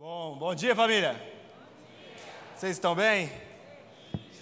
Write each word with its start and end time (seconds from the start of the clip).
Bom, 0.00 0.34
bom 0.38 0.54
dia 0.54 0.74
família. 0.74 1.14
Vocês 2.56 2.72
estão 2.72 2.94
bem? 2.94 3.30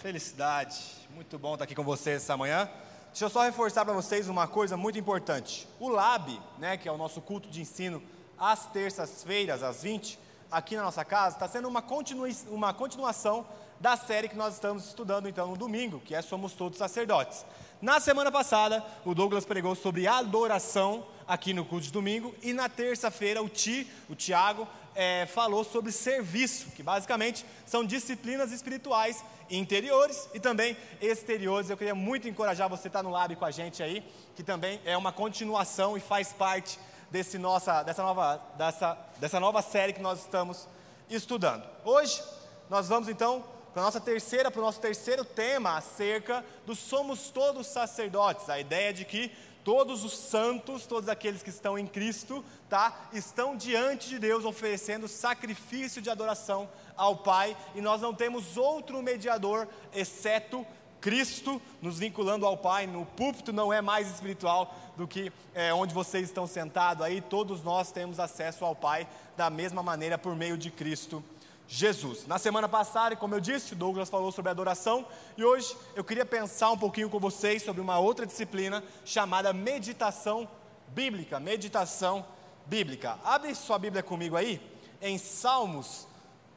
Felicidade, 0.00 0.76
muito 1.10 1.36
bom 1.36 1.54
estar 1.54 1.64
aqui 1.64 1.74
com 1.74 1.82
vocês 1.82 2.22
essa 2.22 2.36
manhã. 2.36 2.70
Deixa 3.08 3.24
eu 3.24 3.28
só 3.28 3.42
reforçar 3.42 3.84
para 3.84 3.92
vocês 3.92 4.28
uma 4.28 4.46
coisa 4.46 4.76
muito 4.76 5.00
importante. 5.00 5.68
O 5.80 5.88
Lab, 5.88 6.40
né, 6.58 6.76
que 6.76 6.88
é 6.88 6.92
o 6.92 6.96
nosso 6.96 7.20
culto 7.20 7.50
de 7.50 7.60
ensino 7.60 8.00
às 8.38 8.66
terças-feiras, 8.66 9.64
às 9.64 9.82
20, 9.82 10.16
aqui 10.48 10.76
na 10.76 10.84
nossa 10.84 11.04
casa, 11.04 11.34
está 11.34 11.48
sendo 11.48 11.66
uma, 11.66 11.82
continua, 11.82 12.28
uma 12.50 12.72
continuação 12.72 13.44
da 13.80 13.96
série 13.96 14.28
que 14.28 14.36
nós 14.36 14.54
estamos 14.54 14.86
estudando 14.86 15.28
então 15.28 15.48
no 15.48 15.56
domingo, 15.56 15.98
que 15.98 16.14
é 16.14 16.22
Somos 16.22 16.52
Todos 16.52 16.78
Sacerdotes. 16.78 17.44
Na 17.82 17.98
semana 17.98 18.30
passada, 18.30 18.84
o 19.04 19.12
Douglas 19.12 19.44
pregou 19.44 19.74
sobre 19.74 20.06
adoração 20.06 21.04
aqui 21.26 21.52
no 21.52 21.64
culto 21.64 21.84
de 21.84 21.92
domingo, 21.92 22.34
e 22.42 22.52
na 22.52 22.68
terça-feira 22.68 23.42
o 23.42 23.48
Ti, 23.48 23.86
o 24.08 24.14
Tiago, 24.14 24.66
é, 24.98 25.26
falou 25.26 25.62
sobre 25.62 25.92
serviço, 25.92 26.72
que 26.72 26.82
basicamente 26.82 27.46
são 27.64 27.84
disciplinas 27.84 28.50
espirituais 28.50 29.24
interiores 29.48 30.28
e 30.34 30.40
também 30.40 30.76
exteriores. 31.00 31.70
Eu 31.70 31.76
queria 31.76 31.94
muito 31.94 32.26
encorajar 32.26 32.68
você 32.68 32.88
a 32.88 32.90
estar 32.90 33.02
no 33.04 33.10
Lab 33.10 33.36
com 33.36 33.44
a 33.44 33.50
gente 33.52 33.80
aí, 33.80 34.04
que 34.34 34.42
também 34.42 34.80
é 34.84 34.96
uma 34.96 35.12
continuação 35.12 35.96
e 35.96 36.00
faz 36.00 36.32
parte 36.32 36.80
desse 37.12 37.38
nossa, 37.38 37.84
dessa, 37.84 38.02
nova, 38.02 38.42
dessa, 38.58 38.98
dessa 39.18 39.38
nova 39.38 39.62
série 39.62 39.92
que 39.92 40.02
nós 40.02 40.18
estamos 40.18 40.66
estudando. 41.08 41.62
Hoje, 41.84 42.20
nós 42.68 42.88
vamos 42.88 43.08
então 43.08 43.44
para 43.72 43.84
nossa 43.84 44.00
terceira, 44.00 44.50
para 44.50 44.60
o 44.60 44.64
nosso 44.64 44.80
terceiro 44.80 45.24
tema 45.24 45.76
acerca 45.76 46.44
do 46.66 46.74
somos 46.74 47.30
todos 47.30 47.68
sacerdotes, 47.68 48.50
a 48.50 48.58
ideia 48.58 48.92
de 48.92 49.04
que 49.04 49.30
todos 49.68 50.02
os 50.02 50.16
santos, 50.16 50.86
todos 50.86 51.10
aqueles 51.10 51.42
que 51.42 51.50
estão 51.50 51.78
em 51.78 51.86
Cristo, 51.86 52.42
tá, 52.70 53.10
estão 53.12 53.54
diante 53.54 54.08
de 54.08 54.18
Deus 54.18 54.46
oferecendo 54.46 55.06
sacrifício 55.06 56.00
de 56.00 56.08
adoração 56.08 56.66
ao 56.96 57.16
Pai, 57.16 57.54
e 57.74 57.82
nós 57.82 58.00
não 58.00 58.14
temos 58.14 58.56
outro 58.56 59.02
mediador 59.02 59.68
exceto 59.92 60.66
Cristo 61.02 61.60
nos 61.82 61.98
vinculando 61.98 62.46
ao 62.46 62.56
Pai. 62.56 62.86
No 62.86 63.04
púlpito 63.04 63.52
não 63.52 63.70
é 63.70 63.82
mais 63.82 64.10
espiritual 64.10 64.74
do 64.96 65.06
que 65.06 65.30
é, 65.54 65.70
onde 65.74 65.92
vocês 65.92 66.24
estão 66.24 66.46
sentados 66.46 67.04
aí. 67.04 67.20
Todos 67.20 67.62
nós 67.62 67.92
temos 67.92 68.18
acesso 68.18 68.64
ao 68.64 68.74
Pai 68.74 69.06
da 69.36 69.50
mesma 69.50 69.82
maneira 69.82 70.16
por 70.16 70.34
meio 70.34 70.56
de 70.56 70.70
Cristo 70.70 71.22
Jesus. 71.68 72.26
Na 72.26 72.38
semana 72.38 72.66
passada, 72.66 73.14
como 73.14 73.34
eu 73.34 73.40
disse, 73.40 73.74
Douglas 73.74 74.08
falou 74.08 74.32
sobre 74.32 74.50
adoração 74.50 75.06
e 75.36 75.44
hoje 75.44 75.76
eu 75.94 76.02
queria 76.02 76.24
pensar 76.24 76.70
um 76.70 76.78
pouquinho 76.78 77.10
com 77.10 77.20
vocês 77.20 77.62
sobre 77.62 77.82
uma 77.82 77.98
outra 77.98 78.24
disciplina 78.24 78.82
chamada 79.04 79.52
meditação 79.52 80.48
bíblica. 80.88 81.38
Meditação 81.38 82.24
bíblica. 82.64 83.18
Abre 83.22 83.54
sua 83.54 83.78
Bíblia 83.78 84.02
comigo 84.02 84.34
aí 84.34 84.60
em 85.02 85.18
Salmos, 85.18 86.08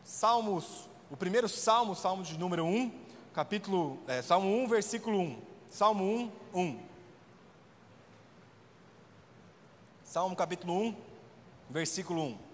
Salmos, 0.04 0.90
o 1.12 1.18
primeiro 1.18 1.50
Salmo, 1.50 1.94
Salmo 1.94 2.24
de 2.24 2.38
número 2.40 2.64
1, 2.66 2.92
capítulo, 3.34 4.00
é, 4.08 4.22
Salmo 4.22 4.64
1, 4.64 4.68
versículo 4.70 5.20
1. 5.20 5.42
Salmo 5.70 6.32
1, 6.54 6.60
1. 6.60 6.80
Salmo 10.06 10.36
capítulo 10.38 10.74
1, 10.74 10.96
versículo 11.70 12.24
1. 12.24 12.51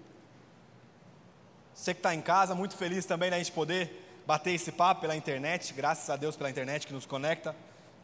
Você 1.78 1.94
que 1.94 2.00
está 2.00 2.14
em 2.16 2.22
casa, 2.22 2.56
muito 2.56 2.76
feliz 2.76 3.06
também 3.06 3.30
da 3.30 3.38
gente 3.38 3.52
poder 3.52 4.24
bater 4.26 4.52
esse 4.52 4.72
papo 4.72 5.02
pela 5.02 5.16
internet, 5.16 5.76
graças 5.76 6.10
a 6.10 6.16
Deus 6.16 6.36
pela 6.36 6.50
internet 6.50 6.88
que 6.88 6.92
nos 6.92 7.06
conecta. 7.06 7.56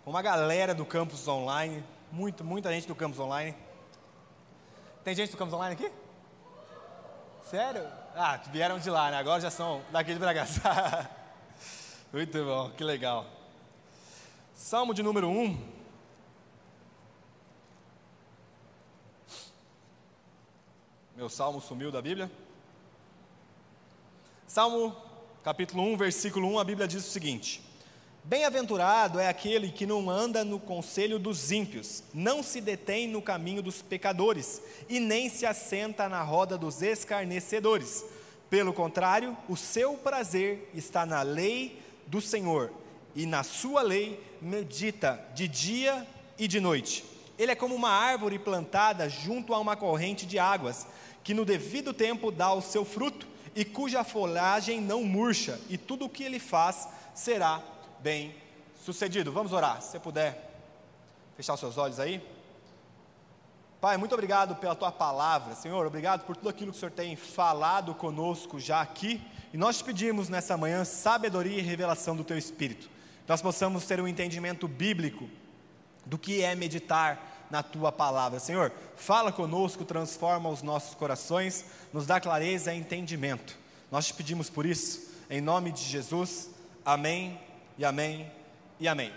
Uma 0.05 0.21
galera 0.21 0.75
do 0.75 0.85
campus 0.85 1.27
online, 1.27 1.83
muito, 2.11 2.43
muita 2.43 2.71
gente 2.71 2.87
do 2.87 2.93
campus 2.93 3.19
online. 3.19 3.55
Tem 5.03 5.15
gente 5.15 5.31
do 5.31 5.37
campus 5.37 5.55
online 5.55 5.73
aqui? 5.73 5.91
Sério? 7.49 7.83
Ah, 8.15 8.39
vieram 8.51 8.77
de 8.77 8.91
lá, 8.91 9.09
né? 9.09 9.17
Agora 9.17 9.41
já 9.41 9.49
são 9.49 9.81
daqui 9.91 10.13
de 10.13 10.19
Bragaçá. 10.19 11.09
muito 12.13 12.45
bom, 12.45 12.69
que 12.77 12.83
legal. 12.83 13.25
Salmo 14.53 14.93
de 14.93 15.01
número 15.01 15.27
1. 15.27 15.73
Meu 21.15 21.27
salmo 21.27 21.59
sumiu 21.59 21.91
da 21.91 22.03
Bíblia. 22.03 22.29
Salmo 24.53 24.95
capítulo 25.43 25.81
1, 25.81 25.97
versículo 25.97 26.47
1, 26.47 26.59
a 26.59 26.63
Bíblia 26.63 26.87
diz 26.87 27.07
o 27.07 27.09
seguinte: 27.09 27.59
Bem-aventurado 28.23 29.19
é 29.19 29.27
aquele 29.27 29.71
que 29.71 29.87
não 29.87 30.11
anda 30.11 30.45
no 30.45 30.59
conselho 30.59 31.17
dos 31.17 31.51
ímpios, 31.51 32.03
não 32.13 32.43
se 32.43 32.61
detém 32.61 33.07
no 33.07 33.19
caminho 33.19 33.63
dos 33.63 33.81
pecadores 33.81 34.61
e 34.87 34.99
nem 34.99 35.27
se 35.27 35.43
assenta 35.47 36.07
na 36.07 36.21
roda 36.21 36.55
dos 36.55 36.83
escarnecedores. 36.83 38.05
Pelo 38.47 38.71
contrário, 38.71 39.35
o 39.49 39.57
seu 39.57 39.95
prazer 39.95 40.69
está 40.75 41.03
na 41.03 41.23
lei 41.23 41.81
do 42.05 42.21
Senhor, 42.21 42.71
e 43.15 43.25
na 43.25 43.41
sua 43.41 43.81
lei 43.81 44.23
medita 44.39 45.19
de 45.33 45.47
dia 45.47 46.07
e 46.37 46.47
de 46.47 46.59
noite. 46.59 47.03
Ele 47.39 47.51
é 47.51 47.55
como 47.55 47.73
uma 47.73 47.89
árvore 47.89 48.37
plantada 48.37 49.09
junto 49.09 49.51
a 49.51 49.57
uma 49.57 49.75
corrente 49.75 50.27
de 50.27 50.37
águas, 50.37 50.85
que 51.23 51.33
no 51.33 51.43
devido 51.43 51.91
tempo 51.91 52.29
dá 52.29 52.53
o 52.53 52.61
seu 52.61 52.85
fruto 52.85 53.32
e 53.55 53.63
cuja 53.63 54.03
folhagem 54.03 54.81
não 54.81 55.03
murcha, 55.03 55.59
e 55.69 55.77
tudo 55.77 56.05
o 56.05 56.09
que 56.09 56.23
ele 56.23 56.39
faz 56.39 56.87
será 57.13 57.61
bem 57.99 58.35
sucedido. 58.83 59.31
Vamos 59.31 59.53
orar, 59.53 59.81
se 59.81 59.91
você 59.91 59.99
puder 59.99 60.51
fechar 61.35 61.53
os 61.53 61.59
seus 61.59 61.77
olhos 61.77 61.99
aí. 61.99 62.21
Pai, 63.79 63.97
muito 63.97 64.13
obrigado 64.13 64.55
pela 64.55 64.75
tua 64.75 64.91
palavra, 64.91 65.55
Senhor, 65.55 65.85
obrigado 65.85 66.25
por 66.25 66.37
tudo 66.37 66.49
aquilo 66.49 66.71
que 66.71 66.77
o 66.77 66.79
Senhor 66.79 66.91
tem 66.91 67.15
falado 67.15 67.93
conosco 67.93 68.59
já 68.59 68.81
aqui, 68.81 69.21
e 69.53 69.57
nós 69.57 69.77
te 69.77 69.83
pedimos 69.83 70.29
nessa 70.29 70.55
manhã 70.55 70.85
sabedoria 70.85 71.59
e 71.59 71.61
revelação 71.61 72.15
do 72.15 72.23
teu 72.23 72.37
Espírito, 72.37 72.89
nós 73.27 73.41
possamos 73.41 73.85
ter 73.85 73.99
um 73.99 74.07
entendimento 74.07 74.67
bíblico 74.67 75.29
do 76.05 76.17
que 76.17 76.41
é 76.41 76.55
meditar 76.55 77.32
na 77.53 77.61
tua 77.61 77.91
palavra. 77.91 78.39
Senhor, 78.39 78.71
fala 78.95 79.31
conosco, 79.31 79.85
transforma 79.85 80.49
os 80.49 80.63
nossos 80.63 80.95
corações, 80.95 81.63
nos 81.93 82.07
dá 82.07 82.19
clareza 82.19 82.73
e 82.73 82.79
entendimento. 82.79 83.55
Nós 83.91 84.07
te 84.07 84.13
pedimos 84.15 84.49
por 84.49 84.65
isso, 84.65 85.13
em 85.29 85.39
nome 85.39 85.71
de 85.71 85.83
Jesus. 85.83 86.49
Amém 86.83 87.39
e 87.77 87.85
amém 87.85 88.31
e 88.79 88.87
amém. 88.87 89.13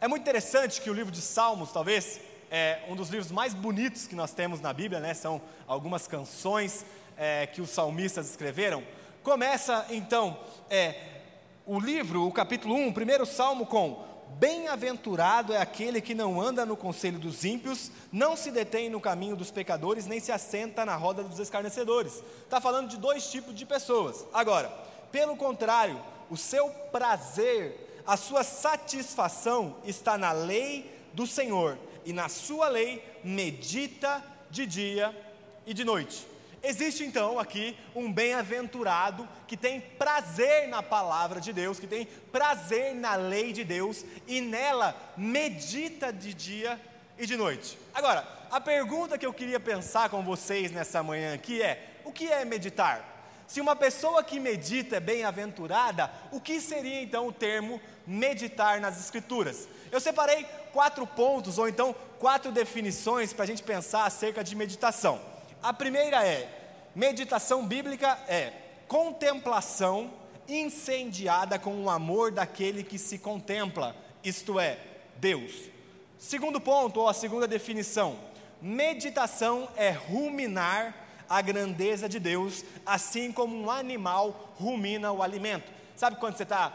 É 0.00 0.08
muito 0.08 0.22
interessante 0.22 0.80
que 0.80 0.90
o 0.90 0.92
livro 0.92 1.12
de 1.12 1.20
Salmos, 1.20 1.70
talvez, 1.70 2.18
é 2.50 2.80
um 2.88 2.96
dos 2.96 3.10
livros 3.10 3.30
mais 3.30 3.54
bonitos 3.54 4.08
que 4.08 4.16
nós 4.16 4.34
temos 4.34 4.60
na 4.60 4.72
Bíblia, 4.72 4.98
né? 4.98 5.14
São 5.14 5.40
algumas 5.64 6.08
canções 6.08 6.84
é, 7.16 7.46
que 7.46 7.60
os 7.60 7.70
salmistas 7.70 8.28
escreveram. 8.28 8.82
Começa 9.22 9.86
então 9.88 10.36
é, 10.68 10.96
o 11.64 11.78
livro, 11.78 12.26
o 12.26 12.32
capítulo 12.32 12.74
1, 12.74 12.88
o 12.88 12.92
primeiro 12.92 13.24
salmo 13.24 13.66
com 13.66 14.11
Bem-aventurado 14.38 15.52
é 15.52 15.58
aquele 15.58 16.00
que 16.00 16.14
não 16.14 16.40
anda 16.40 16.66
no 16.66 16.76
conselho 16.76 17.18
dos 17.18 17.44
ímpios, 17.44 17.90
não 18.10 18.36
se 18.36 18.50
detém 18.50 18.90
no 18.90 19.00
caminho 19.00 19.36
dos 19.36 19.50
pecadores, 19.50 20.06
nem 20.06 20.20
se 20.20 20.32
assenta 20.32 20.84
na 20.84 20.96
roda 20.96 21.22
dos 21.22 21.38
escarnecedores. 21.38 22.22
Está 22.44 22.60
falando 22.60 22.88
de 22.88 22.96
dois 22.96 23.30
tipos 23.30 23.54
de 23.54 23.66
pessoas. 23.66 24.24
Agora, 24.32 24.68
pelo 25.10 25.36
contrário, 25.36 26.00
o 26.30 26.36
seu 26.36 26.68
prazer, 26.90 28.02
a 28.06 28.16
sua 28.16 28.42
satisfação 28.42 29.76
está 29.84 30.16
na 30.16 30.32
lei 30.32 30.90
do 31.12 31.26
Senhor, 31.26 31.78
e 32.04 32.12
na 32.12 32.28
sua 32.28 32.68
lei 32.68 33.04
medita 33.22 34.22
de 34.50 34.66
dia 34.66 35.16
e 35.66 35.72
de 35.72 35.84
noite. 35.84 36.26
Existe 36.62 37.02
então 37.02 37.40
aqui 37.40 37.76
um 37.94 38.12
bem-aventurado 38.12 39.28
que 39.48 39.56
tem 39.56 39.80
prazer 39.80 40.68
na 40.68 40.80
palavra 40.80 41.40
de 41.40 41.52
Deus, 41.52 41.80
que 41.80 41.88
tem 41.88 42.06
prazer 42.30 42.94
na 42.94 43.16
lei 43.16 43.52
de 43.52 43.64
Deus 43.64 44.04
e 44.28 44.40
nela 44.40 44.96
medita 45.16 46.12
de 46.12 46.32
dia 46.32 46.80
e 47.18 47.26
de 47.26 47.36
noite. 47.36 47.76
Agora, 47.92 48.26
a 48.48 48.60
pergunta 48.60 49.18
que 49.18 49.26
eu 49.26 49.32
queria 49.32 49.58
pensar 49.58 50.08
com 50.08 50.22
vocês 50.22 50.70
nessa 50.70 51.02
manhã 51.02 51.34
aqui 51.34 51.60
é: 51.60 51.98
o 52.04 52.12
que 52.12 52.30
é 52.30 52.44
meditar? 52.44 53.08
Se 53.48 53.60
uma 53.60 53.74
pessoa 53.74 54.22
que 54.22 54.38
medita 54.38 54.96
é 54.96 55.00
bem-aventurada, 55.00 56.10
o 56.30 56.40
que 56.40 56.60
seria 56.60 57.02
então 57.02 57.26
o 57.26 57.32
termo 57.32 57.80
meditar 58.06 58.80
nas 58.80 59.00
Escrituras? 59.00 59.68
Eu 59.90 60.00
separei 60.00 60.46
quatro 60.72 61.06
pontos, 61.06 61.58
ou 61.58 61.68
então 61.68 61.94
quatro 62.18 62.52
definições 62.52 63.32
para 63.32 63.42
a 63.42 63.46
gente 63.46 63.62
pensar 63.62 64.04
acerca 64.04 64.44
de 64.44 64.54
meditação. 64.54 65.31
A 65.62 65.72
primeira 65.72 66.26
é: 66.26 66.48
meditação 66.94 67.64
bíblica 67.64 68.18
é 68.26 68.52
contemplação 68.88 70.12
incendiada 70.48 71.56
com 71.58 71.84
o 71.84 71.88
amor 71.88 72.32
daquele 72.32 72.82
que 72.82 72.98
se 72.98 73.18
contempla, 73.18 73.94
isto 74.24 74.58
é, 74.58 74.78
Deus. 75.18 75.52
Segundo 76.18 76.60
ponto, 76.60 76.98
ou 76.98 77.08
a 77.08 77.14
segunda 77.14 77.46
definição: 77.46 78.18
meditação 78.60 79.68
é 79.76 79.90
ruminar 79.90 80.96
a 81.28 81.40
grandeza 81.40 82.08
de 82.08 82.18
Deus, 82.18 82.64
assim 82.84 83.30
como 83.30 83.56
um 83.56 83.70
animal 83.70 84.52
rumina 84.58 85.12
o 85.12 85.22
alimento. 85.22 85.70
Sabe 85.94 86.16
quando 86.16 86.36
você 86.36 86.42
está 86.42 86.72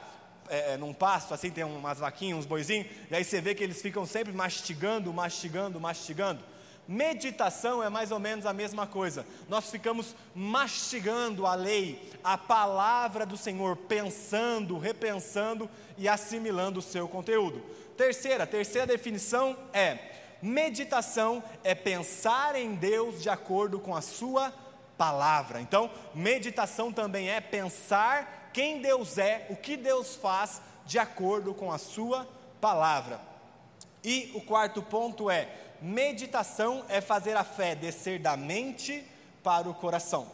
é, 0.50 0.74
é, 0.74 0.78
num 0.78 0.94
pasto, 0.94 1.34
assim, 1.34 1.52
tem 1.52 1.66
umas 1.66 2.00
vaquinhas, 2.00 2.40
uns 2.40 2.46
boizinhos, 2.46 2.88
e 3.12 3.16
aí 3.16 3.24
você 3.24 3.42
vê 3.42 3.54
que 3.54 3.64
eles 3.64 3.82
ficam 3.82 4.06
sempre 4.06 4.32
mastigando, 4.32 5.14
mastigando, 5.14 5.78
mastigando. 5.78 6.42
Meditação 6.88 7.84
é 7.84 7.90
mais 7.90 8.12
ou 8.12 8.20
menos 8.20 8.46
a 8.46 8.54
mesma 8.54 8.88
coisa. 8.88 9.26
Nós 9.50 9.70
ficamos 9.70 10.16
mastigando 10.34 11.46
a 11.46 11.54
lei, 11.54 12.10
a 12.24 12.38
palavra 12.38 13.26
do 13.26 13.36
Senhor, 13.36 13.76
pensando, 13.76 14.78
repensando 14.78 15.70
e 15.98 16.08
assimilando 16.08 16.80
o 16.80 16.82
seu 16.82 17.08
conteúdo. 17.08 17.62
Terceira, 17.98 18.48
terceira 18.48 18.88
definição 18.88 19.58
é: 19.74 20.00
meditação 20.42 21.44
é 21.62 21.76
pensar 21.76 22.56
em 22.56 22.76
Deus 22.76 23.22
de 23.22 23.30
acordo 23.30 23.80
com 23.80 23.94
a 23.94 24.02
sua 24.02 24.54
palavra. 24.98 25.60
Então, 25.60 25.92
meditação 26.16 26.94
também 26.94 27.30
é 27.30 27.42
pensar 27.42 28.50
quem 28.54 28.82
Deus 28.82 29.18
é, 29.18 29.46
o 29.50 29.58
que 29.58 29.76
Deus 29.76 30.16
faz 30.16 30.62
de 30.86 30.98
acordo 30.98 31.54
com 31.54 31.70
a 31.70 31.78
sua 31.78 32.26
palavra. 32.62 33.20
E 34.04 34.32
o 34.34 34.42
quarto 34.42 34.82
ponto 34.82 35.30
é 35.30 35.50
meditação 35.82 36.84
é 36.90 37.02
fazer 37.02 37.36
a 37.36 37.44
fé 37.44 37.76
descer 37.76 38.20
da 38.20 38.36
mente 38.36 39.06
para 39.44 39.70
o 39.70 39.74
coração. 39.74 40.28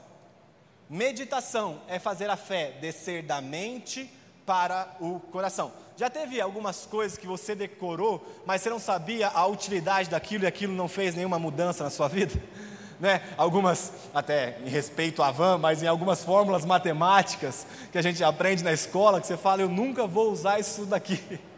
Meditação 0.89 1.81
é 1.87 1.97
fazer 1.97 2.29
a 2.29 2.35
fé 2.35 2.71
descer 2.79 3.23
da 3.23 3.41
mente 3.41 4.09
para 4.45 4.95
o 4.99 5.19
coração. 5.19 5.71
Já 5.95 6.09
teve 6.09 6.41
algumas 6.41 6.85
coisas 6.85 7.17
que 7.17 7.27
você 7.27 7.55
decorou, 7.55 8.25
mas 8.45 8.61
você 8.61 8.69
não 8.69 8.79
sabia 8.79 9.27
a 9.29 9.45
utilidade 9.45 10.09
daquilo 10.09 10.43
e 10.43 10.47
aquilo 10.47 10.73
não 10.73 10.87
fez 10.87 11.15
nenhuma 11.15 11.39
mudança 11.39 11.83
na 11.83 11.89
sua 11.89 12.07
vida? 12.07 12.33
Né? 12.99 13.21
Algumas, 13.35 13.91
até 14.13 14.57
em 14.63 14.69
respeito 14.69 15.21
à 15.21 15.29
van, 15.29 15.57
mas 15.57 15.83
em 15.83 15.87
algumas 15.87 16.23
fórmulas 16.23 16.63
matemáticas 16.63 17.67
que 17.91 17.97
a 17.97 18.01
gente 18.01 18.23
aprende 18.23 18.63
na 18.63 18.71
escola, 18.71 19.19
que 19.19 19.27
você 19.27 19.35
fala, 19.35 19.61
eu 19.61 19.67
nunca 19.67 20.07
vou 20.07 20.31
usar 20.31 20.57
isso 20.57 20.85
daqui. 20.85 21.19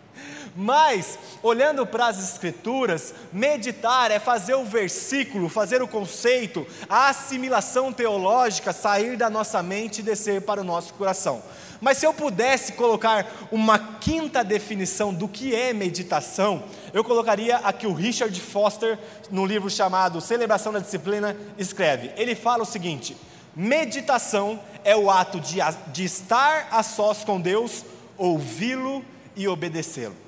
Mas, 0.56 1.19
olhando 1.44 1.86
para 1.86 2.07
as 2.07 2.18
Escrituras, 2.18 3.13
meditar 3.34 4.10
é 4.10 4.19
fazer 4.19 4.56
o 4.56 4.63
versículo, 4.63 5.50
fazer 5.50 5.81
o 5.81 5.88
conceito, 5.88 6.66
a 6.88 7.10
assimilação 7.10 7.92
teológica 7.92 8.72
sair 8.72 9.18
da 9.18 9.30
nossa 9.30 9.62
mente 9.62 10.00
e 10.00 10.04
descer 10.04 10.42
para 10.42 10.62
o 10.62 10.63
nosso 10.63 10.94
coração. 10.94 11.44
Mas 11.81 11.98
se 11.98 12.06
eu 12.06 12.13
pudesse 12.13 12.72
colocar 12.74 13.28
uma 13.52 13.78
quinta 13.78 14.46
definição 14.46 15.13
do 15.13 15.28
que 15.28 15.54
é 15.54 15.74
meditação, 15.74 16.63
eu 16.94 17.04
colocaria 17.04 17.57
a 17.57 17.74
que 17.74 17.86
o 17.86 17.94
Richard 17.94 18.40
Foster, 18.40 18.98
no 19.30 19.46
livro 19.46 19.69
chamado 19.69 20.22
Celebração 20.22 20.72
da 20.72 20.80
Disciplina, 20.80 21.36
escreve. 21.57 22.12
Ele 22.16 22.34
fala 22.34 22.63
o 22.63 22.66
seguinte: 22.66 23.18
meditação 23.54 24.57
é 24.86 24.96
o 24.96 25.12
ato 25.12 25.38
de, 25.42 25.57
de 25.92 26.06
estar 26.06 26.69
a 26.72 26.81
sós 26.81 27.25
com 27.25 27.42
Deus, 27.42 27.84
ouvi-lo 28.18 29.04
e 29.36 29.50
obedecê-lo. 29.50 30.25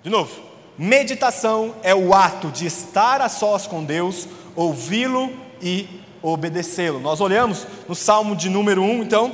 De 0.00 0.10
novo, 0.10 0.30
meditação 0.78 1.74
é 1.82 1.92
o 1.92 2.14
ato 2.14 2.48
de 2.48 2.66
estar 2.66 3.20
a 3.20 3.28
sós 3.28 3.66
com 3.66 3.82
Deus, 3.82 4.28
ouvi-lo 4.54 5.28
e 5.60 5.88
obedecê-lo. 6.22 7.00
Nós 7.00 7.20
olhamos 7.20 7.66
no 7.88 7.96
Salmo 7.96 8.36
de 8.36 8.48
número 8.48 8.80
1, 8.80 9.02
então, 9.02 9.32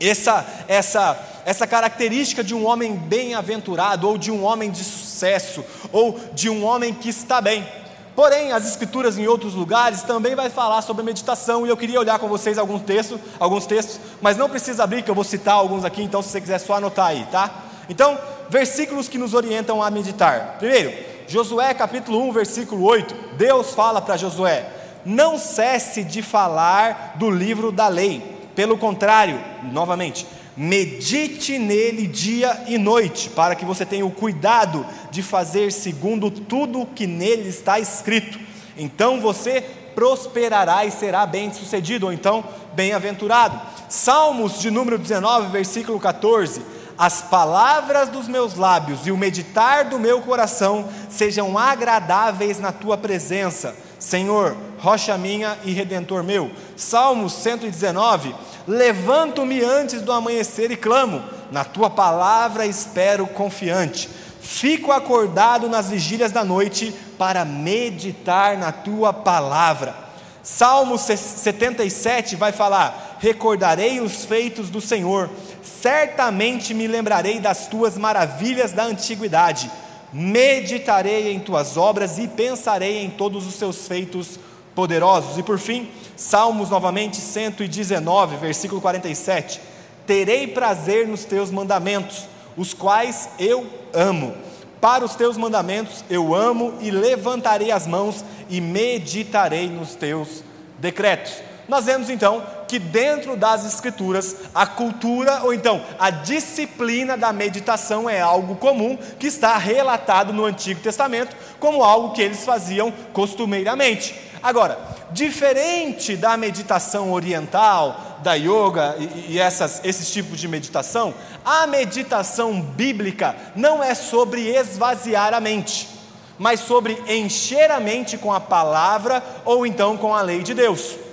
essa, 0.00 0.46
essa, 0.68 1.42
essa 1.44 1.66
característica 1.66 2.44
de 2.44 2.54
um 2.54 2.66
homem 2.66 2.94
bem-aventurado, 2.94 4.08
ou 4.08 4.16
de 4.16 4.30
um 4.30 4.44
homem 4.44 4.70
de 4.70 4.84
sucesso, 4.84 5.64
ou 5.90 6.18
de 6.32 6.48
um 6.48 6.64
homem 6.64 6.94
que 6.94 7.08
está 7.08 7.40
bem. 7.40 7.66
Porém, 8.14 8.52
as 8.52 8.68
escrituras 8.68 9.18
em 9.18 9.26
outros 9.26 9.54
lugares 9.54 10.02
também 10.02 10.36
vai 10.36 10.50
falar 10.50 10.82
sobre 10.82 11.02
meditação, 11.02 11.66
e 11.66 11.68
eu 11.68 11.76
queria 11.76 11.98
olhar 11.98 12.20
com 12.20 12.28
vocês 12.28 12.58
alguns 12.58 12.82
textos, 12.82 13.18
alguns 13.40 13.66
textos, 13.66 13.98
mas 14.22 14.36
não 14.36 14.48
precisa 14.48 14.84
abrir 14.84 15.02
que 15.02 15.10
eu 15.10 15.16
vou 15.16 15.24
citar 15.24 15.54
alguns 15.54 15.84
aqui, 15.84 16.00
então 16.00 16.22
se 16.22 16.28
você 16.28 16.40
quiser 16.40 16.58
só 16.58 16.74
anotar 16.74 17.08
aí, 17.08 17.26
tá? 17.32 17.50
Então, 17.88 18.16
versículos 18.50 19.08
que 19.08 19.16
nos 19.16 19.32
orientam 19.32 19.82
a 19.82 19.90
meditar. 19.90 20.56
Primeiro, 20.58 20.92
Josué 21.28 21.72
capítulo 21.72 22.20
1, 22.28 22.32
versículo 22.32 22.84
8. 22.84 23.14
Deus 23.38 23.72
fala 23.72 24.02
para 24.02 24.16
Josué: 24.16 24.66
Não 25.06 25.38
cesse 25.38 26.02
de 26.02 26.20
falar 26.20 27.14
do 27.16 27.30
livro 27.30 27.70
da 27.70 27.86
lei. 27.86 28.38
Pelo 28.54 28.76
contrário, 28.76 29.40
novamente, 29.72 30.26
medite 30.56 31.56
nele 31.56 32.08
dia 32.08 32.64
e 32.66 32.76
noite, 32.76 33.30
para 33.30 33.54
que 33.54 33.64
você 33.64 33.86
tenha 33.86 34.04
o 34.04 34.10
cuidado 34.10 34.84
de 35.10 35.22
fazer 35.22 35.70
segundo 35.70 36.30
tudo 36.30 36.82
o 36.82 36.86
que 36.86 37.06
nele 37.06 37.48
está 37.48 37.78
escrito. 37.78 38.38
Então 38.76 39.20
você 39.20 39.64
prosperará 39.94 40.84
e 40.84 40.90
será 40.90 41.24
bem-sucedido, 41.24 42.06
ou 42.06 42.12
então 42.12 42.44
bem-aventurado. 42.74 43.60
Salmos 43.88 44.58
de 44.60 44.70
número 44.70 44.98
19, 44.98 45.50
versículo 45.52 46.00
14 46.00 46.79
as 47.00 47.22
palavras 47.22 48.10
dos 48.10 48.28
meus 48.28 48.56
lábios 48.56 49.06
e 49.06 49.10
o 49.10 49.16
meditar 49.16 49.86
do 49.86 49.98
meu 49.98 50.20
coração 50.20 50.86
sejam 51.08 51.56
agradáveis 51.56 52.60
na 52.60 52.72
tua 52.72 52.98
presença, 52.98 53.74
Senhor, 53.98 54.54
rocha 54.78 55.16
minha 55.16 55.56
e 55.64 55.72
redentor 55.72 56.22
meu. 56.22 56.50
Salmos 56.76 57.32
119: 57.32 58.34
Levanto-me 58.68 59.64
antes 59.64 60.02
do 60.02 60.12
amanhecer 60.12 60.70
e 60.70 60.76
clamo, 60.76 61.24
na 61.50 61.64
tua 61.64 61.88
palavra 61.88 62.66
espero 62.66 63.26
confiante. 63.26 64.06
Fico 64.38 64.92
acordado 64.92 65.70
nas 65.70 65.88
vigílias 65.88 66.32
da 66.32 66.44
noite 66.44 66.94
para 67.16 67.46
meditar 67.46 68.58
na 68.58 68.72
tua 68.72 69.10
palavra. 69.10 69.94
Salmo 70.42 70.98
77 70.98 72.36
vai 72.36 72.52
falar: 72.52 73.16
Recordarei 73.20 74.00
os 74.00 74.24
feitos 74.26 74.68
do 74.68 74.82
Senhor 74.82 75.30
certamente 75.62 76.74
me 76.74 76.86
lembrarei 76.86 77.40
das 77.40 77.66
tuas 77.66 77.96
maravilhas 77.96 78.72
da 78.72 78.84
antiguidade, 78.84 79.70
meditarei 80.12 81.32
em 81.32 81.40
tuas 81.40 81.76
obras 81.76 82.18
e 82.18 82.26
pensarei 82.26 83.04
em 83.04 83.10
todos 83.10 83.46
os 83.46 83.54
seus 83.54 83.86
feitos 83.86 84.38
poderosos. 84.74 85.38
E 85.38 85.42
por 85.42 85.58
fim, 85.58 85.90
Salmos 86.20 86.68
novamente 86.68 87.16
119, 87.16 88.36
versículo 88.36 88.78
47: 88.78 89.58
Terei 90.06 90.46
prazer 90.46 91.08
nos 91.08 91.24
teus 91.24 91.50
mandamentos, 91.50 92.28
os 92.58 92.74
quais 92.74 93.30
eu 93.38 93.66
amo. 93.94 94.34
Para 94.82 95.02
os 95.02 95.14
teus 95.14 95.38
mandamentos 95.38 96.04
eu 96.10 96.34
amo 96.34 96.74
e 96.80 96.90
levantarei 96.90 97.70
as 97.70 97.86
mãos 97.86 98.22
e 98.50 98.60
meditarei 98.60 99.70
nos 99.70 99.94
teus 99.94 100.44
decretos. 100.78 101.49
Nós 101.70 101.84
vemos 101.84 102.10
então 102.10 102.42
que 102.66 102.80
dentro 102.80 103.36
das 103.36 103.64
Escrituras, 103.64 104.34
a 104.52 104.66
cultura, 104.66 105.44
ou 105.44 105.54
então 105.54 105.80
a 106.00 106.10
disciplina 106.10 107.16
da 107.16 107.32
meditação 107.32 108.10
é 108.10 108.20
algo 108.20 108.56
comum 108.56 108.98
que 109.20 109.28
está 109.28 109.56
relatado 109.56 110.32
no 110.32 110.44
Antigo 110.44 110.80
Testamento 110.80 111.36
como 111.60 111.84
algo 111.84 112.12
que 112.12 112.22
eles 112.22 112.44
faziam 112.44 112.92
costumeiramente. 113.12 114.16
Agora, 114.42 114.80
diferente 115.12 116.16
da 116.16 116.36
meditação 116.36 117.12
oriental, 117.12 118.18
da 118.20 118.34
yoga 118.34 118.96
e, 119.28 119.38
essas, 119.38 119.80
esses 119.84 120.10
tipos 120.12 120.40
de 120.40 120.48
meditação, 120.48 121.14
a 121.44 121.68
meditação 121.68 122.60
bíblica 122.60 123.36
não 123.54 123.80
é 123.80 123.94
sobre 123.94 124.48
esvaziar 124.48 125.34
a 125.34 125.40
mente, 125.40 125.88
mas 126.36 126.58
sobre 126.58 127.00
encher 127.06 127.70
a 127.70 127.78
mente 127.78 128.18
com 128.18 128.32
a 128.32 128.40
palavra 128.40 129.22
ou 129.44 129.64
então 129.64 129.96
com 129.96 130.12
a 130.12 130.20
lei 130.20 130.42
de 130.42 130.52
Deus. 130.52 131.09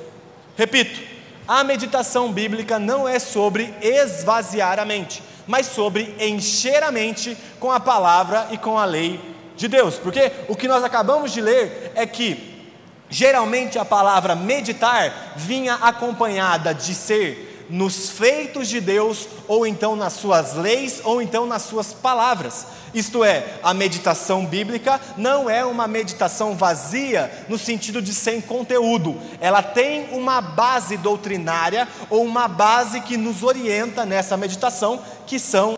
Repito, 0.57 0.99
a 1.47 1.63
meditação 1.63 2.33
bíblica 2.33 2.79
não 2.79 3.07
é 3.07 3.19
sobre 3.19 3.73
esvaziar 3.79 4.79
a 4.79 4.85
mente, 4.85 5.21
mas 5.45 5.67
sobre 5.67 6.15
encher 6.19 6.81
a 6.81 6.91
mente 6.91 7.37
com 7.59 7.71
a 7.71 7.79
palavra 7.79 8.47
e 8.51 8.57
com 8.57 8.77
a 8.77 8.83
lei 8.83 9.19
de 9.55 9.67
Deus. 9.67 9.99
Porque 9.99 10.31
o 10.49 10.55
que 10.55 10.67
nós 10.67 10.83
acabamos 10.83 11.31
de 11.31 11.41
ler 11.41 11.91
é 11.93 12.07
que 12.07 12.65
geralmente 13.07 13.77
a 13.77 13.85
palavra 13.85 14.35
meditar 14.35 15.33
vinha 15.35 15.75
acompanhada 15.75 16.73
de 16.73 16.95
ser 16.95 17.65
nos 17.69 18.09
feitos 18.09 18.67
de 18.67 18.81
Deus, 18.81 19.27
ou 19.47 19.67
então 19.67 19.95
nas 19.95 20.13
suas 20.13 20.55
leis, 20.55 21.01
ou 21.03 21.21
então 21.21 21.45
nas 21.45 21.61
suas 21.61 21.93
palavras. 21.93 22.65
Isto 22.97 23.23
é, 23.23 23.59
a 23.61 23.75
meditação 23.75 24.43
bíblica 24.43 24.99
não 25.15 25.47
é 25.47 25.63
uma 25.63 25.87
meditação 25.87 26.55
vazia 26.55 27.45
no 27.47 27.55
sentido 27.55 28.01
de 28.01 28.11
sem 28.11 28.41
conteúdo, 28.41 29.21
ela 29.39 29.61
tem 29.61 30.09
uma 30.15 30.41
base 30.41 30.97
doutrinária 30.97 31.87
ou 32.09 32.23
uma 32.25 32.47
base 32.47 33.01
que 33.01 33.15
nos 33.15 33.43
orienta 33.43 34.03
nessa 34.03 34.35
meditação, 34.35 34.99
que 35.27 35.37
são 35.37 35.77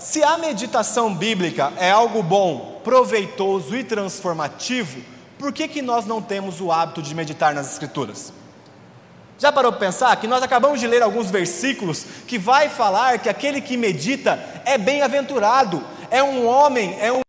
se 0.00 0.22
a 0.24 0.36
meditação 0.36 1.14
bíblica 1.14 1.72
é 1.78 1.92
algo 1.92 2.20
bom, 2.20 2.80
proveitoso 2.82 3.76
e 3.76 3.84
transformativo, 3.84 5.00
por 5.38 5.52
que, 5.52 5.68
que 5.68 5.80
nós 5.80 6.06
não 6.06 6.20
temos 6.20 6.60
o 6.60 6.72
hábito 6.72 7.00
de 7.00 7.14
meditar 7.14 7.54
nas 7.54 7.70
Escrituras? 7.72 8.32
Já 9.44 9.52
parou 9.52 9.70
para 9.72 9.80
pensar 9.88 10.16
que 10.16 10.26
nós 10.26 10.42
acabamos 10.42 10.80
de 10.80 10.86
ler 10.86 11.02
alguns 11.02 11.30
versículos 11.30 12.06
que 12.26 12.38
vai 12.38 12.70
falar 12.70 13.18
que 13.18 13.28
aquele 13.28 13.60
que 13.60 13.76
medita 13.76 14.42
é 14.64 14.78
bem-aventurado, 14.78 15.84
é 16.10 16.22
um 16.22 16.46
homem, 16.46 16.96
é 16.98 17.12
um 17.12 17.20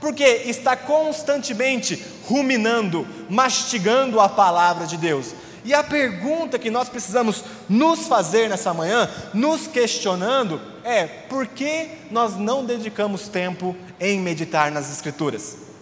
porque 0.00 0.24
está 0.24 0.76
constantemente 0.76 2.04
ruminando, 2.26 3.06
mastigando 3.30 4.18
a 4.18 4.28
palavra 4.28 4.88
de 4.88 4.96
Deus. 4.96 5.32
E 5.64 5.72
a 5.72 5.84
pergunta 5.84 6.58
que 6.58 6.68
nós 6.68 6.88
precisamos 6.88 7.44
nos 7.68 8.08
fazer 8.08 8.48
nessa 8.48 8.74
manhã, 8.74 9.08
nos 9.32 9.68
questionando, 9.68 10.60
é: 10.82 11.06
por 11.06 11.46
que 11.46 11.90
nós 12.10 12.36
não 12.36 12.64
dedicamos 12.64 13.28
tempo 13.28 13.76
em 14.00 14.18
meditar 14.18 14.72
nas 14.72 14.90
Escrituras? 14.90 15.73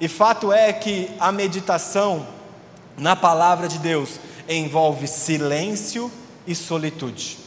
E 0.00 0.08
fato 0.08 0.52
é 0.52 0.72
que 0.72 1.10
a 1.20 1.30
meditação 1.30 2.26
na 2.96 3.14
palavra 3.14 3.68
de 3.68 3.78
Deus 3.78 4.18
envolve 4.48 5.06
silêncio 5.06 6.10
e 6.46 6.54
solitude. 6.54 7.38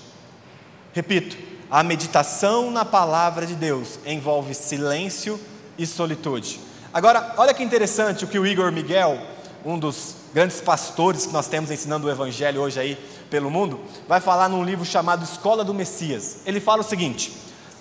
Repito, 0.94 1.38
a 1.70 1.84
meditação 1.84 2.72
na 2.72 2.86
palavra 2.86 3.46
de 3.46 3.54
Deus 3.54 4.00
envolve 4.06 4.54
silêncio 4.54 5.40
e 5.78 5.86
solitude. 5.86 6.60
Agora, 6.94 7.34
olha 7.38 7.54
que 7.54 7.62
interessante 7.62 8.24
o 8.24 8.28
que 8.28 8.40
o 8.40 8.48
Igor 8.48 8.72
Miguel, 8.72 9.20
um 9.66 9.78
dos 9.78 10.16
grandes 10.34 10.62
pastores 10.62 11.26
que 11.26 11.34
nós 11.34 11.48
temos 11.48 11.70
ensinando 11.70 12.08
o 12.08 12.10
evangelho 12.10 12.62
hoje 12.62 12.80
aí 12.80 12.98
pelo 13.30 13.52
mundo, 13.52 13.80
vai 14.08 14.22
falar 14.22 14.48
num 14.48 14.64
livro 14.64 14.86
chamado 14.86 15.24
Escola 15.24 15.64
do 15.64 15.74
Messias. 15.74 16.38
Ele 16.46 16.60
fala 16.60 16.82
o 16.82 16.86
seguinte: 16.86 17.34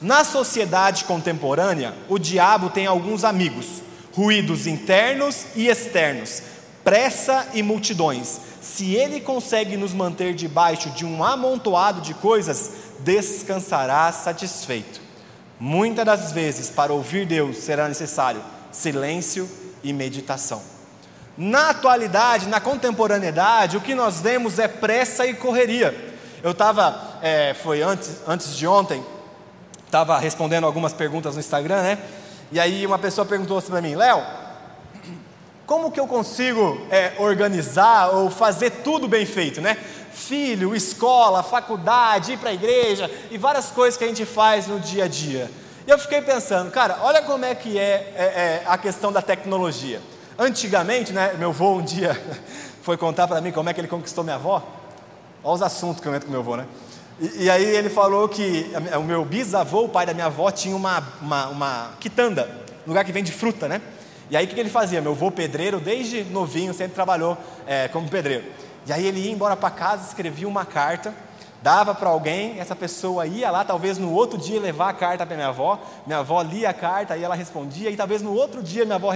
na 0.02 0.24
sociedade 0.24 1.04
contemporânea, 1.04 1.94
o 2.08 2.18
diabo 2.18 2.68
tem 2.68 2.86
alguns 2.86 3.24
amigos, 3.24 3.82
ruídos 4.16 4.66
internos 4.66 5.44
e 5.54 5.68
externos, 5.68 6.42
pressa 6.82 7.46
e 7.52 7.62
multidões. 7.62 8.40
Se 8.62 8.94
ele 8.94 9.20
consegue 9.20 9.76
nos 9.76 9.92
manter 9.92 10.34
debaixo 10.34 10.88
de 10.90 11.04
um 11.04 11.22
amontoado 11.22 12.00
de 12.00 12.14
coisas, 12.14 12.70
descansará 13.00 14.10
satisfeito. 14.10 15.00
Muitas 15.60 16.04
das 16.04 16.32
vezes, 16.32 16.70
para 16.70 16.92
ouvir 16.92 17.26
Deus, 17.26 17.58
será 17.58 17.88
necessário 17.88 18.42
silêncio 18.72 19.48
e 19.84 19.92
meditação. 19.92 20.62
Na 21.36 21.70
atualidade, 21.70 22.48
na 22.48 22.60
contemporaneidade, 22.60 23.76
o 23.76 23.80
que 23.80 23.94
nós 23.94 24.20
vemos 24.20 24.58
é 24.58 24.66
pressa 24.66 25.26
e 25.26 25.34
correria. 25.34 26.14
Eu 26.42 26.52
estava, 26.52 27.18
é, 27.20 27.54
foi 27.54 27.82
antes, 27.82 28.16
antes 28.26 28.56
de 28.56 28.66
ontem, 28.66 29.04
estava 29.84 30.18
respondendo 30.18 30.64
algumas 30.64 30.94
perguntas 30.94 31.34
no 31.34 31.40
Instagram, 31.40 31.82
né? 31.82 31.98
E 32.52 32.60
aí 32.60 32.86
uma 32.86 32.98
pessoa 32.98 33.26
perguntou 33.26 33.58
assim 33.58 33.70
para 33.70 33.82
mim, 33.82 33.94
Léo, 33.94 34.22
como 35.66 35.90
que 35.90 35.98
eu 35.98 36.06
consigo 36.06 36.80
é, 36.90 37.14
organizar 37.18 38.14
ou 38.14 38.30
fazer 38.30 38.70
tudo 38.70 39.08
bem 39.08 39.26
feito, 39.26 39.60
né? 39.60 39.76
Filho, 40.12 40.74
escola, 40.74 41.42
faculdade, 41.42 42.32
ir 42.32 42.38
para 42.38 42.50
a 42.50 42.54
igreja 42.54 43.10
e 43.30 43.36
várias 43.36 43.70
coisas 43.70 43.98
que 43.98 44.04
a 44.04 44.06
gente 44.06 44.24
faz 44.24 44.68
no 44.68 44.78
dia 44.78 45.04
a 45.04 45.08
dia. 45.08 45.50
E 45.86 45.90
eu 45.90 45.98
fiquei 45.98 46.22
pensando, 46.22 46.70
cara, 46.70 46.98
olha 47.02 47.20
como 47.22 47.44
é 47.44 47.54
que 47.54 47.78
é, 47.78 48.12
é, 48.16 48.24
é 48.24 48.62
a 48.66 48.78
questão 48.78 49.12
da 49.12 49.20
tecnologia. 49.20 50.00
Antigamente, 50.38 51.12
né, 51.12 51.34
meu 51.38 51.50
avô 51.50 51.74
um 51.74 51.82
dia 51.82 52.20
foi 52.82 52.96
contar 52.96 53.26
para 53.26 53.40
mim 53.40 53.50
como 53.50 53.68
é 53.68 53.74
que 53.74 53.80
ele 53.80 53.88
conquistou 53.88 54.22
minha 54.22 54.36
avó. 54.36 54.62
Olha 55.42 55.54
os 55.54 55.62
assuntos 55.62 56.00
que 56.00 56.06
eu 56.06 56.14
entro 56.14 56.26
com 56.26 56.32
meu 56.32 56.40
avô, 56.40 56.56
né? 56.56 56.66
E, 57.20 57.44
e, 57.44 57.50
aí 57.50 57.64
ele 57.64 57.88
falou 57.88 58.28
que 58.28 58.70
o 58.98 59.02
meu 59.02 59.24
bisavô, 59.24 59.84
o 59.84 59.88
pai 59.88 60.04
da 60.04 60.12
minha 60.12 60.26
avó, 60.26 60.50
tinha 60.50 60.76
uma, 60.76 61.02
uma, 61.20 61.48
uma 61.48 61.90
quitanda, 61.98 62.48
lugar 62.86 63.04
que 63.04 63.12
vende 63.12 63.32
fruta, 63.32 63.66
né? 63.68 63.80
E 64.30 64.36
aí 64.36 64.44
o 64.44 64.48
que 64.48 64.58
ele 64.58 64.68
fazia? 64.68 65.00
Meu 65.00 65.12
avô 65.12 65.30
pedreiro, 65.30 65.80
desde 65.80 66.24
novinho, 66.24 66.74
sempre 66.74 66.94
trabalhou 66.94 67.38
é, 67.66 67.88
como 67.88 68.08
pedreiro. 68.08 68.44
E 68.86 68.92
aí 68.92 69.06
ele 69.06 69.20
ia 69.20 69.30
embora 69.30 69.56
para 69.56 69.70
casa, 69.70 70.08
escrevia 70.08 70.46
uma 70.46 70.64
carta 70.64 71.14
dava 71.66 71.96
para 71.96 72.08
alguém, 72.08 72.60
essa 72.60 72.76
pessoa 72.76 73.26
ia 73.26 73.50
lá, 73.50 73.64
talvez 73.64 73.98
no 73.98 74.12
outro 74.12 74.38
dia 74.38 74.60
levar 74.60 74.90
a 74.90 74.92
carta 74.92 75.26
para 75.26 75.34
minha 75.34 75.48
avó, 75.48 75.80
minha 76.06 76.20
avó 76.20 76.40
lia 76.40 76.70
a 76.70 76.72
carta, 76.72 77.14
aí 77.14 77.24
ela 77.24 77.34
respondia, 77.34 77.90
e 77.90 77.96
talvez 77.96 78.22
no 78.22 78.32
outro 78.32 78.62
dia 78.62 78.84
minha 78.84 78.94
avó 78.94 79.12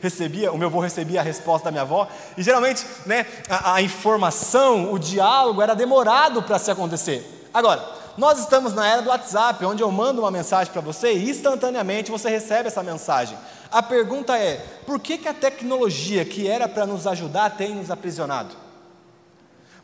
recebia, 0.00 0.50
o 0.50 0.56
meu 0.56 0.68
avô 0.68 0.80
recebia 0.80 1.20
a 1.20 1.22
resposta 1.22 1.66
da 1.66 1.70
minha 1.70 1.82
avó, 1.82 2.08
e 2.38 2.42
geralmente 2.42 2.86
né, 3.04 3.26
a, 3.50 3.74
a 3.74 3.82
informação, 3.82 4.94
o 4.94 4.98
diálogo 4.98 5.60
era 5.60 5.74
demorado 5.74 6.42
para 6.42 6.58
se 6.58 6.70
acontecer. 6.70 7.50
Agora, 7.52 7.86
nós 8.16 8.38
estamos 8.38 8.72
na 8.72 8.88
era 8.88 9.02
do 9.02 9.10
WhatsApp, 9.10 9.62
onde 9.66 9.82
eu 9.82 9.92
mando 9.92 10.22
uma 10.22 10.30
mensagem 10.30 10.72
para 10.72 10.80
você 10.80 11.12
e 11.12 11.28
instantaneamente 11.28 12.10
você 12.10 12.30
recebe 12.30 12.68
essa 12.68 12.82
mensagem. 12.82 13.36
A 13.70 13.82
pergunta 13.82 14.38
é: 14.38 14.54
por 14.86 14.98
que, 14.98 15.18
que 15.18 15.28
a 15.28 15.34
tecnologia 15.34 16.24
que 16.24 16.48
era 16.48 16.66
para 16.66 16.86
nos 16.86 17.06
ajudar 17.06 17.50
tem 17.50 17.74
nos 17.74 17.90
aprisionado? 17.90 18.63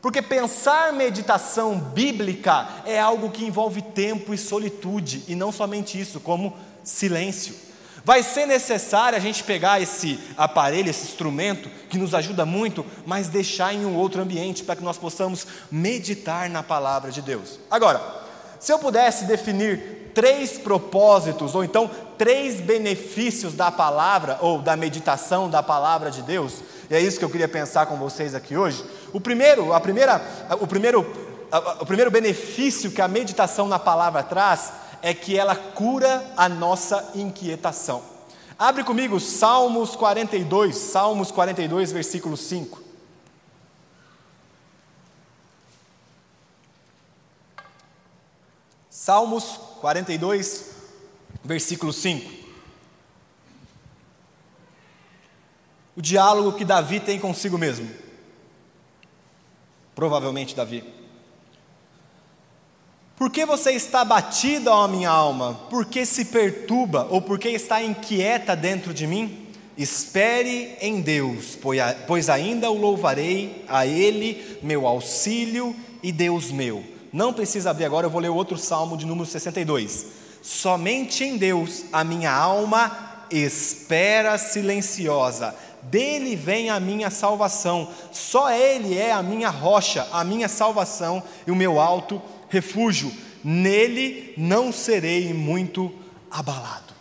Porque 0.01 0.21
pensar 0.21 0.91
meditação 0.91 1.77
bíblica 1.77 2.67
é 2.85 2.99
algo 2.99 3.29
que 3.29 3.45
envolve 3.45 3.81
tempo 3.81 4.33
e 4.33 4.37
solitude, 4.37 5.23
e 5.27 5.35
não 5.35 5.51
somente 5.51 5.99
isso, 5.99 6.19
como 6.19 6.55
silêncio. 6.83 7.55
Vai 8.03 8.23
ser 8.23 8.47
necessário 8.47 9.15
a 9.15 9.21
gente 9.21 9.43
pegar 9.43 9.79
esse 9.79 10.19
aparelho, 10.35 10.89
esse 10.89 11.03
instrumento, 11.03 11.69
que 11.87 11.99
nos 11.99 12.15
ajuda 12.15 12.45
muito, 12.47 12.83
mas 13.05 13.27
deixar 13.27 13.75
em 13.75 13.85
um 13.85 13.95
outro 13.95 14.21
ambiente 14.21 14.63
para 14.63 14.75
que 14.75 14.83
nós 14.83 14.97
possamos 14.97 15.45
meditar 15.71 16.49
na 16.49 16.63
palavra 16.63 17.11
de 17.11 17.21
Deus. 17.21 17.59
Agora, 17.69 18.01
se 18.59 18.73
eu 18.73 18.79
pudesse 18.79 19.25
definir 19.25 20.11
três 20.15 20.57
propósitos, 20.57 21.53
ou 21.53 21.63
então 21.63 21.89
três 22.17 22.59
benefícios 22.59 23.53
da 23.53 23.71
palavra, 23.71 24.37
ou 24.41 24.59
da 24.61 24.75
meditação 24.75 25.47
da 25.47 25.61
palavra 25.61 26.09
de 26.09 26.23
Deus, 26.23 26.61
e 26.89 26.95
é 26.95 26.99
isso 26.99 27.19
que 27.19 27.25
eu 27.25 27.29
queria 27.29 27.47
pensar 27.47 27.85
com 27.85 27.97
vocês 27.97 28.35
aqui 28.35 28.57
hoje. 28.57 28.83
O 29.13 29.19
primeiro, 29.19 29.73
a 29.73 29.79
primeira, 29.79 30.21
o 30.59 30.67
primeiro, 30.67 31.01
o 31.79 31.85
primeiro 31.85 32.11
benefício 32.11 32.91
que 32.91 33.01
a 33.01 33.07
meditação 33.07 33.67
na 33.67 33.79
palavra 33.79 34.23
traz 34.23 34.71
é 35.01 35.13
que 35.13 35.37
ela 35.37 35.55
cura 35.55 36.23
a 36.37 36.47
nossa 36.47 37.11
inquietação. 37.15 38.03
Abre 38.57 38.83
comigo 38.83 39.19
Salmos 39.19 39.95
42, 39.95 40.75
Salmos 40.75 41.31
42, 41.31 41.91
versículo 41.91 42.37
5. 42.37 42.81
Salmos 48.89 49.59
42, 49.81 50.65
versículo 51.43 51.91
5. 51.91 52.41
o 55.95 56.01
diálogo 56.01 56.53
que 56.53 56.65
Davi 56.65 56.99
tem 56.99 57.19
consigo 57.19 57.57
mesmo. 57.57 57.89
Provavelmente 60.01 60.55
Davi. 60.55 60.83
Por 63.15 63.29
que 63.29 63.45
você 63.45 63.73
está 63.73 64.03
batida, 64.03 64.73
ó 64.73 64.87
minha 64.87 65.11
alma? 65.11 65.53
Por 65.69 65.85
que 65.85 66.07
se 66.07 66.25
perturba 66.25 67.05
ou 67.11 67.21
por 67.21 67.37
que 67.37 67.49
está 67.49 67.83
inquieta 67.83 68.55
dentro 68.55 68.95
de 68.95 69.05
mim? 69.05 69.45
Espere 69.77 70.75
em 70.81 71.01
Deus, 71.01 71.55
pois 72.07 72.29
ainda 72.29 72.71
o 72.71 72.79
louvarei, 72.79 73.63
a 73.67 73.85
Ele, 73.85 74.57
meu 74.63 74.87
auxílio 74.87 75.75
e 76.01 76.11
Deus 76.11 76.49
meu. 76.49 76.83
Não 77.13 77.31
precisa 77.31 77.69
abrir 77.69 77.85
agora, 77.85 78.07
eu 78.07 78.11
vou 78.11 78.21
ler 78.21 78.29
outro 78.29 78.57
salmo 78.57 78.97
de 78.97 79.05
número 79.05 79.27
62. 79.27 80.07
Somente 80.41 81.23
em 81.23 81.37
Deus 81.37 81.83
a 81.93 82.03
minha 82.03 82.33
alma 82.33 83.27
espera 83.29 84.35
silenciosa 84.39 85.55
dele 85.83 86.35
vem 86.35 86.69
a 86.69 86.79
minha 86.79 87.09
salvação, 87.09 87.89
só 88.11 88.51
ele 88.51 88.97
é 88.97 89.11
a 89.11 89.23
minha 89.23 89.49
rocha, 89.49 90.07
a 90.11 90.23
minha 90.23 90.47
salvação 90.47 91.23
e 91.45 91.51
o 91.51 91.55
meu 91.55 91.79
alto 91.79 92.21
refúgio, 92.49 93.11
nele 93.43 94.33
não 94.37 94.71
serei 94.71 95.33
muito 95.33 95.91
abalado. 96.29 96.91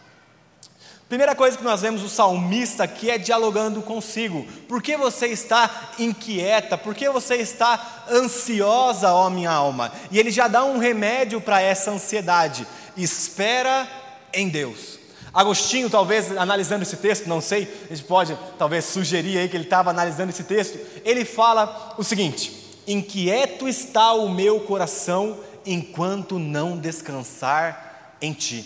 Primeira 1.11 1.35
coisa 1.35 1.59
que 1.59 1.65
nós 1.65 1.81
vemos 1.81 2.05
o 2.05 2.09
salmista 2.09 2.85
aqui 2.85 3.11
é 3.11 3.19
dialogando 3.19 3.83
consigo. 3.83 4.47
Por 4.69 4.81
que 4.81 4.97
você 4.97 5.27
está 5.27 5.91
inquieta? 5.99 6.79
Por 6.79 6.95
que 6.95 7.11
você 7.11 7.35
está 7.35 8.05
ansiosa, 8.09 9.13
ó 9.13 9.29
minha 9.29 9.51
alma? 9.51 9.91
E 10.13 10.21
ele 10.21 10.31
já 10.31 10.47
dá 10.47 10.63
um 10.63 10.79
remédio 10.79 11.41
para 11.41 11.61
essa 11.61 11.91
ansiedade. 11.91 12.65
Espera 12.97 13.89
em 14.33 14.49
Deus. 14.49 15.00
Agostinho, 15.33 15.89
talvez 15.89 16.37
analisando 16.37 16.83
esse 16.83 16.97
texto, 16.97 17.29
não 17.29 17.41
sei, 17.41 17.69
a 17.91 17.95
gente 17.95 18.07
pode 18.07 18.37
talvez 18.59 18.85
sugerir 18.85 19.39
aí 19.39 19.49
que 19.49 19.57
ele 19.57 19.65
estava 19.65 19.91
analisando 19.91 20.31
esse 20.31 20.43
texto. 20.45 20.79
Ele 21.05 21.25
fala 21.25 21.95
o 21.97 22.03
seguinte: 22.03 22.53
Inquieto 22.87 23.69
está 23.69 24.13
o 24.13 24.29
meu 24.29 24.61
coração 24.61 25.39
enquanto 25.65 26.39
não 26.39 26.77
descansar 26.77 28.17
em 28.21 28.33
ti. 28.33 28.65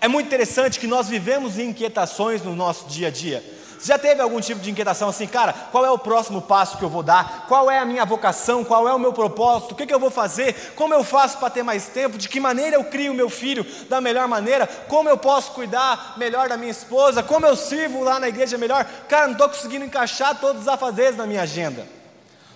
É 0.00 0.08
muito 0.08 0.26
interessante 0.26 0.78
que 0.78 0.86
nós 0.86 1.08
vivemos 1.08 1.58
inquietações 1.58 2.42
no 2.42 2.54
nosso 2.54 2.86
dia 2.88 3.08
a 3.08 3.10
dia. 3.10 3.42
Já 3.82 3.98
teve 3.98 4.22
algum 4.22 4.40
tipo 4.40 4.60
de 4.60 4.70
inquietação 4.70 5.08
assim, 5.08 5.26
cara? 5.26 5.52
Qual 5.52 5.84
é 5.84 5.90
o 5.90 5.98
próximo 5.98 6.40
passo 6.40 6.78
que 6.78 6.84
eu 6.84 6.88
vou 6.88 7.02
dar? 7.02 7.46
Qual 7.48 7.68
é 7.68 7.80
a 7.80 7.84
minha 7.84 8.04
vocação? 8.04 8.62
Qual 8.64 8.88
é 8.88 8.94
o 8.94 8.98
meu 8.98 9.12
propósito? 9.12 9.72
O 9.72 9.74
que, 9.74 9.86
que 9.86 9.92
eu 9.92 9.98
vou 9.98 10.10
fazer? 10.10 10.72
Como 10.76 10.94
eu 10.94 11.02
faço 11.02 11.38
para 11.38 11.50
ter 11.50 11.64
mais 11.64 11.88
tempo? 11.88 12.16
De 12.16 12.28
que 12.28 12.38
maneira 12.38 12.76
eu 12.76 12.84
crio 12.84 13.12
meu 13.12 13.28
filho 13.28 13.66
da 13.88 14.00
melhor 14.00 14.28
maneira? 14.28 14.68
Como 14.88 15.08
eu 15.08 15.18
posso 15.18 15.50
cuidar 15.50 16.14
melhor 16.16 16.48
da 16.48 16.56
minha 16.56 16.70
esposa? 16.70 17.24
Como 17.24 17.44
eu 17.44 17.56
sirvo 17.56 18.04
lá 18.04 18.20
na 18.20 18.28
igreja 18.28 18.56
melhor? 18.56 18.84
Cara, 19.08 19.26
não 19.26 19.32
estou 19.32 19.48
conseguindo 19.48 19.84
encaixar 19.84 20.38
todos 20.38 20.62
os 20.62 20.68
afazeres 20.68 21.16
na 21.16 21.26
minha 21.26 21.42
agenda. 21.42 21.84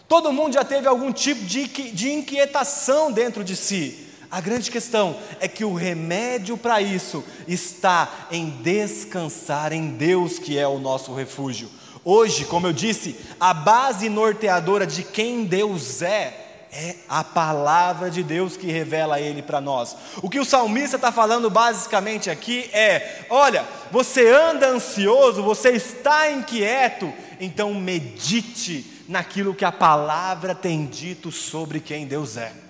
Todo 0.09 0.33
mundo 0.33 0.55
já 0.55 0.63
teve 0.63 0.87
algum 0.87 1.13
tipo 1.13 1.45
de, 1.45 1.67
de 1.67 2.13
inquietação 2.13 3.11
dentro 3.11 3.43
de 3.43 3.57
si. 3.57 4.06
A 4.37 4.41
grande 4.43 4.71
questão 4.71 5.17
é 5.41 5.49
que 5.49 5.65
o 5.65 5.73
remédio 5.73 6.59
para 6.59 6.83
isso 6.83 7.25
está 7.49 8.27
em 8.31 8.51
descansar 8.51 9.73
em 9.73 9.89
Deus, 9.89 10.39
que 10.39 10.59
é 10.59 10.69
o 10.69 10.79
nosso 10.79 11.15
refúgio. 11.15 11.71
Hoje, 12.05 12.45
como 12.45 12.67
eu 12.67 12.73
disse, 12.75 13.17
a 13.41 13.55
base 13.55 14.11
norteadora 14.11 14.87
de 14.87 15.03
quem 15.03 15.47
Deus 15.47 16.03
é 16.03 16.43
é 16.71 16.97
a 17.09 17.25
palavra 17.25 18.11
de 18.11 18.23
Deus 18.23 18.59
que 18.59 18.67
revela 18.67 19.19
Ele 19.19 19.41
para 19.41 19.59
nós. 19.59 19.97
O 20.21 20.29
que 20.29 20.39
o 20.39 20.45
salmista 20.45 20.97
está 20.97 21.11
falando 21.11 21.49
basicamente 21.49 22.29
aqui 22.29 22.69
é: 22.75 23.25
olha, 23.31 23.65
você 23.91 24.29
anda 24.29 24.69
ansioso, 24.69 25.43
você 25.43 25.71
está 25.71 26.31
inquieto, 26.31 27.11
então 27.41 27.73
medite 27.73 29.03
naquilo 29.09 29.55
que 29.55 29.65
a 29.65 29.73
palavra 29.73 30.55
tem 30.55 30.85
dito 30.85 31.33
sobre 31.33 31.81
quem 31.81 32.07
Deus 32.07 32.37
é. 32.37 32.66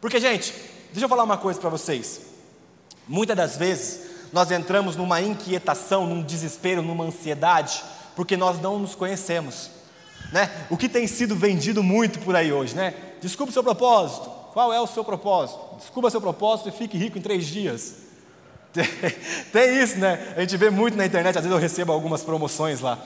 Porque, 0.00 0.20
gente, 0.20 0.52
deixa 0.92 1.04
eu 1.04 1.08
falar 1.08 1.24
uma 1.24 1.38
coisa 1.38 1.60
para 1.60 1.70
vocês. 1.70 2.20
Muitas 3.06 3.36
das 3.36 3.56
vezes 3.56 4.08
nós 4.32 4.50
entramos 4.50 4.96
numa 4.96 5.20
inquietação, 5.20 6.06
num 6.06 6.22
desespero, 6.22 6.82
numa 6.82 7.04
ansiedade, 7.04 7.82
porque 8.14 8.36
nós 8.36 8.60
não 8.60 8.78
nos 8.78 8.94
conhecemos. 8.94 9.70
Né? 10.32 10.50
O 10.68 10.76
que 10.76 10.88
tem 10.88 11.06
sido 11.06 11.34
vendido 11.34 11.82
muito 11.82 12.18
por 12.20 12.36
aí 12.36 12.52
hoje, 12.52 12.74
né? 12.74 12.94
Descubra 13.20 13.50
o 13.50 13.52
seu 13.52 13.62
propósito. 13.62 14.28
Qual 14.52 14.72
é 14.72 14.80
o 14.80 14.86
seu 14.86 15.04
propósito? 15.04 15.76
Descubra 15.76 16.10
seu 16.10 16.20
propósito 16.20 16.68
e 16.68 16.72
fique 16.72 16.98
rico 16.98 17.18
em 17.18 17.22
três 17.22 17.46
dias. 17.46 17.94
Tem 19.52 19.82
isso, 19.82 19.98
né? 19.98 20.34
A 20.36 20.40
gente 20.40 20.56
vê 20.56 20.70
muito 20.70 20.96
na 20.96 21.06
internet, 21.06 21.36
às 21.38 21.44
vezes 21.44 21.54
eu 21.54 21.60
recebo 21.60 21.92
algumas 21.92 22.22
promoções 22.22 22.80
lá. 22.80 22.98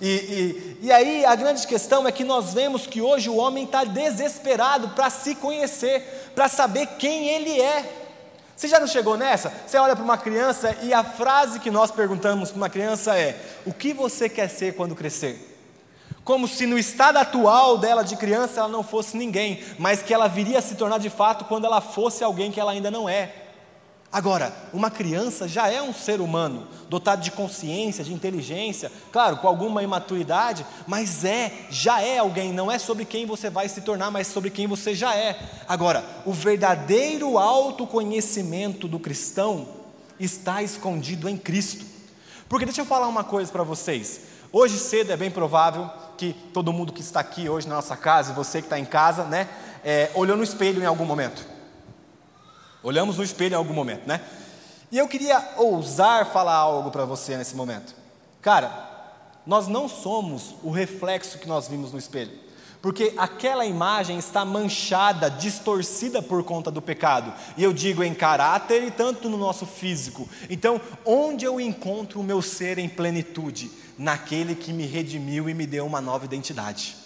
E, 0.00 0.08
e, 0.08 0.86
e 0.86 0.92
aí 0.92 1.24
a 1.24 1.34
grande 1.34 1.66
questão 1.66 2.08
é 2.08 2.12
que 2.12 2.24
nós 2.24 2.54
vemos 2.54 2.86
que 2.86 3.02
hoje 3.02 3.28
o 3.28 3.36
homem 3.36 3.64
está 3.64 3.84
desesperado 3.84 4.88
para 4.90 5.10
se 5.10 5.34
conhecer, 5.34 6.19
para 6.34 6.48
saber 6.48 6.86
quem 6.98 7.28
ele 7.28 7.60
é. 7.60 7.98
Você 8.56 8.68
já 8.68 8.78
não 8.78 8.86
chegou 8.86 9.16
nessa? 9.16 9.50
Você 9.66 9.78
olha 9.78 9.96
para 9.96 10.04
uma 10.04 10.18
criança 10.18 10.76
e 10.82 10.92
a 10.92 11.02
frase 11.02 11.60
que 11.60 11.70
nós 11.70 11.90
perguntamos 11.90 12.50
para 12.50 12.58
uma 12.58 12.68
criança 12.68 13.18
é: 13.18 13.40
O 13.64 13.72
que 13.72 13.92
você 13.92 14.28
quer 14.28 14.48
ser 14.48 14.74
quando 14.74 14.94
crescer? 14.94 15.46
Como 16.22 16.46
se 16.46 16.66
no 16.66 16.78
estado 16.78 17.16
atual 17.16 17.78
dela 17.78 18.02
de 18.02 18.16
criança 18.16 18.60
ela 18.60 18.68
não 18.68 18.82
fosse 18.82 19.16
ninguém, 19.16 19.64
mas 19.78 20.02
que 20.02 20.12
ela 20.12 20.28
viria 20.28 20.58
a 20.58 20.62
se 20.62 20.74
tornar 20.74 20.98
de 20.98 21.08
fato 21.08 21.46
quando 21.46 21.64
ela 21.64 21.80
fosse 21.80 22.22
alguém 22.22 22.52
que 22.52 22.60
ela 22.60 22.72
ainda 22.72 22.90
não 22.90 23.08
é. 23.08 23.32
Agora, 24.12 24.52
uma 24.72 24.90
criança 24.90 25.46
já 25.46 25.68
é 25.68 25.80
um 25.80 25.94
ser 25.94 26.20
humano, 26.20 26.66
dotado 26.88 27.22
de 27.22 27.30
consciência, 27.30 28.02
de 28.02 28.12
inteligência, 28.12 28.90
claro, 29.12 29.36
com 29.36 29.46
alguma 29.46 29.84
imaturidade, 29.84 30.66
mas 30.84 31.24
é, 31.24 31.66
já 31.70 32.00
é 32.00 32.18
alguém, 32.18 32.52
não 32.52 32.72
é 32.72 32.76
sobre 32.76 33.04
quem 33.04 33.24
você 33.24 33.48
vai 33.48 33.68
se 33.68 33.82
tornar, 33.82 34.10
mas 34.10 34.26
sobre 34.26 34.50
quem 34.50 34.66
você 34.66 34.96
já 34.96 35.14
é. 35.14 35.38
Agora, 35.68 36.04
o 36.26 36.32
verdadeiro 36.32 37.38
autoconhecimento 37.38 38.88
do 38.88 38.98
cristão 38.98 39.68
está 40.18 40.60
escondido 40.60 41.28
em 41.28 41.36
Cristo. 41.36 41.86
Porque 42.48 42.64
deixa 42.64 42.80
eu 42.80 42.86
falar 42.86 43.06
uma 43.06 43.22
coisa 43.22 43.52
para 43.52 43.62
vocês. 43.62 44.22
Hoje 44.50 44.76
cedo 44.76 45.12
é 45.12 45.16
bem 45.16 45.30
provável 45.30 45.88
que 46.18 46.32
todo 46.52 46.72
mundo 46.72 46.92
que 46.92 47.00
está 47.00 47.20
aqui 47.20 47.48
hoje 47.48 47.68
na 47.68 47.76
nossa 47.76 47.96
casa, 47.96 48.32
você 48.32 48.60
que 48.60 48.66
está 48.66 48.76
em 48.76 48.84
casa, 48.84 49.22
né, 49.22 49.48
é, 49.84 50.10
olhou 50.16 50.36
no 50.36 50.42
espelho 50.42 50.82
em 50.82 50.86
algum 50.86 51.04
momento. 51.04 51.59
Olhamos 52.82 53.18
no 53.18 53.24
espelho 53.24 53.54
em 53.54 53.56
algum 53.56 53.74
momento, 53.74 54.06
né? 54.06 54.20
E 54.90 54.98
eu 54.98 55.06
queria 55.06 55.54
ousar 55.56 56.32
falar 56.32 56.56
algo 56.56 56.90
para 56.90 57.04
você 57.04 57.36
nesse 57.36 57.54
momento. 57.54 57.94
Cara, 58.40 58.88
nós 59.46 59.68
não 59.68 59.88
somos 59.88 60.54
o 60.62 60.70
reflexo 60.70 61.38
que 61.38 61.48
nós 61.48 61.68
vimos 61.68 61.92
no 61.92 61.98
espelho, 61.98 62.32
porque 62.82 63.14
aquela 63.16 63.66
imagem 63.66 64.18
está 64.18 64.44
manchada, 64.44 65.30
distorcida 65.30 66.22
por 66.22 66.42
conta 66.42 66.70
do 66.70 66.80
pecado. 66.80 67.32
E 67.56 67.62
eu 67.62 67.72
digo 67.72 68.02
em 68.02 68.14
caráter 68.14 68.82
e 68.82 68.90
tanto 68.90 69.28
no 69.28 69.36
nosso 69.36 69.66
físico. 69.66 70.28
Então, 70.48 70.80
onde 71.04 71.44
eu 71.44 71.60
encontro 71.60 72.20
o 72.20 72.24
meu 72.24 72.40
ser 72.40 72.78
em 72.78 72.88
plenitude? 72.88 73.70
Naquele 73.98 74.54
que 74.54 74.72
me 74.72 74.86
redimiu 74.86 75.48
e 75.48 75.54
me 75.54 75.66
deu 75.66 75.84
uma 75.84 76.00
nova 76.00 76.24
identidade. 76.24 76.96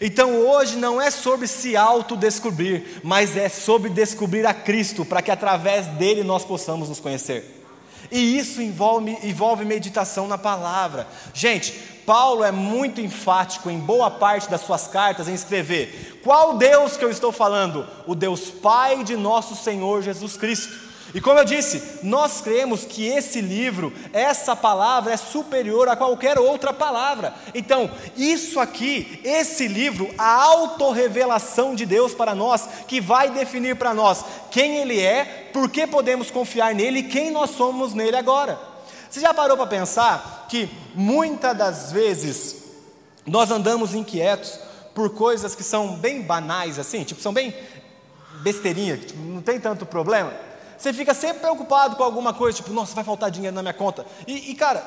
Então 0.00 0.36
hoje 0.46 0.76
não 0.76 1.00
é 1.00 1.10
sobre 1.10 1.46
se 1.46 1.76
autodescobrir, 1.76 3.00
mas 3.02 3.36
é 3.36 3.48
sobre 3.48 3.90
descobrir 3.90 4.46
a 4.46 4.54
Cristo, 4.54 5.04
para 5.04 5.22
que 5.22 5.30
através 5.30 5.86
dele 5.86 6.22
nós 6.22 6.44
possamos 6.44 6.88
nos 6.88 7.00
conhecer. 7.00 7.56
E 8.10 8.38
isso 8.38 8.62
envolve, 8.62 9.18
envolve 9.22 9.64
meditação 9.64 10.28
na 10.28 10.38
palavra. 10.38 11.06
Gente, 11.34 11.72
Paulo 12.06 12.44
é 12.44 12.52
muito 12.52 13.00
enfático 13.00 13.68
em 13.68 13.78
boa 13.78 14.10
parte 14.10 14.48
das 14.48 14.60
suas 14.60 14.86
cartas 14.86 15.28
em 15.28 15.34
escrever: 15.34 16.20
qual 16.22 16.56
Deus 16.56 16.96
que 16.96 17.04
eu 17.04 17.10
estou 17.10 17.32
falando? 17.32 17.86
O 18.06 18.14
Deus 18.14 18.48
Pai 18.48 19.02
de 19.02 19.16
nosso 19.16 19.56
Senhor 19.56 20.02
Jesus 20.02 20.36
Cristo. 20.36 20.85
E 21.14 21.20
como 21.20 21.38
eu 21.38 21.44
disse, 21.44 22.00
nós 22.02 22.40
cremos 22.40 22.84
que 22.84 23.06
esse 23.06 23.40
livro, 23.40 23.92
essa 24.12 24.56
palavra 24.56 25.12
é 25.12 25.16
superior 25.16 25.88
a 25.88 25.96
qualquer 25.96 26.38
outra 26.38 26.72
palavra. 26.72 27.32
Então, 27.54 27.90
isso 28.16 28.58
aqui, 28.58 29.20
esse 29.24 29.68
livro, 29.68 30.12
a 30.18 30.42
autorrevelação 30.42 31.74
de 31.74 31.86
Deus 31.86 32.12
para 32.12 32.34
nós, 32.34 32.68
que 32.88 33.00
vai 33.00 33.30
definir 33.30 33.76
para 33.76 33.94
nós 33.94 34.24
quem 34.50 34.78
Ele 34.78 35.00
é, 35.00 35.50
por 35.52 35.70
que 35.70 35.86
podemos 35.86 36.30
confiar 36.30 36.74
nele 36.74 36.98
e 36.98 37.04
quem 37.04 37.30
nós 37.30 37.50
somos 37.50 37.94
nele 37.94 38.16
agora. 38.16 38.58
Você 39.08 39.20
já 39.20 39.32
parou 39.32 39.56
para 39.56 39.66
pensar 39.66 40.46
que 40.48 40.68
muitas 40.94 41.56
das 41.56 41.92
vezes 41.92 42.64
nós 43.24 43.50
andamos 43.50 43.94
inquietos 43.94 44.58
por 44.94 45.10
coisas 45.10 45.54
que 45.54 45.62
são 45.62 45.96
bem 45.96 46.22
banais 46.22 46.78
assim, 46.78 47.04
tipo, 47.04 47.20
são 47.20 47.32
bem 47.32 47.54
besteirinha, 48.42 48.96
tipo, 48.96 49.18
não 49.18 49.40
tem 49.40 49.60
tanto 49.60 49.86
problema? 49.86 50.32
Você 50.78 50.92
fica 50.92 51.14
sempre 51.14 51.40
preocupado 51.40 51.96
com 51.96 52.02
alguma 52.02 52.34
coisa, 52.34 52.56
tipo, 52.56 52.72
nossa, 52.72 52.94
vai 52.94 53.04
faltar 53.04 53.30
dinheiro 53.30 53.54
na 53.54 53.62
minha 53.62 53.74
conta. 53.74 54.04
E, 54.26 54.50
e 54.50 54.54
cara, 54.54 54.86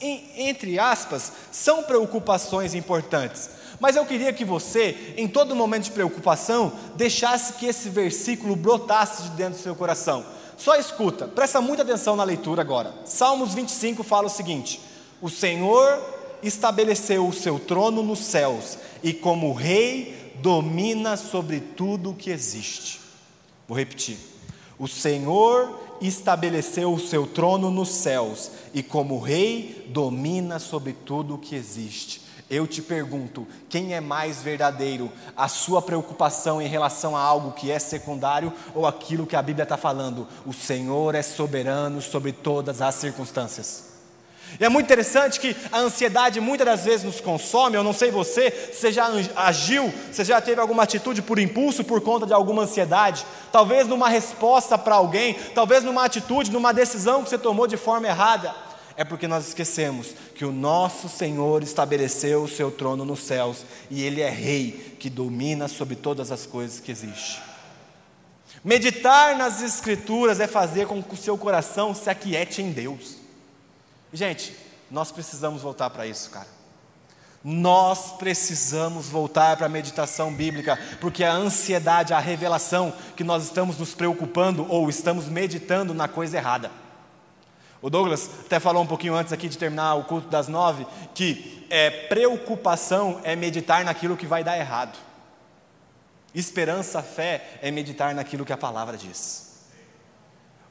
em, 0.00 0.30
entre 0.36 0.78
aspas, 0.78 1.32
são 1.50 1.82
preocupações 1.82 2.74
importantes. 2.74 3.50
Mas 3.80 3.96
eu 3.96 4.04
queria 4.04 4.32
que 4.32 4.44
você, 4.44 5.14
em 5.16 5.26
todo 5.26 5.56
momento 5.56 5.84
de 5.84 5.90
preocupação, 5.92 6.72
deixasse 6.96 7.54
que 7.54 7.66
esse 7.66 7.88
versículo 7.88 8.54
brotasse 8.54 9.22
de 9.22 9.30
dentro 9.30 9.58
do 9.58 9.62
seu 9.62 9.74
coração. 9.74 10.24
Só 10.58 10.76
escuta, 10.76 11.26
presta 11.26 11.62
muita 11.62 11.82
atenção 11.82 12.14
na 12.14 12.22
leitura 12.24 12.60
agora. 12.60 12.92
Salmos 13.06 13.54
25 13.54 14.02
fala 14.02 14.26
o 14.26 14.30
seguinte: 14.30 14.78
O 15.22 15.30
Senhor 15.30 15.98
estabeleceu 16.42 17.26
o 17.26 17.32
seu 17.32 17.58
trono 17.58 18.02
nos 18.02 18.18
céus, 18.18 18.76
e 19.02 19.14
como 19.14 19.54
rei 19.54 20.34
domina 20.42 21.16
sobre 21.16 21.60
tudo 21.60 22.10
o 22.10 22.14
que 22.14 22.30
existe. 22.30 23.00
Vou 23.66 23.76
repetir. 23.76 24.18
O 24.80 24.88
Senhor 24.88 25.78
estabeleceu 26.00 26.90
o 26.90 26.98
seu 26.98 27.26
trono 27.26 27.70
nos 27.70 27.90
céus 27.90 28.50
e, 28.72 28.82
como 28.82 29.20
rei, 29.20 29.86
domina 29.90 30.58
sobre 30.58 30.94
tudo 30.94 31.34
o 31.34 31.38
que 31.38 31.54
existe. 31.54 32.22
Eu 32.48 32.66
te 32.66 32.80
pergunto: 32.80 33.46
quem 33.68 33.92
é 33.92 34.00
mais 34.00 34.40
verdadeiro? 34.40 35.12
A 35.36 35.48
sua 35.48 35.82
preocupação 35.82 36.62
em 36.62 36.66
relação 36.66 37.14
a 37.14 37.20
algo 37.20 37.52
que 37.52 37.70
é 37.70 37.78
secundário 37.78 38.50
ou 38.74 38.86
aquilo 38.86 39.26
que 39.26 39.36
a 39.36 39.42
Bíblia 39.42 39.64
está 39.64 39.76
falando? 39.76 40.26
O 40.46 40.54
Senhor 40.54 41.14
é 41.14 41.20
soberano 41.20 42.00
sobre 42.00 42.32
todas 42.32 42.80
as 42.80 42.94
circunstâncias. 42.94 43.89
E 44.58 44.64
é 44.64 44.68
muito 44.68 44.86
interessante 44.86 45.38
que 45.38 45.56
a 45.70 45.78
ansiedade 45.78 46.40
muitas 46.40 46.66
das 46.66 46.84
vezes 46.84 47.04
nos 47.04 47.20
consome. 47.20 47.76
Eu 47.76 47.84
não 47.84 47.92
sei 47.92 48.10
você, 48.10 48.50
você 48.72 48.90
já 48.90 49.08
agiu, 49.36 49.92
você 50.10 50.24
já 50.24 50.40
teve 50.40 50.60
alguma 50.60 50.82
atitude 50.82 51.22
por 51.22 51.38
impulso 51.38 51.84
por 51.84 52.00
conta 52.00 52.26
de 52.26 52.32
alguma 52.32 52.62
ansiedade, 52.62 53.24
talvez 53.52 53.86
numa 53.86 54.08
resposta 54.08 54.76
para 54.76 54.96
alguém, 54.96 55.34
talvez 55.54 55.84
numa 55.84 56.04
atitude, 56.04 56.50
numa 56.50 56.72
decisão 56.72 57.22
que 57.22 57.30
você 57.30 57.38
tomou 57.38 57.66
de 57.66 57.76
forma 57.76 58.08
errada. 58.08 58.54
É 58.96 59.04
porque 59.04 59.26
nós 59.26 59.48
esquecemos 59.48 60.08
que 60.34 60.44
o 60.44 60.52
nosso 60.52 61.08
Senhor 61.08 61.62
estabeleceu 61.62 62.42
o 62.42 62.48
seu 62.48 62.70
trono 62.70 63.04
nos 63.04 63.20
céus 63.20 63.64
e 63.90 64.02
Ele 64.02 64.20
é 64.20 64.28
Rei 64.28 64.96
que 64.98 65.08
domina 65.08 65.68
sobre 65.68 65.96
todas 65.96 66.30
as 66.30 66.44
coisas 66.44 66.80
que 66.80 66.92
existem. 66.92 67.40
Meditar 68.62 69.38
nas 69.38 69.62
Escrituras 69.62 70.38
é 70.38 70.46
fazer 70.46 70.86
com 70.86 71.02
que 71.02 71.14
o 71.14 71.16
seu 71.16 71.38
coração 71.38 71.94
se 71.94 72.10
aquiete 72.10 72.60
em 72.60 72.72
Deus. 72.72 73.19
Gente, 74.12 74.54
nós 74.90 75.12
precisamos 75.12 75.62
voltar 75.62 75.90
para 75.90 76.06
isso, 76.06 76.30
cara. 76.30 76.48
Nós 77.42 78.12
precisamos 78.12 79.08
voltar 79.08 79.56
para 79.56 79.64
a 79.64 79.68
meditação 79.68 80.32
bíblica, 80.32 80.78
porque 81.00 81.24
a 81.24 81.32
ansiedade, 81.32 82.12
a 82.12 82.18
revelação 82.18 82.92
que 83.16 83.24
nós 83.24 83.44
estamos 83.44 83.78
nos 83.78 83.94
preocupando 83.94 84.66
ou 84.68 84.90
estamos 84.90 85.26
meditando 85.26 85.94
na 85.94 86.06
coisa 86.06 86.36
errada. 86.36 86.70
O 87.80 87.88
Douglas 87.88 88.28
até 88.44 88.60
falou 88.60 88.82
um 88.82 88.86
pouquinho 88.86 89.14
antes 89.14 89.32
aqui 89.32 89.48
de 89.48 89.56
terminar 89.56 89.94
o 89.94 90.04
culto 90.04 90.28
das 90.28 90.48
nove, 90.48 90.86
que 91.14 91.66
é, 91.70 91.88
preocupação 91.88 93.20
é 93.24 93.34
meditar 93.34 93.84
naquilo 93.84 94.18
que 94.18 94.26
vai 94.26 94.44
dar 94.44 94.58
errado. 94.58 94.98
Esperança, 96.34 97.02
fé 97.02 97.58
é 97.62 97.70
meditar 97.70 98.14
naquilo 98.14 98.44
que 98.44 98.52
a 98.52 98.58
palavra 98.58 98.98
diz. 98.98 99.49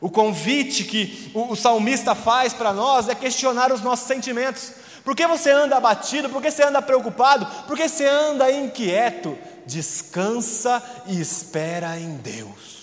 O 0.02 0.10
convite 0.10 0.86
que 0.86 1.32
o, 1.34 1.52
o 1.52 1.56
salmista 1.56 2.16
faz 2.16 2.54
para 2.54 2.72
nós 2.72 3.10
é 3.10 3.16
questionar 3.16 3.72
os 3.72 3.82
nossos 3.82 4.08
sentimentos. 4.08 4.72
Por 5.04 5.16
que 5.16 5.26
você 5.28 5.52
anda 5.52 5.76
abatido? 5.78 6.30
Por 6.30 6.42
que 6.42 6.52
você 6.52 6.64
anda 6.64 6.82
preocupado? 6.82 7.46
Por 7.66 7.76
que 7.76 7.88
você 7.88 8.06
anda 8.06 8.52
inquieto? 8.52 9.38
Descansa 9.66 10.82
e 11.08 11.20
espera 11.20 12.00
em 12.00 12.16
Deus. 12.18 12.80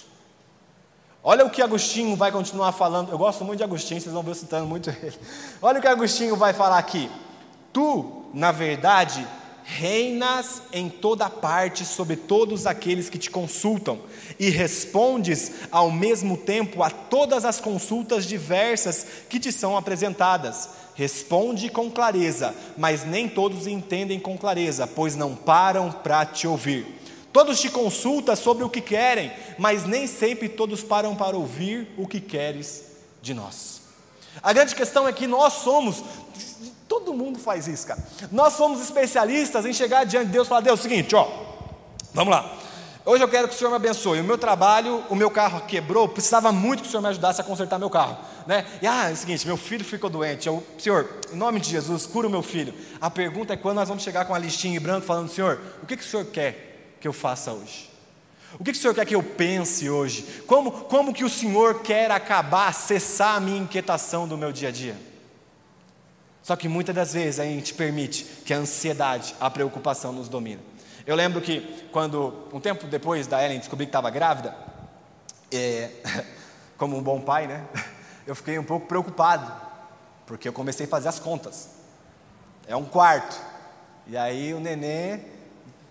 Olha 1.22 1.44
o 1.44 1.50
que 1.50 1.60
Agostinho 1.60 2.14
vai 2.14 2.30
continuar 2.30 2.70
falando. 2.72 3.10
Eu 3.10 3.18
gosto 3.18 3.44
muito 3.44 3.58
de 3.58 3.64
Agostinho, 3.64 4.00
vocês 4.00 4.14
vão 4.14 4.22
ver 4.22 4.30
eu 4.30 4.34
citando 4.36 4.66
muito 4.66 4.90
ele. 4.90 5.18
Olha 5.60 5.78
o 5.78 5.82
que 5.82 5.88
Agostinho 5.88 6.36
vai 6.36 6.52
falar 6.52 6.78
aqui. 6.78 7.10
Tu, 7.72 8.24
na 8.32 8.52
verdade, 8.52 9.26
reinas 9.68 10.62
em 10.72 10.88
toda 10.88 11.28
parte 11.28 11.84
sobre 11.84 12.14
todos 12.14 12.68
aqueles 12.68 13.10
que 13.10 13.18
te 13.18 13.28
consultam 13.28 13.98
e 14.38 14.48
respondes 14.48 15.50
ao 15.72 15.90
mesmo 15.90 16.36
tempo 16.36 16.84
a 16.84 16.88
todas 16.88 17.44
as 17.44 17.60
consultas 17.60 18.26
diversas 18.26 19.04
que 19.28 19.40
te 19.40 19.50
são 19.50 19.76
apresentadas. 19.76 20.68
Responde 20.94 21.68
com 21.68 21.90
clareza, 21.90 22.54
mas 22.78 23.04
nem 23.04 23.28
todos 23.28 23.66
entendem 23.66 24.20
com 24.20 24.38
clareza, 24.38 24.86
pois 24.86 25.16
não 25.16 25.34
param 25.34 25.90
para 25.90 26.24
te 26.24 26.46
ouvir. 26.46 26.86
Todos 27.32 27.60
te 27.60 27.68
consultam 27.68 28.36
sobre 28.36 28.62
o 28.62 28.70
que 28.70 28.80
querem, 28.80 29.32
mas 29.58 29.84
nem 29.84 30.06
sempre 30.06 30.48
todos 30.48 30.84
param 30.84 31.16
para 31.16 31.36
ouvir 31.36 31.88
o 31.98 32.06
que 32.06 32.20
queres 32.20 32.84
de 33.20 33.34
nós. 33.34 33.82
A 34.40 34.52
grande 34.52 34.76
questão 34.76 35.08
é 35.08 35.12
que 35.12 35.26
nós 35.26 35.54
somos 35.54 36.04
Todo 36.88 37.12
mundo 37.12 37.38
faz 37.38 37.66
isso, 37.66 37.86
cara. 37.86 38.02
Nós 38.30 38.54
somos 38.54 38.80
especialistas 38.80 39.66
em 39.66 39.72
chegar 39.72 40.04
diante 40.04 40.26
de 40.26 40.32
Deus 40.32 40.46
e 40.46 40.48
falar: 40.48 40.60
Deus, 40.60 40.78
é 40.78 40.80
o 40.80 40.82
seguinte, 40.82 41.14
ó, 41.14 41.28
vamos 42.14 42.32
lá. 42.32 42.56
Hoje 43.08 43.22
eu 43.22 43.28
quero 43.28 43.46
que 43.46 43.54
o 43.54 43.56
Senhor 43.56 43.70
me 43.70 43.76
abençoe. 43.76 44.20
O 44.20 44.24
meu 44.24 44.36
trabalho, 44.36 45.04
o 45.08 45.14
meu 45.14 45.30
carro 45.30 45.60
quebrou, 45.60 46.08
precisava 46.08 46.50
muito 46.50 46.82
que 46.82 46.88
o 46.88 46.90
Senhor 46.90 47.02
me 47.02 47.08
ajudasse 47.08 47.40
a 47.40 47.44
consertar 47.44 47.78
meu 47.78 47.88
carro. 47.88 48.18
Né? 48.48 48.66
E 48.82 48.86
ah, 48.86 49.10
é 49.10 49.12
o 49.12 49.16
seguinte, 49.16 49.46
meu 49.46 49.56
filho 49.56 49.84
ficou 49.84 50.10
doente. 50.10 50.48
Eu, 50.48 50.60
Senhor, 50.76 51.08
em 51.32 51.36
nome 51.36 51.60
de 51.60 51.70
Jesus, 51.70 52.04
cura 52.04 52.26
o 52.26 52.30
meu 52.30 52.42
filho. 52.42 52.74
A 53.00 53.08
pergunta 53.08 53.52
é 53.52 53.56
quando 53.56 53.76
nós 53.76 53.88
vamos 53.88 54.02
chegar 54.02 54.24
com 54.24 54.34
a 54.34 54.38
listinha 54.38 54.76
em 54.76 54.80
branco 54.80 55.06
falando, 55.06 55.30
Senhor, 55.30 55.60
o 55.84 55.86
que, 55.86 55.96
que 55.96 56.02
o 56.02 56.06
Senhor 56.06 56.26
quer 56.26 56.96
que 57.00 57.06
eu 57.06 57.12
faça 57.12 57.52
hoje? 57.52 57.88
O 58.58 58.64
que, 58.64 58.72
que 58.72 58.78
o 58.78 58.80
Senhor 58.80 58.94
quer 58.94 59.04
que 59.04 59.14
eu 59.14 59.22
pense 59.22 59.88
hoje? 59.88 60.42
Como, 60.44 60.72
como 60.72 61.14
que 61.14 61.24
o 61.24 61.30
Senhor 61.30 61.82
quer 61.82 62.10
acabar, 62.10 62.74
cessar 62.74 63.36
a 63.36 63.40
minha 63.40 63.58
inquietação 63.58 64.26
do 64.26 64.36
meu 64.36 64.50
dia 64.50 64.70
a 64.70 64.72
dia? 64.72 64.96
Só 66.46 66.54
que 66.54 66.68
muitas 66.68 66.94
das 66.94 67.12
vezes 67.12 67.40
a 67.40 67.44
gente 67.44 67.74
permite 67.74 68.22
que 68.22 68.54
a 68.54 68.58
ansiedade, 68.58 69.34
a 69.40 69.50
preocupação 69.50 70.12
nos 70.12 70.28
domine. 70.28 70.62
Eu 71.04 71.16
lembro 71.16 71.40
que 71.40 71.88
quando, 71.90 72.48
um 72.52 72.60
tempo 72.60 72.86
depois 72.86 73.26
da 73.26 73.44
Ellen 73.44 73.58
descobrir 73.58 73.86
que 73.86 73.88
estava 73.88 74.10
grávida, 74.10 74.56
é, 75.50 75.90
como 76.78 76.96
um 76.96 77.02
bom 77.02 77.20
pai, 77.20 77.48
né? 77.48 77.66
Eu 78.24 78.36
fiquei 78.36 78.56
um 78.60 78.62
pouco 78.62 78.86
preocupado, 78.86 79.52
porque 80.24 80.48
eu 80.48 80.52
comecei 80.52 80.84
a 80.86 80.88
fazer 80.88 81.08
as 81.08 81.20
contas. 81.20 81.68
É 82.66 82.74
um 82.74 82.84
quarto, 82.84 83.40
e 84.06 84.16
aí 84.16 84.52
o 84.52 84.58
nenê 84.58 85.20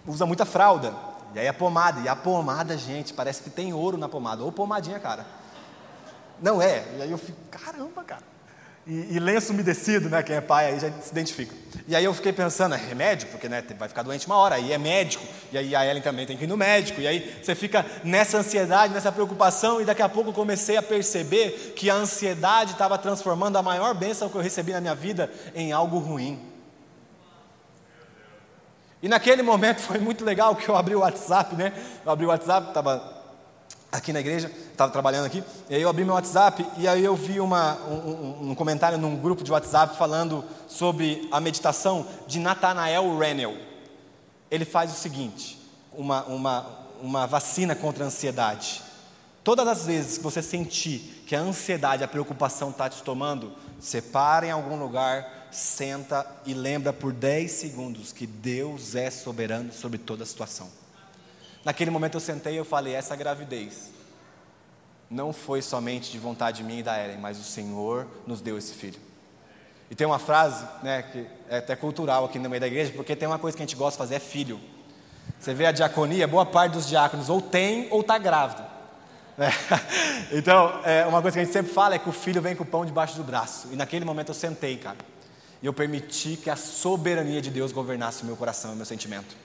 usa 0.06 0.26
muita 0.26 0.44
fralda, 0.44 0.94
e 1.34 1.40
aí 1.40 1.48
a 1.48 1.54
pomada, 1.54 2.02
e 2.02 2.10
a 2.10 2.16
pomada, 2.16 2.78
gente, 2.78 3.14
parece 3.14 3.42
que 3.42 3.50
tem 3.50 3.74
ouro 3.74 3.98
na 3.98 4.10
pomada, 4.10 4.44
ou 4.44 4.52
pomadinha, 4.52 5.00
cara. 5.00 5.26
Não 6.42 6.62
é, 6.62 6.86
e 6.98 7.02
aí 7.04 7.12
eu 7.12 7.18
fico, 7.18 7.40
caramba, 7.50 8.04
cara 8.04 8.35
e, 8.88 9.16
e, 9.16 9.20
lenço 9.20 9.52
umedecido, 9.52 10.10
né? 10.10 10.22
Quem 10.22 10.36
é 10.36 10.42
pai 10.42 10.68
aí 10.68 10.80
já 10.80 10.92
se 11.02 11.12
identifica. 11.12 11.56
E 11.88 11.96
aí 11.96 12.06
eu 12.06 12.14
fiquei 12.14 12.32
pensando, 12.32 12.76
é 12.76 12.78
remédio, 12.78 13.28
porque 13.30 13.50
né, 13.50 13.64
vai 13.78 13.88
ficar 13.88 14.04
doente 14.04 14.28
uma 14.28 14.38
hora, 14.38 14.56
aí 14.56 14.72
é 14.72 14.78
médico, 14.78 15.24
e 15.52 15.58
aí 15.58 15.76
a 15.76 15.86
Ellen 15.86 16.02
também 16.02 16.26
tem 16.26 16.38
que 16.38 16.44
ir 16.44 16.48
no 16.48 16.56
médico, 16.56 17.02
e 17.02 17.08
aí 17.08 17.36
você 17.42 17.56
fica 17.56 17.86
nessa 18.04 18.38
ansiedade, 18.38 18.94
nessa 18.94 19.12
preocupação, 19.12 19.82
e 19.82 19.86
daqui 19.86 20.02
a 20.02 20.10
pouco 20.10 20.32
comecei 20.32 20.78
a 20.78 20.84
perceber 20.84 21.74
que 21.76 21.90
a 21.90 21.96
ansiedade 21.96 22.74
estava 22.74 22.98
transformando 22.98 23.58
a 23.58 23.64
maior 23.64 23.94
bênção 23.94 24.30
que 24.30 24.36
eu 24.36 24.42
recebi 24.42 24.72
na 24.72 24.82
minha 24.82 24.96
vida 24.96 25.32
em 25.56 25.72
algo 25.72 25.98
ruim. 25.98 26.40
E 29.02 29.08
naquele 29.08 29.44
momento 29.44 29.82
foi 29.82 30.00
muito 30.00 30.24
legal 30.24 30.56
que 30.56 30.70
eu 30.70 30.76
abri 30.76 30.96
o 30.96 31.00
WhatsApp, 31.00 31.56
né? 31.56 31.74
Eu 32.04 32.12
abri 32.12 32.26
o 32.26 32.30
WhatsApp, 32.30 32.70
estava 32.70 33.15
aqui 33.98 34.12
na 34.12 34.20
igreja, 34.20 34.52
estava 34.72 34.92
trabalhando 34.92 35.26
aqui, 35.26 35.44
e 35.70 35.76
aí 35.76 35.82
eu 35.82 35.90
abri 35.90 36.04
meu 36.04 36.14
WhatsApp 36.14 36.66
e 36.78 36.88
aí 36.88 37.04
eu 37.04 37.16
vi 37.16 37.40
uma, 37.40 37.76
um, 37.88 38.52
um, 38.52 38.56
comentário 38.56 38.98
num 38.98 39.16
grupo 39.16 39.44
de 39.44 39.52
WhatsApp 39.52 39.98
falando 39.98 40.44
sobre 40.68 41.28
a 41.32 41.40
meditação 41.40 42.06
de 42.28 42.40
Nathanael 42.40 43.18
Rennell. 43.18 43.58
Ele 44.52 44.66
faz 44.66 44.92
o 44.92 44.96
seguinte: 44.96 45.60
uma, 45.94 46.24
uma, 46.24 46.66
uma 47.02 47.26
vacina 47.26 47.76
contra 47.76 48.04
a 48.04 48.08
ansiedade. 48.08 48.84
Todas 49.44 49.68
as 49.68 49.86
vezes 49.86 50.18
que 50.18 50.24
você 50.24 50.42
sentir 50.42 51.24
que 51.28 51.36
a 51.36 51.40
ansiedade, 51.40 52.04
a 52.04 52.08
preocupação 52.08 52.72
está 52.72 52.90
te 52.90 53.02
tomando, 53.04 53.54
separe 53.80 54.48
em 54.48 54.52
algum 54.52 54.78
lugar, 54.78 55.48
senta 55.52 56.26
e 56.46 56.54
lembra 56.54 56.92
por 56.92 57.14
10 57.14 57.52
segundos 57.52 58.12
que 58.12 58.28
Deus 58.28 58.96
é 58.96 59.10
soberano 59.10 59.72
sobre 59.72 59.98
toda 59.98 60.24
a 60.24 60.26
situação. 60.26 60.68
Naquele 61.66 61.90
momento 61.90 62.14
eu 62.14 62.22
sentei 62.22 62.54
e 62.54 62.58
eu 62.58 62.64
falei: 62.64 62.94
essa 62.94 63.16
gravidez 63.16 63.92
não 65.10 65.34
foi 65.34 65.62
somente 65.62 66.12
de 66.12 66.20
vontade 66.20 66.64
minha 66.64 66.80
e 66.80 66.84
da 66.84 67.04
Ellen, 67.04 67.18
mas 67.18 67.40
o 67.40 67.44
Senhor 67.44 68.08
nos 68.26 68.40
deu 68.40 68.58
esse 68.58 68.74
filho. 68.74 69.00
E 69.90 69.96
tem 69.96 70.06
uma 70.06 70.20
frase, 70.20 70.66
né, 70.82 71.04
que 71.04 71.26
é 71.50 71.58
até 71.58 71.76
cultural 71.76 72.26
aqui 72.26 72.40
no 72.40 72.50
meio 72.50 72.60
da 72.60 72.68
igreja, 72.68 72.92
porque 72.96 73.16
tem 73.16 73.28
uma 73.28 73.38
coisa 73.38 73.56
que 73.56 73.62
a 73.62 73.66
gente 73.66 73.76
gosta 73.76 73.92
de 73.92 73.98
fazer 73.98 74.16
é 74.16 74.20
filho. 74.20 74.60
Você 75.40 75.54
vê 75.54 75.66
a 75.66 75.72
diaconia, 75.72 76.28
boa 76.28 76.46
parte 76.46 76.74
dos 76.74 76.88
diáconos 76.88 77.30
ou 77.30 77.42
tem 77.42 77.88
ou 77.92 78.02
está 78.02 78.18
grávido. 78.18 78.64
Né? 79.38 79.50
Então, 80.32 80.82
é, 80.84 81.06
uma 81.06 81.22
coisa 81.22 81.36
que 81.36 81.42
a 81.42 81.44
gente 81.44 81.54
sempre 81.54 81.72
fala 81.72 81.94
é 81.94 82.00
que 82.00 82.10
o 82.10 82.12
filho 82.12 82.42
vem 82.42 82.56
com 82.56 82.64
o 82.64 82.66
pão 82.66 82.84
debaixo 82.84 83.16
do 83.16 83.24
braço. 83.24 83.68
E 83.72 83.76
naquele 83.76 84.04
momento 84.04 84.30
eu 84.30 84.34
sentei, 84.34 84.76
cara, 84.76 84.98
e 85.62 85.66
eu 85.66 85.74
permiti 85.74 86.36
que 86.36 86.50
a 86.50 86.56
soberania 86.56 87.40
de 87.42 87.52
Deus 87.52 87.72
governasse 87.72 88.24
o 88.24 88.26
meu 88.26 88.36
coração 88.36 88.72
e 88.72 88.74
o 88.74 88.78
meu 88.78 88.86
sentimento. 88.86 89.36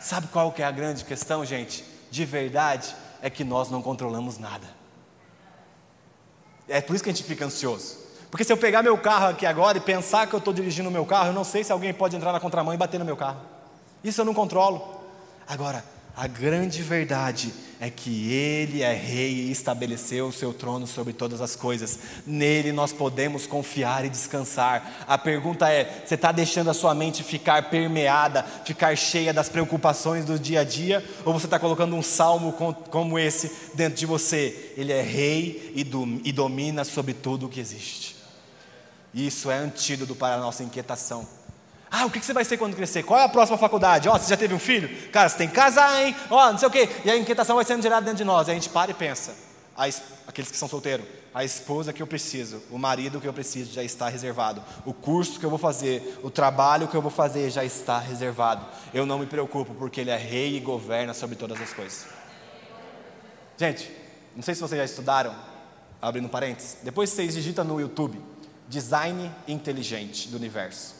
Sabe 0.00 0.28
qual 0.28 0.52
que 0.52 0.62
é 0.62 0.64
a 0.64 0.70
grande 0.70 1.04
questão, 1.04 1.44
gente? 1.44 1.84
De 2.10 2.24
verdade, 2.24 2.94
é 3.20 3.28
que 3.28 3.44
nós 3.44 3.70
não 3.70 3.82
controlamos 3.82 4.38
nada. 4.38 4.66
É 6.68 6.80
por 6.80 6.94
isso 6.94 7.02
que 7.02 7.10
a 7.10 7.12
gente 7.12 7.24
fica 7.24 7.44
ansioso. 7.44 7.98
Porque 8.30 8.44
se 8.44 8.52
eu 8.52 8.56
pegar 8.56 8.82
meu 8.82 8.96
carro 8.98 9.28
aqui 9.28 9.46
agora 9.46 9.78
e 9.78 9.80
pensar 9.80 10.26
que 10.26 10.34
eu 10.34 10.38
estou 10.38 10.52
dirigindo 10.52 10.88
o 10.88 10.92
meu 10.92 11.06
carro, 11.06 11.28
eu 11.28 11.32
não 11.32 11.44
sei 11.44 11.64
se 11.64 11.72
alguém 11.72 11.94
pode 11.94 12.14
entrar 12.14 12.32
na 12.32 12.40
contramão 12.40 12.74
e 12.74 12.76
bater 12.76 12.98
no 12.98 13.04
meu 13.04 13.16
carro. 13.16 13.40
Isso 14.04 14.20
eu 14.20 14.24
não 14.24 14.34
controlo. 14.34 15.00
Agora, 15.46 15.82
a 16.14 16.26
grande 16.26 16.82
verdade 16.82 17.52
é 17.80 17.88
que 17.88 18.32
Ele 18.32 18.82
é 18.82 18.92
Rei 18.92 19.32
e 19.32 19.50
estabeleceu 19.50 20.26
o 20.26 20.32
seu 20.32 20.52
trono 20.52 20.86
sobre 20.86 21.12
todas 21.12 21.40
as 21.40 21.54
coisas. 21.54 21.98
Nele 22.26 22.72
nós 22.72 22.92
podemos 22.92 23.46
confiar 23.46 24.04
e 24.04 24.08
descansar. 24.08 25.04
A 25.06 25.16
pergunta 25.16 25.70
é: 25.70 26.02
você 26.04 26.14
está 26.14 26.32
deixando 26.32 26.70
a 26.70 26.74
sua 26.74 26.94
mente 26.94 27.22
ficar 27.22 27.70
permeada, 27.70 28.42
ficar 28.64 28.96
cheia 28.96 29.32
das 29.32 29.48
preocupações 29.48 30.24
do 30.24 30.38
dia 30.38 30.60
a 30.60 30.64
dia? 30.64 31.04
Ou 31.24 31.32
você 31.32 31.46
está 31.46 31.58
colocando 31.58 31.94
um 31.94 32.02
salmo 32.02 32.52
como 32.90 33.18
esse 33.18 33.50
dentro 33.74 33.98
de 33.98 34.06
você? 34.06 34.72
Ele 34.76 34.92
é 34.92 35.02
Rei 35.02 35.72
e 35.74 36.32
domina 36.32 36.84
sobre 36.84 37.14
tudo 37.14 37.46
o 37.46 37.48
que 37.48 37.60
existe. 37.60 38.16
Isso 39.14 39.50
é 39.50 39.56
antídoto 39.56 40.14
para 40.14 40.34
a 40.34 40.40
nossa 40.40 40.62
inquietação. 40.62 41.37
Ah, 41.90 42.04
o 42.04 42.10
que 42.10 42.20
você 42.20 42.32
vai 42.32 42.44
ser 42.44 42.58
quando 42.58 42.76
crescer? 42.76 43.02
Qual 43.02 43.18
é 43.18 43.24
a 43.24 43.28
próxima 43.28 43.56
faculdade? 43.56 44.08
Ó, 44.08 44.14
oh, 44.14 44.18
você 44.18 44.28
já 44.28 44.36
teve 44.36 44.54
um 44.54 44.58
filho? 44.58 45.10
Cara, 45.10 45.28
você 45.28 45.38
tem 45.38 45.48
que 45.48 45.54
casar, 45.54 46.04
hein? 46.04 46.14
Ó, 46.28 46.36
oh, 46.36 46.52
não 46.52 46.58
sei 46.58 46.68
o 46.68 46.70
quê. 46.70 46.88
E 47.04 47.10
a 47.10 47.16
inquietação 47.16 47.56
vai 47.56 47.64
sendo 47.64 47.82
gerada 47.82 48.02
dentro 48.02 48.18
de 48.18 48.24
nós. 48.24 48.48
A 48.48 48.54
gente 48.54 48.68
para 48.68 48.90
e 48.90 48.94
pensa. 48.94 49.34
aqueles 50.26 50.50
que 50.50 50.56
são 50.56 50.68
solteiros. 50.68 51.06
A 51.34 51.44
esposa 51.44 51.92
que 51.92 52.02
eu 52.02 52.06
preciso, 52.06 52.62
o 52.70 52.78
marido 52.78 53.20
que 53.20 53.28
eu 53.28 53.32
preciso 53.32 53.72
já 53.72 53.82
está 53.82 54.08
reservado. 54.08 54.62
O 54.84 54.92
curso 54.92 55.38
que 55.38 55.46
eu 55.46 55.50
vou 55.50 55.58
fazer, 55.58 56.18
o 56.22 56.30
trabalho 56.30 56.88
que 56.88 56.96
eu 56.96 57.02
vou 57.02 57.10
fazer 57.10 57.48
já 57.50 57.64
está 57.64 57.98
reservado. 57.98 58.66
Eu 58.92 59.06
não 59.06 59.18
me 59.18 59.26
preocupo 59.26 59.74
porque 59.74 60.00
Ele 60.00 60.10
é 60.10 60.16
rei 60.16 60.56
e 60.56 60.60
governa 60.60 61.14
sobre 61.14 61.36
todas 61.36 61.60
as 61.60 61.72
coisas. 61.72 62.06
Gente, 63.56 63.90
não 64.36 64.42
sei 64.42 64.54
se 64.54 64.60
vocês 64.60 64.78
já 64.78 64.84
estudaram, 64.84 65.34
abrindo 66.02 66.28
parênteses. 66.28 66.78
Depois 66.82 67.10
vocês 67.10 67.34
digitam 67.34 67.64
no 67.64 67.80
YouTube 67.80 68.20
Design 68.68 69.30
Inteligente 69.46 70.28
do 70.28 70.36
Universo 70.36 70.97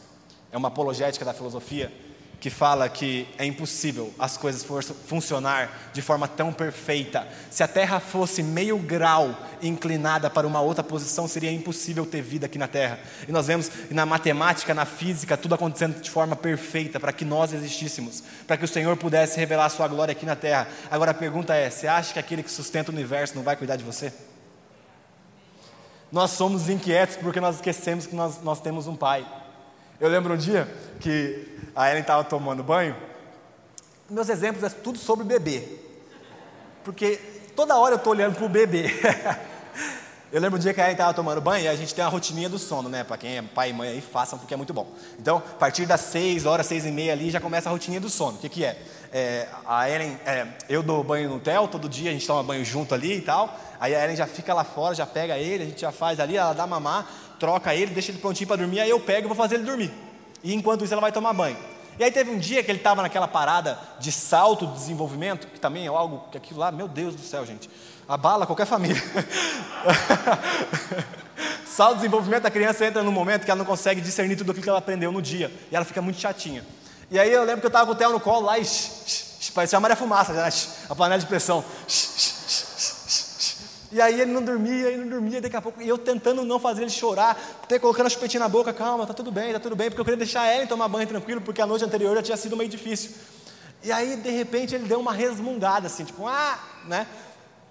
é 0.51 0.57
uma 0.57 0.67
apologética 0.69 1.23
da 1.23 1.33
filosofia 1.33 1.91
que 2.39 2.49
fala 2.49 2.87
que 2.87 3.27
é 3.37 3.45
impossível 3.45 4.13
as 4.17 4.37
coisas 4.37 4.65
funcionar 5.05 5.91
de 5.91 6.01
forma 6.01 6.27
tão 6.27 6.53
perfeita. 6.53 7.27
Se 7.51 7.63
a 7.63 7.67
Terra 7.67 7.99
fosse 7.99 8.41
meio 8.41 8.77
grau 8.77 9.35
inclinada 9.61 10.29
para 10.29 10.47
uma 10.47 10.61
outra 10.61 10.81
posição, 10.81 11.27
seria 11.27 11.51
impossível 11.51 12.05
ter 12.05 12.21
vida 12.21 12.45
aqui 12.45 12.57
na 12.57 12.67
Terra. 12.67 12.97
E 13.27 13.31
nós 13.31 13.47
vemos 13.47 13.69
na 13.91 14.05
matemática, 14.05 14.73
na 14.73 14.85
física, 14.85 15.35
tudo 15.35 15.55
acontecendo 15.55 16.01
de 16.01 16.09
forma 16.09 16.35
perfeita 16.35 16.97
para 16.99 17.11
que 17.11 17.25
nós 17.25 17.51
existíssemos, 17.51 18.23
para 18.47 18.55
que 18.55 18.63
o 18.63 18.67
Senhor 18.67 18.95
pudesse 18.95 19.37
revelar 19.37 19.65
a 19.65 19.69
sua 19.69 19.87
glória 19.89 20.13
aqui 20.13 20.25
na 20.25 20.35
Terra. 20.35 20.69
Agora 20.89 21.11
a 21.11 21.15
pergunta 21.15 21.53
é: 21.53 21.69
você 21.69 21.87
acha 21.87 22.13
que 22.13 22.19
aquele 22.19 22.41
que 22.41 22.51
sustenta 22.51 22.89
o 22.89 22.93
universo 22.95 23.35
não 23.35 23.43
vai 23.43 23.57
cuidar 23.57 23.75
de 23.75 23.83
você? 23.83 24.13
Nós 26.09 26.31
somos 26.31 26.69
inquietos 26.69 27.17
porque 27.17 27.41
nós 27.41 27.55
esquecemos 27.55 28.07
que 28.07 28.15
nós, 28.15 28.41
nós 28.41 28.61
temos 28.61 28.87
um 28.87 28.95
Pai. 28.95 29.27
Eu 29.99 30.07
lembro 30.07 30.33
um 30.33 30.37
dia 30.37 30.65
que 31.01 31.45
a 31.75 31.89
Ellen 31.89 32.01
estava 32.01 32.23
tomando 32.23 32.63
banho. 32.63 32.95
Meus 34.09 34.29
exemplos 34.29 34.63
é 34.63 34.69
tudo 34.69 34.97
sobre 34.97 35.25
bebê. 35.25 35.61
Porque 36.85 37.17
toda 37.53 37.77
hora 37.77 37.95
eu 37.95 37.97
estou 37.97 38.13
olhando 38.13 38.35
para 38.35 38.45
o 38.45 38.49
bebê. 38.49 38.85
eu 40.31 40.39
lembro 40.39 40.57
um 40.57 40.61
dia 40.61 40.73
que 40.73 40.79
a 40.79 40.85
Ellen 40.85 40.93
estava 40.93 41.13
tomando 41.13 41.41
banho 41.41 41.65
e 41.65 41.67
a 41.67 41.75
gente 41.75 41.93
tem 41.93 42.01
a 42.01 42.07
rotininha 42.07 42.47
do 42.47 42.57
sono, 42.57 42.87
né? 42.87 43.03
Para 43.03 43.17
quem 43.17 43.39
é 43.39 43.41
pai 43.41 43.71
e 43.71 43.73
mãe 43.73 43.89
aí, 43.89 43.99
façam 43.99 44.39
porque 44.39 44.53
é 44.53 44.57
muito 44.57 44.73
bom. 44.73 44.87
Então, 45.19 45.37
a 45.39 45.41
partir 45.41 45.85
das 45.85 45.99
6 45.99 46.45
horas, 46.45 46.65
6 46.67 46.85
e 46.85 46.91
meia 46.91 47.11
ali, 47.11 47.29
já 47.29 47.41
começa 47.41 47.67
a 47.67 47.71
rotininha 47.73 47.99
do 47.99 48.09
sono. 48.09 48.37
O 48.37 48.39
que, 48.39 48.47
que 48.47 48.63
é? 48.63 48.81
é 49.11 49.49
a 49.67 49.89
Ellen, 49.89 50.17
é, 50.25 50.47
eu 50.69 50.81
dou 50.81 51.03
banho 51.03 51.27
no 51.27 51.35
hotel, 51.35 51.67
todo 51.67 51.89
dia 51.89 52.09
a 52.09 52.13
gente 52.13 52.25
toma 52.25 52.41
banho 52.41 52.63
junto 52.63 52.95
ali 52.95 53.17
e 53.17 53.21
tal. 53.21 53.53
Aí 53.81 53.93
a 53.93 54.01
Ellen 54.05 54.15
já 54.15 54.27
fica 54.27 54.53
lá 54.53 54.63
fora, 54.63 54.95
já 54.95 55.05
pega 55.05 55.37
ele, 55.37 55.63
a 55.63 55.67
gente 55.67 55.81
já 55.81 55.91
faz 55.91 56.21
ali, 56.21 56.37
ela 56.37 56.53
dá 56.53 56.65
mamar 56.65 57.05
troca 57.39 57.73
ele, 57.73 57.93
deixa 57.93 58.11
ele 58.11 58.19
prontinho 58.19 58.47
para 58.47 58.57
dormir, 58.57 58.79
aí 58.79 58.89
eu 58.89 58.99
pego 58.99 59.25
e 59.25 59.27
vou 59.27 59.35
fazer 59.35 59.55
ele 59.55 59.63
dormir. 59.63 59.91
E 60.43 60.53
enquanto 60.53 60.83
isso 60.83 60.93
ela 60.93 61.01
vai 61.01 61.11
tomar 61.11 61.33
banho. 61.33 61.57
E 61.97 62.03
aí 62.03 62.11
teve 62.11 62.31
um 62.31 62.37
dia 62.37 62.63
que 62.63 62.71
ele 62.71 62.79
estava 62.79 63.01
naquela 63.01 63.27
parada 63.27 63.77
de 63.99 64.11
salto 64.11 64.67
de 64.67 64.73
desenvolvimento, 64.73 65.47
que 65.47 65.59
também 65.59 65.85
é 65.85 65.89
algo 65.89 66.25
que 66.31 66.37
aquilo 66.37 66.59
lá, 66.59 66.71
meu 66.71 66.87
Deus 66.87 67.13
do 67.13 67.21
céu, 67.21 67.45
gente, 67.45 67.69
abala 68.07 68.45
qualquer 68.45 68.65
família. 68.65 69.01
salto 71.65 71.95
de 71.95 71.99
desenvolvimento, 71.99 72.45
a 72.45 72.51
criança 72.51 72.85
entra 72.85 73.03
num 73.03 73.11
momento 73.11 73.43
que 73.43 73.51
ela 73.51 73.57
não 73.57 73.65
consegue 73.65 73.99
discernir 73.99 74.37
tudo 74.37 74.51
aquilo 74.51 74.63
que 74.63 74.69
ela 74.69 74.79
aprendeu 74.79 75.11
no 75.11 75.21
dia, 75.21 75.51
e 75.71 75.75
ela 75.75 75.83
fica 75.83 76.01
muito 76.01 76.19
chatinha. 76.19 76.63
E 77.11 77.19
aí 77.19 77.31
eu 77.31 77.43
lembro 77.43 77.59
que 77.59 77.65
eu 77.65 77.69
estava 77.69 77.85
com 77.85 77.91
o 77.91 77.95
Theo 77.95 78.11
no 78.11 78.19
colo 78.19 78.45
lá 78.45 78.57
e 78.57 78.65
parecia 79.53 79.77
uma 79.77 79.81
Maria 79.81 79.97
Fumaça, 79.97 80.33
já, 80.33 80.47
a 80.89 80.95
panela 80.95 81.19
de 81.19 81.25
pressão. 81.25 81.65
E 83.91 83.99
aí 83.99 84.21
ele 84.21 84.31
não 84.31 84.43
dormia, 84.43 84.87
ele 84.87 85.03
não 85.03 85.09
dormia, 85.09 85.41
daqui 85.41 85.55
a 85.55 85.61
pouco, 85.61 85.81
e 85.81 85.87
eu 85.87 85.97
tentando 85.97 86.43
não 86.43 86.59
fazer 86.59 86.83
ele 86.83 86.91
chorar, 86.91 87.35
até 87.63 87.79
colocando 87.79 88.05
a 88.05 88.09
chupetinha 88.09 88.39
na 88.39 88.47
boca, 88.47 88.71
calma, 88.71 89.05
tá 89.07 89.13
tudo 89.13 89.31
bem, 89.31 89.51
tá 89.51 89.59
tudo 89.59 89.75
bem, 89.75 89.89
porque 89.89 89.99
eu 89.99 90.05
queria 90.05 90.17
deixar 90.17 90.53
ele 90.55 90.67
tomar 90.67 90.87
banho 90.87 91.07
tranquilo, 91.07 91.41
porque 91.41 91.59
a 91.59 91.65
noite 91.65 91.83
anterior 91.83 92.15
já 92.17 92.21
tinha 92.21 92.37
sido 92.37 92.55
meio 92.55 92.69
difícil. 92.69 93.11
E 93.83 93.91
aí, 93.91 94.17
de 94.17 94.29
repente, 94.29 94.75
ele 94.75 94.87
deu 94.87 94.99
uma 94.99 95.13
resmungada, 95.13 95.87
assim, 95.87 96.03
tipo, 96.03 96.27
ah, 96.27 96.59
né? 96.85 97.07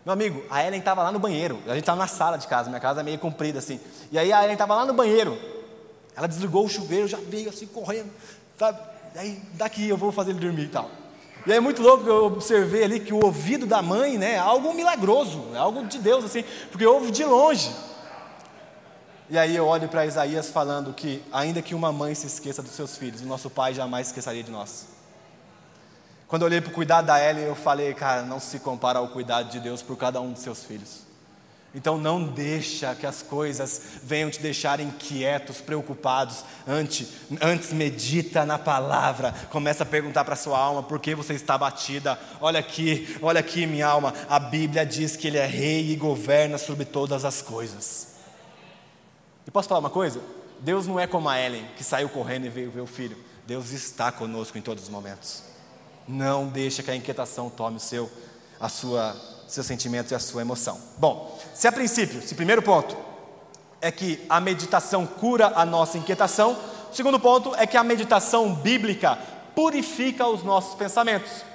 Meu 0.04 0.12
amigo, 0.12 0.42
a 0.50 0.64
Ellen 0.64 0.80
estava 0.80 1.02
lá 1.02 1.12
no 1.12 1.18
banheiro, 1.18 1.60
a 1.66 1.70
gente 1.70 1.80
estava 1.80 1.98
na 1.98 2.06
sala 2.06 2.36
de 2.36 2.48
casa, 2.48 2.68
minha 2.68 2.80
casa 2.80 3.00
é 3.00 3.02
meio 3.04 3.18
comprida, 3.18 3.58
assim. 3.58 3.78
E 4.10 4.18
aí 4.18 4.32
a 4.32 4.42
Ellen 4.42 4.54
estava 4.54 4.74
lá 4.74 4.86
no 4.86 4.94
banheiro, 4.94 5.38
ela 6.16 6.26
desligou 6.26 6.64
o 6.64 6.68
chuveiro, 6.68 7.06
já 7.06 7.18
veio 7.18 7.48
assim, 7.48 7.66
correndo, 7.66 8.10
sabe? 8.58 8.80
E 9.14 9.18
aí, 9.18 9.42
daqui 9.54 9.88
eu 9.88 9.96
vou 9.96 10.10
fazer 10.10 10.30
ele 10.30 10.40
dormir 10.40 10.64
e 10.64 10.68
tal. 10.68 10.90
E 11.48 11.52
é 11.52 11.60
muito 11.60 11.80
louco 11.80 12.04
que 12.04 12.10
eu 12.10 12.26
observei 12.26 12.84
ali 12.84 13.00
que 13.00 13.14
o 13.14 13.24
ouvido 13.24 13.64
da 13.64 13.80
mãe 13.80 14.18
né, 14.18 14.34
é 14.34 14.38
algo 14.38 14.74
milagroso, 14.74 15.46
é 15.54 15.56
algo 15.56 15.86
de 15.86 15.98
Deus, 15.98 16.22
assim, 16.22 16.44
porque 16.70 16.84
ouve 16.84 17.10
de 17.10 17.24
longe. 17.24 17.74
E 19.30 19.38
aí 19.38 19.56
eu 19.56 19.66
olho 19.66 19.88
para 19.88 20.04
Isaías 20.04 20.50
falando 20.50 20.92
que, 20.92 21.24
ainda 21.32 21.62
que 21.62 21.74
uma 21.74 21.90
mãe 21.90 22.14
se 22.14 22.26
esqueça 22.26 22.62
dos 22.62 22.72
seus 22.72 22.98
filhos, 22.98 23.22
o 23.22 23.26
nosso 23.26 23.48
pai 23.48 23.72
jamais 23.72 24.08
esqueceria 24.08 24.42
de 24.42 24.50
nós. 24.50 24.88
Quando 26.26 26.42
eu 26.42 26.46
olhei 26.48 26.60
para 26.60 26.70
o 26.70 26.74
cuidado 26.74 27.06
da 27.06 27.18
Ellen, 27.18 27.44
eu 27.44 27.54
falei, 27.54 27.94
cara, 27.94 28.20
não 28.20 28.38
se 28.38 28.58
compara 28.58 28.98
ao 28.98 29.08
cuidado 29.08 29.48
de 29.48 29.58
Deus 29.58 29.80
por 29.80 29.96
cada 29.96 30.20
um 30.20 30.32
dos 30.32 30.42
seus 30.42 30.62
filhos. 30.64 31.07
Então 31.74 31.98
não 31.98 32.24
deixa 32.24 32.94
que 32.94 33.06
as 33.06 33.22
coisas 33.22 33.80
venham 34.02 34.30
te 34.30 34.40
deixar 34.40 34.80
inquietos, 34.80 35.60
preocupados. 35.60 36.44
Antes, 36.66 37.08
antes 37.42 37.72
medita 37.72 38.46
na 38.46 38.58
palavra. 38.58 39.34
Começa 39.50 39.82
a 39.82 39.86
perguntar 39.86 40.24
para 40.24 40.32
a 40.32 40.36
sua 40.36 40.58
alma 40.58 40.82
por 40.82 40.98
que 40.98 41.14
você 41.14 41.34
está 41.34 41.58
batida. 41.58 42.18
Olha 42.40 42.58
aqui, 42.58 43.16
olha 43.20 43.40
aqui, 43.40 43.66
minha 43.66 43.86
alma. 43.86 44.14
A 44.30 44.38
Bíblia 44.38 44.86
diz 44.86 45.14
que 45.14 45.26
Ele 45.26 45.36
é 45.36 45.46
rei 45.46 45.90
e 45.90 45.96
governa 45.96 46.56
sobre 46.56 46.86
todas 46.86 47.24
as 47.24 47.42
coisas. 47.42 48.14
E 49.46 49.50
posso 49.50 49.68
falar 49.68 49.80
uma 49.80 49.90
coisa? 49.90 50.20
Deus 50.60 50.86
não 50.86 50.98
é 50.98 51.06
como 51.06 51.28
a 51.28 51.38
Ellen, 51.38 51.66
que 51.76 51.84
saiu 51.84 52.08
correndo 52.08 52.46
e 52.46 52.48
veio 52.48 52.70
ver 52.70 52.80
o 52.80 52.86
filho. 52.86 53.16
Deus 53.46 53.70
está 53.72 54.10
conosco 54.10 54.56
em 54.56 54.62
todos 54.62 54.84
os 54.84 54.90
momentos. 54.90 55.42
Não 56.06 56.48
deixa 56.48 56.82
que 56.82 56.90
a 56.90 56.96
inquietação 56.96 57.50
tome 57.50 57.76
o 57.76 57.80
seu, 57.80 58.10
a 58.58 58.68
sua 58.68 59.37
seus 59.48 59.66
sentimentos 59.66 60.12
e 60.12 60.14
a 60.14 60.18
sua 60.18 60.42
emoção. 60.42 60.78
Bom, 60.98 61.36
se 61.54 61.66
a 61.66 61.72
princípio, 61.72 62.22
se 62.22 62.34
primeiro 62.34 62.62
ponto 62.62 62.96
é 63.80 63.90
que 63.90 64.24
a 64.28 64.40
meditação 64.40 65.06
cura 65.06 65.52
a 65.54 65.64
nossa 65.64 65.96
inquietação, 65.98 66.56
o 66.92 66.94
segundo 66.94 67.18
ponto 67.18 67.54
é 67.56 67.66
que 67.66 67.76
a 67.76 67.82
meditação 67.82 68.54
bíblica 68.54 69.18
purifica 69.54 70.26
os 70.26 70.42
nossos 70.44 70.74
pensamentos. 70.74 71.48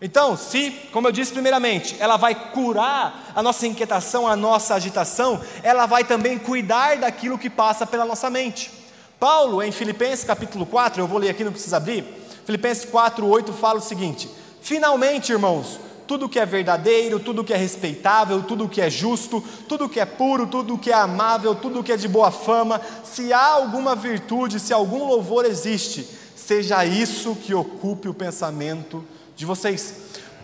Então, 0.00 0.36
se, 0.36 0.70
como 0.92 1.08
eu 1.08 1.12
disse 1.12 1.32
primeiramente, 1.32 1.96
ela 1.98 2.16
vai 2.16 2.34
curar 2.34 3.32
a 3.34 3.42
nossa 3.42 3.66
inquietação, 3.66 4.26
a 4.26 4.36
nossa 4.36 4.74
agitação, 4.74 5.40
ela 5.62 5.86
vai 5.86 6.04
também 6.04 6.38
cuidar 6.38 6.98
daquilo 6.98 7.38
que 7.38 7.48
passa 7.48 7.86
pela 7.86 8.04
nossa 8.04 8.28
mente. 8.28 8.70
Paulo, 9.18 9.62
em 9.62 9.72
Filipenses 9.72 10.24
capítulo 10.24 10.66
4, 10.66 11.02
eu 11.02 11.06
vou 11.06 11.18
ler 11.18 11.30
aqui, 11.30 11.44
não 11.44 11.52
precisa 11.52 11.78
abrir. 11.78 12.04
Filipenses 12.44 12.84
4, 12.84 13.26
8 13.26 13.52
fala 13.54 13.78
o 13.78 13.82
seguinte: 13.82 14.28
Finalmente, 14.60 15.32
irmãos, 15.32 15.80
tudo 16.06 16.28
que 16.28 16.38
é 16.38 16.46
verdadeiro, 16.46 17.18
tudo 17.18 17.44
que 17.44 17.52
é 17.52 17.56
respeitável, 17.56 18.42
tudo 18.42 18.68
que 18.68 18.80
é 18.80 18.88
justo, 18.88 19.42
tudo 19.68 19.88
que 19.88 20.00
é 20.00 20.04
puro, 20.04 20.46
tudo 20.46 20.78
que 20.78 20.90
é 20.90 20.94
amável, 20.94 21.54
tudo 21.54 21.82
que 21.82 21.92
é 21.92 21.96
de 21.96 22.08
boa 22.08 22.30
fama, 22.30 22.80
se 23.04 23.32
há 23.32 23.46
alguma 23.46 23.94
virtude, 23.94 24.60
se 24.60 24.72
algum 24.72 25.06
louvor 25.06 25.44
existe, 25.44 26.08
seja 26.34 26.84
isso 26.84 27.34
que 27.34 27.54
ocupe 27.54 28.08
o 28.08 28.14
pensamento 28.14 29.04
de 29.34 29.44
vocês. 29.44 29.94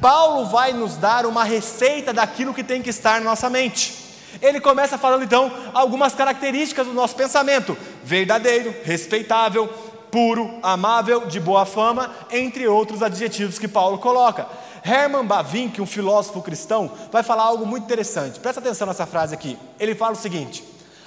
Paulo 0.00 0.46
vai 0.46 0.72
nos 0.72 0.96
dar 0.96 1.26
uma 1.26 1.44
receita 1.44 2.12
daquilo 2.12 2.52
que 2.52 2.64
tem 2.64 2.82
que 2.82 2.90
estar 2.90 3.20
na 3.20 3.30
nossa 3.30 3.48
mente. 3.48 4.02
Ele 4.40 4.60
começa 4.60 4.96
falando 4.96 5.24
então 5.24 5.52
algumas 5.74 6.14
características 6.14 6.86
do 6.86 6.92
nosso 6.92 7.14
pensamento: 7.14 7.76
verdadeiro, 8.02 8.74
respeitável, 8.82 9.68
puro, 10.10 10.58
amável, 10.62 11.26
de 11.26 11.38
boa 11.38 11.64
fama, 11.64 12.10
entre 12.30 12.66
outros 12.66 13.02
adjetivos 13.02 13.58
que 13.58 13.68
Paulo 13.68 13.98
coloca. 13.98 14.46
Herman 14.84 15.24
Bavinck, 15.24 15.80
um 15.80 15.86
filósofo 15.86 16.42
cristão, 16.42 16.90
vai 17.10 17.22
falar 17.22 17.44
algo 17.44 17.64
muito 17.64 17.84
interessante. 17.84 18.40
Presta 18.40 18.60
atenção 18.60 18.86
nessa 18.86 19.06
frase 19.06 19.34
aqui. 19.34 19.58
Ele 19.78 19.94
fala 19.94 20.12
o 20.12 20.16
seguinte: 20.16 20.64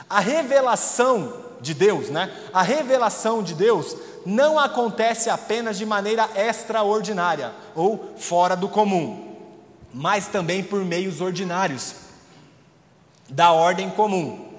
a 0.09 0.19
revelação 0.19 1.33
de 1.59 1.73
Deus, 1.73 2.09
né? 2.09 2.31
A 2.53 2.61
revelação 2.61 3.43
de 3.43 3.53
Deus 3.53 3.95
não 4.25 4.57
acontece 4.57 5.29
apenas 5.29 5.77
de 5.77 5.85
maneira 5.85 6.29
extraordinária 6.35 7.51
ou 7.75 8.13
fora 8.17 8.55
do 8.55 8.69
comum, 8.69 9.35
mas 9.93 10.27
também 10.27 10.63
por 10.63 10.83
meios 10.83 11.21
ordinários 11.21 11.95
da 13.29 13.51
ordem 13.51 13.89
comum. 13.89 14.53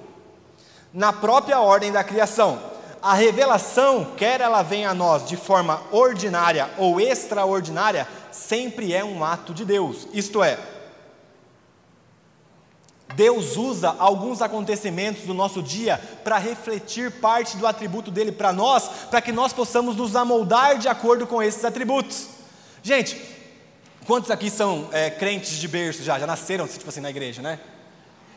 Na 0.93 1.13
própria 1.13 1.61
ordem 1.61 1.93
da 1.93 2.03
criação, 2.03 2.59
a 3.03 3.15
revelação, 3.15 4.15
quer 4.17 4.41
ela 4.41 4.63
venha 4.63 4.91
a 4.91 4.95
nós 4.95 5.27
de 5.27 5.37
forma 5.37 5.81
ordinária 5.93 6.71
ou 6.79 7.01
extraordinária, 7.01 8.09
sempre 8.37 8.93
é 8.93 9.05
um 9.05 9.25
ato 9.25 9.53
de 9.53 9.65
Deus. 9.65 10.07
Isto 10.13 10.43
é, 10.43 10.59
Deus 13.15 13.57
usa 13.57 13.95
alguns 13.99 14.43
acontecimentos 14.43 15.23
do 15.23 15.33
nosso 15.33 15.63
dia 15.63 15.99
para 16.23 16.37
refletir 16.37 17.11
parte 17.13 17.57
do 17.57 17.67
atributo 17.67 18.11
dele 18.11 18.31
para 18.31 18.53
nós, 18.53 18.89
para 19.11 19.23
que 19.23 19.33
nós 19.33 19.53
possamos 19.53 19.97
nos 19.97 20.15
amoldar 20.15 20.77
de 20.79 20.87
acordo 20.87 21.27
com 21.27 21.43
esses 21.43 21.65
atributos. 21.65 22.29
Gente, 22.83 23.21
quantos 24.07 24.31
aqui 24.31 24.51
são 24.51 24.89
é, 24.93 25.09
crentes 25.09 25.57
de 25.57 25.67
berço 25.67 26.03
já? 26.03 26.19
Já 26.19 26.27
nasceram 26.27 26.69
tipo 26.69 26.89
assim 26.89 27.01
na 27.01 27.09
igreja, 27.09 27.41
né? 27.41 27.59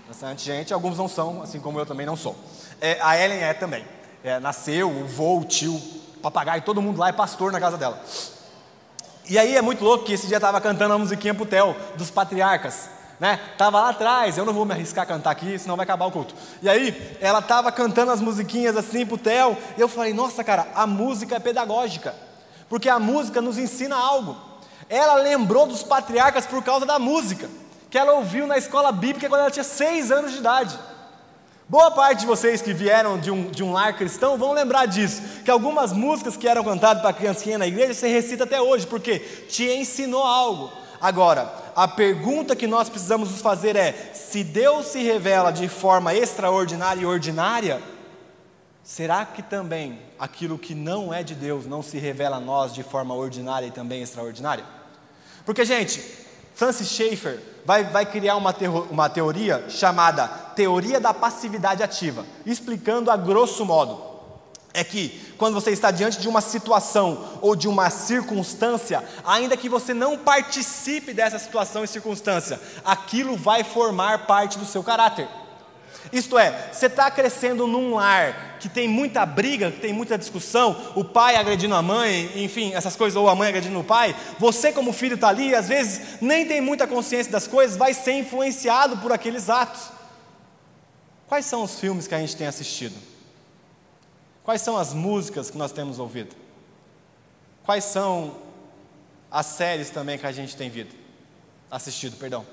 Bastante 0.07 0.43
gente, 0.43 0.73
alguns 0.73 0.97
não 0.97 1.07
são, 1.07 1.43
assim 1.43 1.59
como 1.59 1.77
eu 1.77 1.85
também 1.85 2.05
não 2.05 2.15
sou. 2.15 2.35
É, 2.79 2.97
a 3.01 3.19
Ellen 3.19 3.39
é 3.39 3.53
também. 3.53 3.85
É, 4.23 4.39
nasceu, 4.39 4.89
o 4.89 5.05
vô, 5.05 5.39
o 5.39 5.45
tio, 5.45 5.75
o 5.75 6.19
papagaio, 6.21 6.61
todo 6.61 6.81
mundo 6.81 6.99
lá 6.99 7.09
é 7.09 7.11
pastor 7.11 7.51
na 7.51 7.59
casa 7.59 7.77
dela. 7.77 8.01
E 9.29 9.37
aí 9.37 9.55
é 9.55 9.61
muito 9.61 9.83
louco 9.83 10.05
que 10.05 10.13
esse 10.13 10.25
dia 10.25 10.37
estava 10.37 10.59
cantando 10.59 10.95
a 10.95 10.97
musiquinha 10.97 11.35
pro 11.35 11.45
Theo, 11.45 11.75
dos 11.95 12.09
patriarcas. 12.09 12.89
Né? 13.19 13.39
Tava 13.59 13.79
lá 13.79 13.89
atrás, 13.89 14.37
eu 14.37 14.45
não 14.45 14.53
vou 14.53 14.65
me 14.65 14.73
arriscar 14.73 15.03
a 15.03 15.05
cantar 15.05 15.29
aqui, 15.29 15.59
senão 15.59 15.75
vai 15.75 15.83
acabar 15.83 16.07
o 16.07 16.11
culto. 16.11 16.33
E 16.63 16.69
aí, 16.69 17.17
ela 17.21 17.37
estava 17.37 17.71
cantando 17.71 18.11
as 18.11 18.21
musiquinhas 18.21 18.75
assim 18.75 19.05
pro 19.05 19.19
Theo, 19.19 19.55
e 19.77 19.81
eu 19.81 19.87
falei, 19.87 20.13
nossa 20.13 20.43
cara, 20.43 20.67
a 20.73 20.87
música 20.87 21.35
é 21.35 21.39
pedagógica, 21.39 22.15
porque 22.67 22.89
a 22.89 22.97
música 22.97 23.39
nos 23.39 23.57
ensina 23.59 23.95
algo. 23.95 24.35
Ela 24.89 25.15
lembrou 25.15 25.67
dos 25.67 25.83
patriarcas 25.83 26.47
por 26.47 26.63
causa 26.63 26.85
da 26.85 26.97
música, 26.97 27.47
que 27.89 27.99
ela 27.99 28.13
ouviu 28.13 28.47
na 28.47 28.57
escola 28.57 28.91
bíblica 28.91 29.29
quando 29.29 29.41
ela 29.41 29.51
tinha 29.51 29.63
seis 29.63 30.11
anos 30.11 30.31
de 30.31 30.37
idade. 30.37 30.79
Boa 31.69 31.91
parte 31.91 32.21
de 32.21 32.25
vocês 32.25 32.63
que 32.63 32.73
vieram 32.73 33.19
de 33.19 33.29
um, 33.29 33.47
de 33.47 33.63
um 33.63 33.71
lar 33.71 33.95
cristão 33.95 34.39
vão 34.39 34.53
lembrar 34.53 34.87
disso, 34.87 35.21
que 35.45 35.51
algumas 35.51 35.93
músicas 35.93 36.35
que 36.35 36.47
eram 36.47 36.63
cantadas 36.63 36.99
para 36.99 37.13
criancinha 37.13 37.59
na 37.59 37.67
igreja 37.67 37.93
você 37.93 38.07
recita 38.07 38.43
até 38.43 38.59
hoje, 38.59 38.87
porque 38.87 39.19
te 39.19 39.65
ensinou 39.71 40.23
algo. 40.23 40.71
Agora, 40.99 41.53
a 41.75 41.87
pergunta 41.87 42.55
que 42.55 42.65
nós 42.65 42.89
precisamos 42.89 43.29
nos 43.29 43.41
fazer 43.41 43.75
é: 43.75 43.91
se 44.15 44.43
Deus 44.43 44.87
se 44.87 45.03
revela 45.03 45.51
de 45.51 45.67
forma 45.67 46.11
extraordinária 46.11 47.01
e 47.01 47.05
ordinária, 47.05 47.79
será 48.83 49.23
que 49.23 49.43
também 49.43 49.99
aquilo 50.17 50.57
que 50.57 50.73
não 50.73 51.13
é 51.13 51.21
de 51.21 51.35
Deus 51.35 51.67
não 51.67 51.83
se 51.83 51.99
revela 51.99 52.37
a 52.37 52.41
nós 52.41 52.73
de 52.73 52.81
forma 52.81 53.13
ordinária 53.13 53.67
e 53.67 53.71
também 53.71 54.01
extraordinária? 54.01 54.65
Porque, 55.45 55.63
gente, 55.63 56.01
Francis 56.59 56.89
Schaeffer 56.89 57.39
vai, 57.63 57.85
vai 57.85 58.05
criar 58.05 58.35
uma, 58.35 58.53
uma 58.91 59.09
teoria 59.09 59.63
chamada 59.69 60.27
teoria 60.27 60.99
da 60.99 61.13
passividade 61.13 61.81
ativa, 61.81 62.25
explicando 62.45 63.09
a 63.09 63.15
grosso 63.15 63.65
modo. 63.65 64.03
É 64.73 64.83
que 64.83 65.33
quando 65.37 65.53
você 65.53 65.71
está 65.71 65.89
diante 65.89 66.19
de 66.19 66.27
uma 66.27 66.41
situação 66.41 67.39
ou 67.39 67.55
de 67.55 67.69
uma 67.69 67.89
circunstância, 67.89 69.01
ainda 69.23 69.55
que 69.55 69.69
você 69.69 69.93
não 69.93 70.17
participe 70.17 71.13
dessa 71.13 71.39
situação 71.39 71.85
e 71.85 71.87
circunstância, 71.87 72.59
aquilo 72.83 73.37
vai 73.37 73.63
formar 73.63 74.27
parte 74.27 74.59
do 74.59 74.65
seu 74.65 74.83
caráter. 74.83 75.29
Isto 76.11 76.37
é, 76.37 76.69
você 76.71 76.87
está 76.87 77.09
crescendo 77.11 77.67
num 77.67 77.95
lar 77.95 78.57
que 78.59 78.67
tem 78.67 78.87
muita 78.87 79.25
briga, 79.25 79.71
que 79.71 79.79
tem 79.79 79.93
muita 79.93 80.17
discussão, 80.17 80.93
o 80.95 81.03
pai 81.03 81.35
agredindo 81.35 81.75
a 81.75 81.81
mãe, 81.81 82.43
enfim, 82.43 82.73
essas 82.73 82.95
coisas, 82.95 83.15
ou 83.15 83.29
a 83.29 83.35
mãe 83.35 83.49
agredindo 83.49 83.79
o 83.79 83.83
pai. 83.83 84.15
Você, 84.37 84.73
como 84.73 84.91
filho, 84.91 85.15
está 85.15 85.29
ali, 85.29 85.53
às 85.55 85.67
vezes 85.67 86.19
nem 86.21 86.45
tem 86.45 86.59
muita 86.59 86.87
consciência 86.87 87.31
das 87.31 87.47
coisas, 87.47 87.77
vai 87.77 87.93
ser 87.93 88.13
influenciado 88.13 88.97
por 88.97 89.11
aqueles 89.11 89.49
atos. 89.49 89.91
Quais 91.27 91.45
são 91.45 91.63
os 91.63 91.79
filmes 91.79 92.07
que 92.07 92.15
a 92.15 92.19
gente 92.19 92.35
tem 92.35 92.47
assistido? 92.47 92.95
Quais 94.43 94.61
são 94.61 94.77
as 94.77 94.93
músicas 94.93 95.51
que 95.51 95.57
nós 95.57 95.71
temos 95.71 95.99
ouvido? 95.99 96.35
Quais 97.63 97.83
são 97.83 98.35
as 99.29 99.45
séries 99.45 99.91
também 99.91 100.17
que 100.17 100.25
a 100.25 100.31
gente 100.31 100.57
tem 100.57 100.71
visto? 100.71 100.95
Assistido, 101.69 102.17
perdão. 102.17 102.43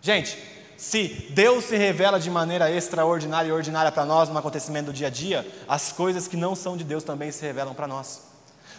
Gente, 0.00 0.38
se 0.82 1.28
Deus 1.30 1.66
se 1.66 1.76
revela 1.76 2.18
de 2.18 2.28
maneira 2.28 2.68
extraordinária 2.68 3.48
e 3.48 3.52
ordinária 3.52 3.92
para 3.92 4.04
nós 4.04 4.28
no 4.28 4.36
acontecimento 4.36 4.86
do 4.86 4.92
dia 4.92 5.06
a 5.06 5.10
dia, 5.10 5.46
as 5.68 5.92
coisas 5.92 6.26
que 6.26 6.36
não 6.36 6.56
são 6.56 6.76
de 6.76 6.82
Deus 6.82 7.04
também 7.04 7.30
se 7.30 7.40
revelam 7.40 7.72
para 7.72 7.86
nós. 7.86 8.31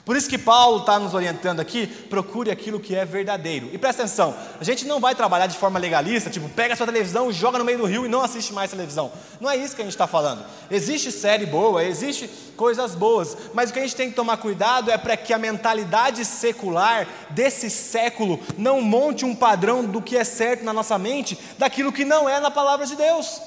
Por 0.05 0.17
isso 0.17 0.29
que 0.29 0.37
Paulo 0.37 0.79
está 0.79 0.99
nos 0.99 1.13
orientando 1.13 1.61
aqui, 1.61 1.87
procure 1.87 2.51
aquilo 2.51 2.77
que 2.77 2.93
é 2.93 3.05
verdadeiro. 3.05 3.69
E 3.71 3.77
presta 3.77 4.03
atenção, 4.03 4.35
a 4.59 4.63
gente 4.63 4.85
não 4.85 4.99
vai 4.99 5.15
trabalhar 5.15 5.47
de 5.47 5.57
forma 5.57 5.79
legalista, 5.79 6.29
tipo, 6.29 6.49
pega 6.49 6.75
sua 6.75 6.85
televisão, 6.85 7.31
joga 7.31 7.57
no 7.57 7.63
meio 7.63 7.77
do 7.77 7.85
rio 7.85 8.05
e 8.05 8.09
não 8.09 8.21
assiste 8.21 8.51
mais 8.51 8.69
televisão. 8.69 9.13
Não 9.39 9.49
é 9.49 9.55
isso 9.55 9.73
que 9.73 9.81
a 9.81 9.85
gente 9.85 9.93
está 9.93 10.05
falando. 10.05 10.43
Existe 10.69 11.09
série 11.09 11.45
boa, 11.45 11.85
existe 11.85 12.29
coisas 12.57 12.95
boas, 12.95 13.37
mas 13.53 13.69
o 13.69 13.73
que 13.73 13.79
a 13.79 13.81
gente 13.81 13.95
tem 13.95 14.09
que 14.09 14.15
tomar 14.15 14.35
cuidado 14.37 14.91
é 14.91 14.97
para 14.97 15.15
que 15.15 15.31
a 15.31 15.37
mentalidade 15.37 16.25
secular 16.25 17.07
desse 17.29 17.69
século 17.69 18.41
não 18.57 18.81
monte 18.81 19.23
um 19.23 19.33
padrão 19.33 19.85
do 19.85 20.01
que 20.01 20.17
é 20.17 20.25
certo 20.25 20.65
na 20.65 20.73
nossa 20.73 20.97
mente, 20.97 21.39
daquilo 21.57 21.93
que 21.93 22.03
não 22.03 22.27
é 22.27 22.41
na 22.41 22.51
palavra 22.51 22.85
de 22.85 22.97
Deus. 22.97 23.41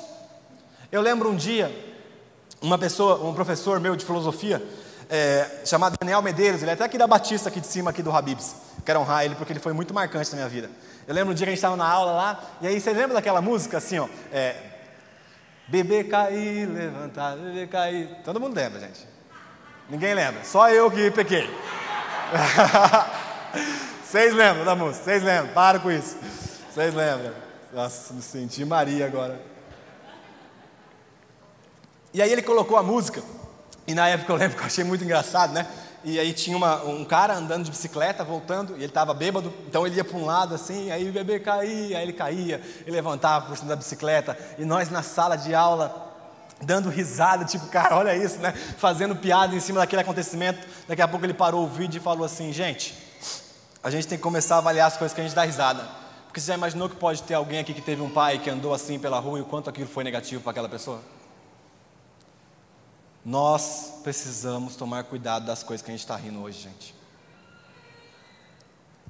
Eu 0.90 1.03
lembro 1.03 1.31
um 1.31 1.37
dia, 1.37 1.71
uma 2.62 2.79
pessoa, 2.79 3.23
um 3.23 3.35
professor 3.35 3.79
meu 3.79 3.95
de 3.95 4.07
filosofia, 4.07 4.62
é, 5.09 5.62
chamado 5.64 5.97
Daniel 5.99 6.23
Medeiros, 6.23 6.62
ele 6.62 6.71
é 6.71 6.75
até 6.75 6.85
aqui 6.85 6.99
da 6.99 7.07
Batista, 7.07 7.49
aqui 7.49 7.61
de 7.61 7.66
cima, 7.66 7.90
aqui 7.90 8.03
do 8.03 8.11
Habibs. 8.11 8.55
Quero 8.85 9.01
honrar 9.01 9.25
ele 9.25 9.35
porque 9.35 9.53
ele 9.53 9.61
foi 9.61 9.73
muito 9.73 9.95
marcante 9.95 10.31
na 10.31 10.37
minha 10.37 10.49
vida. 10.49 10.71
Eu 11.07 11.14
lembro 11.14 11.33
um 11.33 11.35
dia 11.35 11.47
que 11.47 11.51
a 11.51 11.53
gente 11.53 11.59
estava 11.59 11.77
na 11.77 11.88
aula 11.88 12.12
lá, 12.12 12.40
e 12.61 12.66
aí 12.66 12.81
você 12.81 12.92
lembra 12.92 13.14
daquela 13.14 13.40
música 13.40 13.79
assim, 13.79 13.99
ó? 13.99 14.09
É, 14.33 14.57
bebê 15.69 16.05
cair, 16.05 16.66
levantar, 16.66 17.37
bebê 17.37 17.66
cair. 17.66 18.09
Todo 18.25 18.40
mundo 18.40 18.55
lembra, 18.55 18.81
gente. 18.81 19.07
Ninguém 19.88 20.14
lembra, 20.14 20.42
só 20.45 20.69
eu 20.69 20.90
que 20.90 21.11
pequei. 21.11 21.49
Vocês 24.05 24.35
lembram 24.35 24.64
da 24.64 24.75
música? 24.75 25.05
Vocês 25.05 25.23
lembram? 25.23 25.53
Para 25.53 25.79
com 25.79 25.90
isso. 25.90 26.16
Vocês 26.73 26.95
lembram? 26.95 27.33
Nossa, 27.73 28.14
me 28.14 28.23
senti 28.23 28.64
Maria 28.64 29.07
agora. 29.07 29.40
E 32.12 32.23
aí 32.23 32.33
ele 32.33 32.42
colocou 32.42 32.77
a 32.77 32.83
música. 32.83 33.23
E 33.87 33.94
na 33.94 34.09
época 34.09 34.33
eu 34.33 34.37
lembro 34.37 34.57
que 34.57 34.62
eu 34.62 34.66
achei 34.66 34.85
muito 34.85 35.05
engraçado, 35.05 35.53
né? 35.53 35.66
E 36.05 36.18
aí 36.20 36.33
tinha 36.33 36.57
uma, 36.57 36.85
um 36.85 37.05
cara 37.05 37.35
andando 37.35 37.64
de 37.64 37.70
bicicleta, 37.70 38.22
voltando, 38.22 38.75
e 38.75 38.77
ele 38.77 38.87
estava 38.87 39.12
bêbado, 39.12 39.53
então 39.66 39.87
ele 39.87 39.96
ia 39.96 40.05
para 40.05 40.16
um 40.16 40.25
lado 40.25 40.55
assim, 40.55 40.90
aí 40.92 41.09
o 41.09 41.12
bebê 41.12 41.40
caía, 41.40 41.99
aí 41.99 42.05
ele 42.05 42.12
caía, 42.12 42.61
ele 42.87 42.94
levantava 42.94 43.46
por 43.46 43.57
cima 43.57 43.70
da 43.70 43.77
bicicleta, 43.77 44.38
e 44.57 44.64
nós 44.64 44.88
na 44.88 45.03
sala 45.03 45.35
de 45.35 45.53
aula, 45.53 46.07
dando 46.62 46.88
risada, 46.88 47.44
tipo, 47.44 47.66
cara, 47.66 47.96
olha 47.96 48.16
isso, 48.16 48.38
né? 48.38 48.53
Fazendo 48.53 49.16
piada 49.16 49.55
em 49.55 49.61
cima 49.61 49.81
daquele 49.81 50.03
acontecimento. 50.03 50.66
Daqui 50.88 51.03
a 51.03 51.09
pouco 51.09 51.27
ele 51.27 51.35
parou 51.35 51.64
o 51.64 51.68
vídeo 51.68 51.99
e 51.99 52.01
falou 52.01 52.25
assim: 52.25 52.53
gente, 52.53 52.96
a 53.83 53.90
gente 53.90 54.07
tem 54.07 54.16
que 54.16 54.22
começar 54.22 54.57
a 54.57 54.59
avaliar 54.59 54.87
as 54.87 54.96
coisas 54.96 55.14
que 55.14 55.20
a 55.20 55.25
gente 55.25 55.35
dá 55.35 55.42
risada. 55.42 55.87
Porque 56.27 56.40
você 56.40 56.49
já 56.49 56.55
imaginou 56.55 56.88
que 56.88 56.96
pode 56.96 57.22
ter 57.22 57.35
alguém 57.35 57.61
aqui 57.61 57.75
que 57.75 57.81
teve 57.81 58.03
um 58.03 58.11
pai 58.11 58.38
que 58.38 58.51
andou 58.51 58.72
assim 58.75 58.99
pela 58.99 59.18
rua 59.18 59.38
e 59.38 59.42
o 59.42 59.44
quanto 59.44 59.70
aquilo 59.70 59.88
foi 59.88 60.05
negativo 60.05 60.42
para 60.42 60.51
aquela 60.51 60.68
pessoa? 60.68 61.01
Nós 63.27 63.95
precisamos 64.05 64.77
tomar 64.77 65.03
cuidado 65.03 65.47
das 65.47 65.65
coisas 65.65 65.85
que 65.85 65.91
a 65.91 65.95
gente 65.95 66.03
está 66.03 66.15
rindo 66.15 66.41
hoje, 66.41 66.61
gente. 66.61 66.95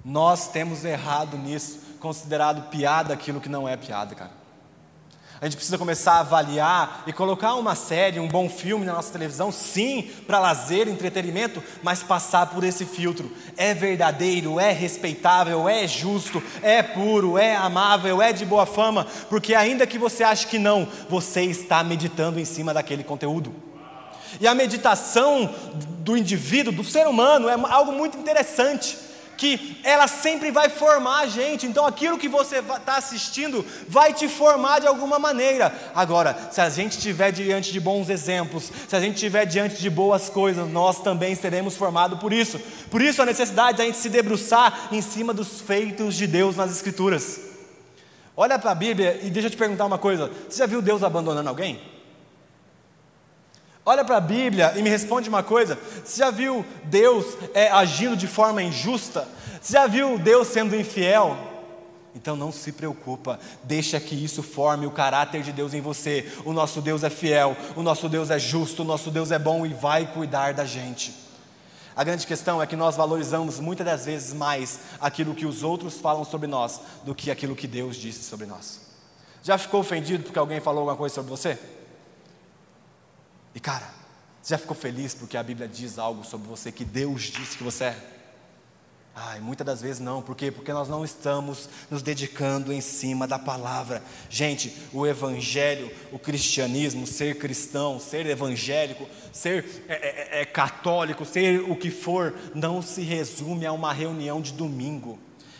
Nós 0.02 0.48
temos 0.48 0.86
errado 0.86 1.36
nisso, 1.36 1.80
considerado 2.00 2.70
piada 2.70 3.12
aquilo 3.12 3.42
que 3.42 3.48
não 3.50 3.68
é 3.68 3.76
piada, 3.76 4.14
cara. 4.14 4.30
A 5.38 5.44
gente 5.44 5.56
precisa 5.56 5.76
começar 5.76 6.14
a 6.14 6.20
avaliar 6.20 7.02
e 7.06 7.12
colocar 7.12 7.56
uma 7.56 7.74
série, 7.74 8.18
um 8.18 8.26
bom 8.26 8.48
filme 8.48 8.86
na 8.86 8.94
nossa 8.94 9.12
televisão, 9.12 9.52
sim, 9.52 10.10
para 10.26 10.38
lazer, 10.38 10.88
entretenimento, 10.88 11.62
mas 11.82 12.02
passar 12.02 12.46
por 12.46 12.64
esse 12.64 12.86
filtro. 12.86 13.30
É 13.54 13.74
verdadeiro, 13.74 14.58
é 14.58 14.72
respeitável, 14.72 15.68
é 15.68 15.86
justo, 15.86 16.42
é 16.62 16.82
puro, 16.82 17.36
é 17.36 17.54
amável, 17.54 18.22
é 18.22 18.32
de 18.32 18.46
boa 18.46 18.64
fama, 18.64 19.06
porque 19.28 19.54
ainda 19.54 19.86
que 19.86 19.98
você 19.98 20.24
ache 20.24 20.46
que 20.46 20.58
não, 20.58 20.88
você 21.06 21.42
está 21.42 21.84
meditando 21.84 22.40
em 22.40 22.46
cima 22.46 22.72
daquele 22.72 23.04
conteúdo. 23.04 23.65
E 24.40 24.46
a 24.46 24.54
meditação 24.54 25.52
do 26.00 26.16
indivíduo, 26.16 26.72
do 26.72 26.84
ser 26.84 27.06
humano, 27.06 27.48
é 27.48 27.54
algo 27.70 27.92
muito 27.92 28.16
interessante, 28.16 28.96
que 29.36 29.78
ela 29.84 30.08
sempre 30.08 30.50
vai 30.50 30.68
formar 30.68 31.20
a 31.20 31.26
gente. 31.26 31.66
Então, 31.66 31.86
aquilo 31.86 32.18
que 32.18 32.28
você 32.28 32.58
está 32.58 32.96
assistindo 32.96 33.64
vai 33.88 34.12
te 34.12 34.28
formar 34.28 34.80
de 34.80 34.86
alguma 34.86 35.18
maneira. 35.18 35.74
Agora, 35.94 36.48
se 36.50 36.60
a 36.60 36.70
gente 36.70 36.92
estiver 36.92 37.32
diante 37.32 37.72
de 37.72 37.78
bons 37.78 38.08
exemplos, 38.08 38.70
se 38.88 38.96
a 38.96 39.00
gente 39.00 39.14
estiver 39.14 39.44
diante 39.44 39.76
de 39.76 39.90
boas 39.90 40.28
coisas, 40.28 40.68
nós 40.68 41.02
também 41.02 41.34
seremos 41.34 41.76
formados 41.76 42.18
por 42.18 42.32
isso. 42.32 42.58
Por 42.90 43.02
isso, 43.02 43.20
a 43.20 43.26
necessidade 43.26 43.76
de 43.76 43.82
a 43.82 43.86
gente 43.86 43.98
se 43.98 44.08
debruçar 44.08 44.88
em 44.90 45.02
cima 45.02 45.34
dos 45.34 45.60
feitos 45.60 46.14
de 46.14 46.26
Deus 46.26 46.56
nas 46.56 46.70
Escrituras. 46.70 47.40
Olha 48.36 48.58
para 48.58 48.70
a 48.70 48.74
Bíblia 48.74 49.20
e 49.22 49.30
deixa 49.30 49.46
eu 49.46 49.50
te 49.50 49.56
perguntar 49.56 49.86
uma 49.86 49.98
coisa: 49.98 50.30
você 50.48 50.58
já 50.58 50.66
viu 50.66 50.80
Deus 50.80 51.02
abandonando 51.02 51.48
alguém? 51.48 51.95
Olha 53.88 54.04
para 54.04 54.16
a 54.16 54.20
Bíblia 54.20 54.72
e 54.76 54.82
me 54.82 54.90
responde 54.90 55.28
uma 55.28 55.44
coisa: 55.44 55.78
você 56.04 56.18
já 56.18 56.30
viu 56.32 56.66
Deus 56.82 57.24
é, 57.54 57.70
agindo 57.70 58.16
de 58.16 58.26
forma 58.26 58.60
injusta? 58.60 59.28
Você 59.62 59.74
já 59.74 59.86
viu 59.86 60.18
Deus 60.18 60.48
sendo 60.48 60.74
infiel? 60.74 61.36
Então 62.12 62.34
não 62.34 62.50
se 62.50 62.72
preocupa, 62.72 63.38
deixa 63.62 64.00
que 64.00 64.14
isso 64.16 64.42
forme 64.42 64.86
o 64.86 64.90
caráter 64.90 65.42
de 65.42 65.52
Deus 65.52 65.72
em 65.72 65.80
você. 65.80 66.32
O 66.44 66.52
nosso 66.52 66.80
Deus 66.80 67.04
é 67.04 67.10
fiel, 67.10 67.56
o 67.76 67.82
nosso 67.82 68.08
Deus 68.08 68.30
é 68.30 68.38
justo, 68.40 68.82
o 68.82 68.84
nosso 68.84 69.08
Deus 69.10 69.30
é 69.30 69.38
bom 69.38 69.64
e 69.64 69.72
vai 69.72 70.06
cuidar 70.06 70.52
da 70.52 70.64
gente. 70.64 71.14
A 71.94 72.02
grande 72.02 72.26
questão 72.26 72.60
é 72.60 72.66
que 72.66 72.74
nós 72.74 72.96
valorizamos 72.96 73.60
muitas 73.60 73.86
das 73.86 74.04
vezes 74.06 74.32
mais 74.32 74.80
aquilo 75.00 75.34
que 75.34 75.46
os 75.46 75.62
outros 75.62 76.00
falam 76.00 76.24
sobre 76.24 76.48
nós 76.48 76.80
do 77.04 77.14
que 77.14 77.30
aquilo 77.30 77.54
que 77.54 77.68
Deus 77.68 77.96
disse 77.96 78.24
sobre 78.24 78.46
nós. 78.46 78.80
Já 79.42 79.56
ficou 79.56 79.80
ofendido 79.80 80.24
porque 80.24 80.38
alguém 80.38 80.58
falou 80.58 80.80
alguma 80.80 80.96
coisa 80.96 81.14
sobre 81.14 81.30
você? 81.30 81.75
E 83.56 83.60
cara, 83.60 83.88
você 84.42 84.52
já 84.52 84.58
ficou 84.58 84.76
feliz 84.76 85.14
porque 85.14 85.34
a 85.34 85.42
Bíblia 85.42 85.66
diz 85.66 85.98
algo 85.98 86.22
sobre 86.22 86.46
você 86.46 86.70
que 86.70 86.84
Deus 86.84 87.22
disse 87.22 87.56
que 87.56 87.64
você 87.64 87.84
é? 87.84 87.96
Ai, 89.14 89.40
muitas 89.40 89.66
das 89.66 89.80
vezes 89.80 89.98
não, 89.98 90.20
por 90.20 90.36
quê? 90.36 90.50
Porque 90.50 90.74
nós 90.74 90.90
não 90.90 91.02
estamos 91.02 91.70
nos 91.90 92.02
dedicando 92.02 92.70
em 92.70 92.82
cima 92.82 93.26
da 93.26 93.38
palavra. 93.38 94.02
Gente, 94.28 94.76
o 94.92 95.06
evangelho, 95.06 95.90
o 96.12 96.18
cristianismo, 96.18 97.06
ser 97.06 97.38
cristão, 97.38 97.98
ser 97.98 98.26
evangélico, 98.26 99.08
ser 99.32 99.64
é, 99.88 99.94
é, 99.94 100.40
é, 100.42 100.44
católico, 100.44 101.24
ser 101.24 101.62
o 101.62 101.74
que 101.74 101.90
for, 101.90 102.34
não 102.54 102.82
se 102.82 103.00
resume 103.00 103.64
a 103.64 103.72
uma 103.72 103.90
reunião 103.90 104.42
de 104.42 104.52
domingo. 104.52 105.18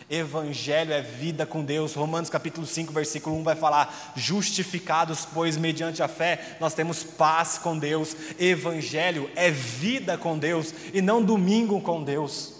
Evangelho 0.09 0.93
é 0.93 1.01
vida 1.01 1.45
com 1.45 1.61
Deus. 1.61 1.93
Romanos 1.93 2.29
capítulo 2.29 2.65
5, 2.65 2.93
versículo 2.93 3.35
1 3.37 3.43
vai 3.43 3.55
falar: 3.55 4.13
justificados, 4.15 5.27
pois 5.33 5.57
mediante 5.57 6.01
a 6.01 6.07
fé 6.07 6.57
nós 6.61 6.73
temos 6.73 7.03
paz 7.03 7.57
com 7.57 7.77
Deus. 7.77 8.15
Evangelho 8.39 9.29
é 9.35 9.51
vida 9.51 10.17
com 10.17 10.37
Deus 10.37 10.73
e 10.93 11.01
não 11.01 11.21
domingo 11.21 11.81
com 11.81 12.01
Deus. 12.01 12.53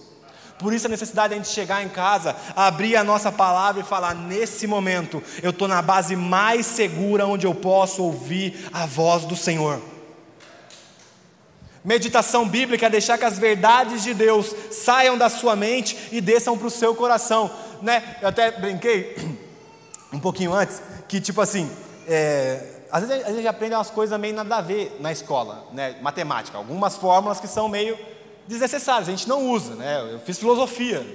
Por 0.60 0.74
isso 0.74 0.88
a 0.88 0.90
necessidade 0.90 1.30
de 1.30 1.40
a 1.40 1.44
gente 1.44 1.54
chegar 1.54 1.84
em 1.84 1.90
casa, 1.90 2.36
abrir 2.54 2.98
a 2.98 3.04
nossa 3.04 3.32
palavra 3.32 3.82
e 3.82 3.86
falar: 3.86 4.14
nesse 4.14 4.68
momento 4.68 5.24
eu 5.42 5.52
estou 5.52 5.70
na 5.70 5.82
base 5.82 6.18
mais 6.18 6.66
segura 6.66 7.26
onde 7.26 7.48
eu 7.48 7.56
posso 7.56 8.04
ouvir 8.04 8.68
a 8.74 8.86
voz 8.86 9.24
do 9.24 9.38
Senhor. 9.38 9.82
Meditação 11.88 12.45
bíblica 12.45 12.88
é 12.88 12.89
deixar 12.89 13.17
que 13.17 13.23
as 13.23 13.39
verdades 13.39 14.04
de 14.04 14.13
Deus 14.13 14.54
saiam 14.71 15.17
da 15.17 15.30
sua 15.30 15.56
mente 15.56 15.97
e 16.12 16.19
desçam 16.19 16.58
para 16.58 16.67
o 16.67 16.69
seu 16.69 16.93
coração. 16.93 17.50
Né? 17.82 18.17
Eu 18.21 18.28
até 18.28 18.52
brinquei 18.52 19.15
um 20.12 20.19
pouquinho 20.19 20.54
antes, 20.54 20.82
que 21.08 21.21
tipo 21.21 21.39
assim, 21.39 21.71
é, 22.06 22.82
às 22.91 23.08
vezes 23.08 23.26
a 23.26 23.32
gente 23.32 23.47
aprende 23.47 23.73
umas 23.73 23.89
coisas 23.89 24.19
meio 24.19 24.36
nada 24.36 24.58
a 24.58 24.62
ver 24.62 24.97
na 25.00 25.13
escola, 25.13 25.65
né? 25.71 25.95
matemática, 26.02 26.58
algumas 26.58 26.97
fórmulas 26.97 27.39
que 27.39 27.47
são 27.47 27.69
meio 27.69 27.97
desnecessárias, 28.45 29.08
a 29.08 29.12
gente 29.12 29.30
não 29.30 29.50
usa. 29.50 29.73
Né? 29.76 30.12
Eu 30.12 30.19
fiz 30.19 30.38
filosofia, 30.38 31.08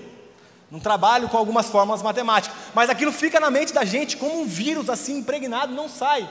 não 0.70 0.80
trabalho 0.80 1.28
com 1.28 1.36
algumas 1.36 1.66
fórmulas 1.68 2.00
matemáticas, 2.00 2.56
mas 2.74 2.88
aquilo 2.88 3.12
fica 3.12 3.38
na 3.38 3.50
mente 3.50 3.74
da 3.74 3.84
gente 3.84 4.16
como 4.16 4.40
um 4.40 4.46
vírus 4.46 4.88
assim 4.88 5.18
impregnado, 5.18 5.74
não 5.74 5.86
sai. 5.86 6.26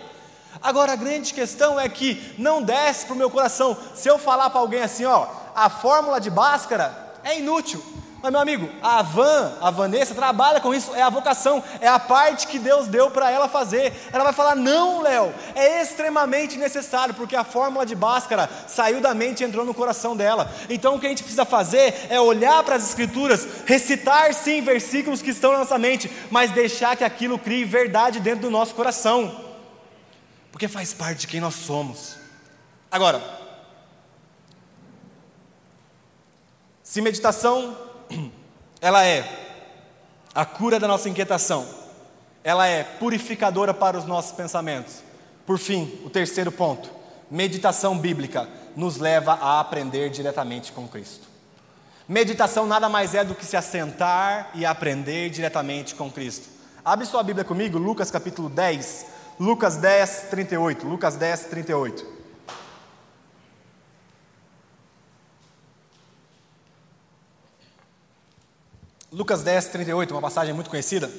Agora 0.61 0.93
a 0.93 0.95
grande 0.95 1.33
questão 1.33 1.79
é 1.79 1.87
que 1.87 2.33
não 2.37 2.61
desce 2.61 3.05
para 3.05 3.13
o 3.13 3.17
meu 3.17 3.29
coração. 3.29 3.77
Se 3.95 4.07
eu 4.07 4.17
falar 4.17 4.49
para 4.49 4.59
alguém 4.59 4.81
assim, 4.81 5.05
ó, 5.05 5.27
a 5.55 5.69
fórmula 5.69 6.19
de 6.19 6.29
Bhaskara 6.29 7.13
é 7.23 7.39
inútil. 7.39 7.83
Mas, 8.21 8.31
meu 8.31 8.39
amigo, 8.39 8.69
a 8.83 9.01
Van, 9.01 9.53
a 9.59 9.71
Vanessa, 9.71 10.13
trabalha 10.13 10.61
com 10.61 10.75
isso, 10.75 10.93
é 10.93 11.01
a 11.01 11.09
vocação, 11.09 11.63
é 11.79 11.87
a 11.87 11.97
parte 11.97 12.45
que 12.45 12.59
Deus 12.59 12.87
deu 12.87 13.09
para 13.09 13.31
ela 13.31 13.47
fazer. 13.47 13.91
Ela 14.13 14.25
vai 14.25 14.33
falar: 14.33 14.55
não, 14.55 15.01
Léo, 15.01 15.33
é 15.55 15.81
extremamente 15.81 16.55
necessário, 16.55 17.15
porque 17.15 17.35
a 17.35 17.43
fórmula 17.43 17.83
de 17.83 17.95
Bhaskara 17.95 18.47
saiu 18.67 19.01
da 19.01 19.15
mente 19.15 19.41
e 19.41 19.43
entrou 19.43 19.65
no 19.65 19.73
coração 19.73 20.15
dela. 20.15 20.51
Então, 20.69 20.95
o 20.95 20.99
que 20.99 21.07
a 21.07 21.09
gente 21.09 21.23
precisa 21.23 21.45
fazer 21.45 21.95
é 22.09 22.21
olhar 22.21 22.61
para 22.63 22.75
as 22.75 22.87
Escrituras, 22.87 23.47
recitar 23.65 24.31
sim 24.35 24.61
versículos 24.61 25.23
que 25.23 25.31
estão 25.31 25.53
na 25.53 25.59
nossa 25.59 25.79
mente, 25.79 26.11
mas 26.29 26.51
deixar 26.51 26.95
que 26.95 27.03
aquilo 27.03 27.39
crie 27.39 27.65
verdade 27.65 28.19
dentro 28.19 28.41
do 28.41 28.51
nosso 28.51 28.75
coração 28.75 29.50
porque 30.51 30.67
faz 30.67 30.93
parte 30.93 31.21
de 31.21 31.27
quem 31.27 31.39
nós 31.39 31.55
somos. 31.55 32.17
Agora, 32.91 33.21
se 36.83 37.01
meditação 37.01 37.77
ela 38.81 39.05
é 39.05 39.25
a 40.33 40.45
cura 40.45 40.79
da 40.79 40.87
nossa 40.87 41.09
inquietação, 41.09 41.67
ela 42.43 42.67
é 42.67 42.83
purificadora 42.83 43.73
para 43.73 43.97
os 43.97 44.05
nossos 44.05 44.31
pensamentos. 44.31 44.95
Por 45.45 45.57
fim, 45.57 45.99
o 46.05 46.09
terceiro 46.09 46.51
ponto, 46.51 46.89
meditação 47.29 47.97
bíblica 47.97 48.47
nos 48.75 48.97
leva 48.97 49.33
a 49.33 49.59
aprender 49.59 50.09
diretamente 50.09 50.71
com 50.71 50.87
Cristo. 50.87 51.27
Meditação 52.07 52.65
nada 52.65 52.89
mais 52.89 53.15
é 53.15 53.23
do 53.23 53.35
que 53.35 53.45
se 53.45 53.55
assentar 53.55 54.51
e 54.53 54.65
aprender 54.65 55.29
diretamente 55.29 55.95
com 55.95 56.11
Cristo. 56.11 56.49
Abre 56.83 57.05
sua 57.05 57.23
Bíblia 57.23 57.45
comigo, 57.45 57.77
Lucas 57.77 58.09
capítulo 58.11 58.49
10, 58.49 59.05
Lucas 59.39 59.77
10, 59.77 60.27
38. 60.29 60.87
Lucas 60.87 61.15
10, 61.15 61.45
38. 61.45 62.21
Lucas 69.11 69.43
10, 69.43 69.67
38, 69.67 70.11
uma 70.13 70.21
passagem 70.21 70.53
muito 70.53 70.69
conhecida. 70.69 71.11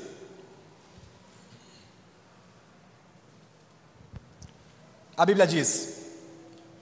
A 5.14 5.26
Bíblia 5.26 5.46
diz: 5.46 5.98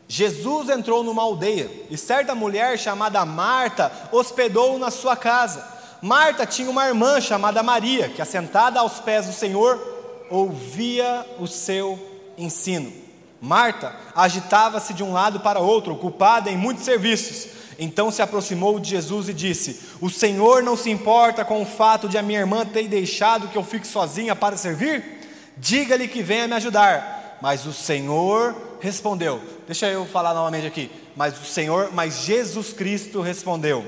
Jesus 0.07 0.69
entrou 0.69 1.03
numa 1.03 1.23
aldeia 1.23 1.69
e 1.91 1.97
certa 1.97 2.33
mulher 2.33 2.79
chamada 2.79 3.25
Marta 3.25 3.91
hospedou-o 4.13 4.79
na 4.79 4.91
sua 4.91 5.17
casa. 5.17 5.67
Marta 6.01 6.47
tinha 6.47 6.71
uma 6.71 6.87
irmã 6.87 7.21
chamada 7.21 7.63
Maria, 7.63 8.09
que 8.09 8.23
assentada 8.23 8.79
aos 8.79 9.01
pés 9.01 9.27
do 9.27 9.33
Senhor, 9.33 9.90
ouvia 10.31 11.27
o 11.39 11.47
seu 11.47 11.99
ensino. 12.39 12.93
Marta 13.41 13.95
agitava-se 14.15 14.95
de 14.95 15.03
um 15.03 15.13
lado 15.13 15.41
para 15.41 15.59
outro, 15.59 15.95
ocupada 15.95 16.51
em 16.51 16.57
muitos 16.57 16.85
serviços. 16.85 17.49
Então 17.79 18.11
se 18.11 18.21
aproximou 18.21 18.79
de 18.79 18.91
Jesus 18.91 19.29
e 19.29 19.35
disse: 19.35 19.81
O 20.01 20.11
Senhor 20.11 20.63
não 20.63 20.77
se 20.77 20.91
importa 20.91 21.45
com 21.45 21.63
o 21.63 21.67
fato 21.67 22.09
de 22.09 22.19
a 22.19 22.23
minha 22.23 22.41
irmã 22.41 22.65
ter 22.67 22.87
deixado 22.87 23.49
que 23.49 23.57
eu 23.57 23.65
fique 23.65 23.87
sozinha 23.87 24.37
para 24.37 24.57
servir? 24.57 25.21
Diga-lhe 25.57 26.07
que 26.07 26.23
venha 26.23 26.47
me 26.47 26.55
ajudar. 26.55 27.39
Mas 27.41 27.65
o 27.65 27.73
Senhor 27.73 28.55
respondeu: 28.81 29.41
Deixa 29.67 29.87
eu 29.89 30.05
falar 30.05 30.35
novamente 30.35 30.67
aqui. 30.67 30.91
Mas 31.17 31.41
o 31.41 31.45
Senhor, 31.45 31.91
mas 31.93 32.25
Jesus 32.25 32.73
Cristo 32.75 33.23
respondeu: 33.23 33.85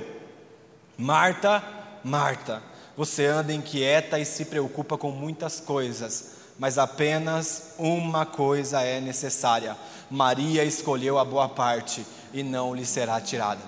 Marta, 0.97 1.62
Marta, 2.03 2.62
você 2.97 3.26
anda 3.26 3.53
inquieta 3.53 4.18
e 4.18 4.24
se 4.24 4.45
preocupa 4.45 4.99
com 4.99 5.11
muitas 5.11 5.61
coisas, 5.61 6.32
mas 6.59 6.78
apenas 6.78 7.74
uma 7.78 8.26
coisa 8.26 8.82
é 8.82 9.01
necessária. 9.01 9.76
Maria 10.11 10.64
escolheu 10.64 11.18
a 11.18 11.24
boa 11.24 11.49
parte 11.49 12.05
e 12.32 12.43
não 12.43 12.74
lhe 12.74 12.84
será 12.84 13.20
tirada. 13.20 13.62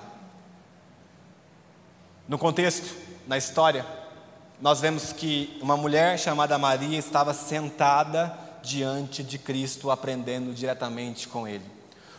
No 2.28 2.38
contexto, 2.38 2.94
na 3.26 3.36
história, 3.38 3.84
nós 4.60 4.80
vemos 4.80 5.12
que 5.12 5.58
uma 5.60 5.76
mulher 5.76 6.18
chamada 6.18 6.58
Maria 6.58 6.98
estava 6.98 7.34
sentada 7.34 8.38
diante 8.62 9.22
de 9.22 9.38
Cristo, 9.38 9.90
aprendendo 9.90 10.52
diretamente 10.54 11.28
com 11.28 11.46
Ele. 11.46 11.64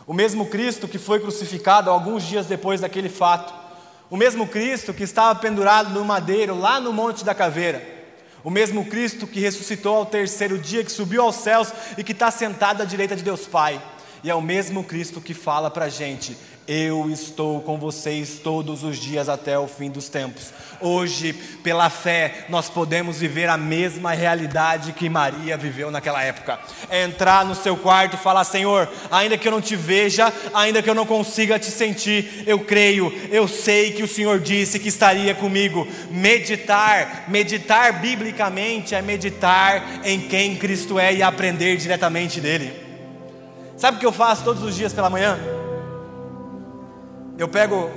O 0.06 0.14
mesmo 0.14 0.46
Cristo 0.46 0.86
que 0.86 0.98
foi 0.98 1.18
crucificado 1.18 1.90
alguns 1.90 2.22
dias 2.22 2.46
depois 2.46 2.80
daquele 2.80 3.08
fato, 3.08 3.52
o 4.10 4.16
mesmo 4.16 4.46
Cristo 4.46 4.94
que 4.94 5.02
estava 5.02 5.38
pendurado 5.38 5.90
no 5.90 6.04
madeiro 6.04 6.58
lá 6.58 6.80
no 6.80 6.92
Monte 6.92 7.24
da 7.24 7.34
Caveira, 7.34 7.82
o 8.44 8.50
mesmo 8.50 8.84
Cristo 8.84 9.26
que 9.26 9.40
ressuscitou 9.40 9.96
ao 9.96 10.06
terceiro 10.06 10.56
dia, 10.58 10.84
que 10.84 10.92
subiu 10.92 11.22
aos 11.22 11.36
céus 11.36 11.72
e 11.98 12.04
que 12.04 12.12
está 12.12 12.30
sentado 12.30 12.82
à 12.82 12.84
direita 12.84 13.16
de 13.16 13.24
Deus 13.24 13.46
Pai, 13.46 13.82
e 14.22 14.30
é 14.30 14.34
o 14.34 14.42
mesmo 14.42 14.84
Cristo 14.84 15.20
que 15.20 15.34
fala 15.34 15.70
para 15.70 15.86
a 15.86 15.88
gente: 15.88 16.36
eu 16.68 17.08
estou 17.10 17.60
com 17.60 17.78
vocês 17.78 18.40
todos 18.42 18.82
os 18.82 18.98
dias 18.98 19.28
até 19.28 19.58
o 19.58 19.68
fim 19.68 19.90
dos 19.90 20.08
tempos. 20.08 20.52
Hoje, 20.80 21.32
pela 21.62 21.88
fé, 21.88 22.46
nós 22.48 22.68
podemos 22.68 23.18
viver 23.18 23.48
a 23.48 23.56
mesma 23.56 24.12
realidade 24.12 24.92
que 24.92 25.08
Maria 25.08 25.56
viveu 25.56 25.90
naquela 25.90 26.22
época. 26.22 26.58
É 26.90 27.04
entrar 27.04 27.44
no 27.44 27.54
seu 27.54 27.76
quarto 27.76 28.14
e 28.14 28.18
falar: 28.18 28.44
Senhor, 28.44 28.88
ainda 29.10 29.38
que 29.38 29.46
eu 29.46 29.52
não 29.52 29.60
te 29.60 29.76
veja, 29.76 30.32
ainda 30.52 30.82
que 30.82 30.90
eu 30.90 30.94
não 30.94 31.06
consiga 31.06 31.58
te 31.58 31.70
sentir, 31.70 32.44
eu 32.46 32.58
creio, 32.58 33.12
eu 33.30 33.46
sei 33.46 33.92
que 33.92 34.02
o 34.02 34.08
Senhor 34.08 34.40
disse 34.40 34.78
que 34.78 34.88
estaria 34.88 35.34
comigo. 35.34 35.86
Meditar, 36.10 37.24
meditar 37.28 38.00
biblicamente 38.00 38.94
é 38.94 39.00
meditar 39.00 40.00
em 40.04 40.20
quem 40.20 40.56
Cristo 40.56 40.98
é 40.98 41.14
e 41.14 41.22
aprender 41.22 41.76
diretamente 41.76 42.40
dele. 42.40 42.72
Sabe 43.76 43.96
o 43.96 44.00
que 44.00 44.06
eu 44.06 44.12
faço 44.12 44.42
todos 44.42 44.62
os 44.62 44.74
dias 44.74 44.92
pela 44.92 45.10
manhã? 45.10 45.55
Eu 47.38 47.48
pego, 47.48 47.90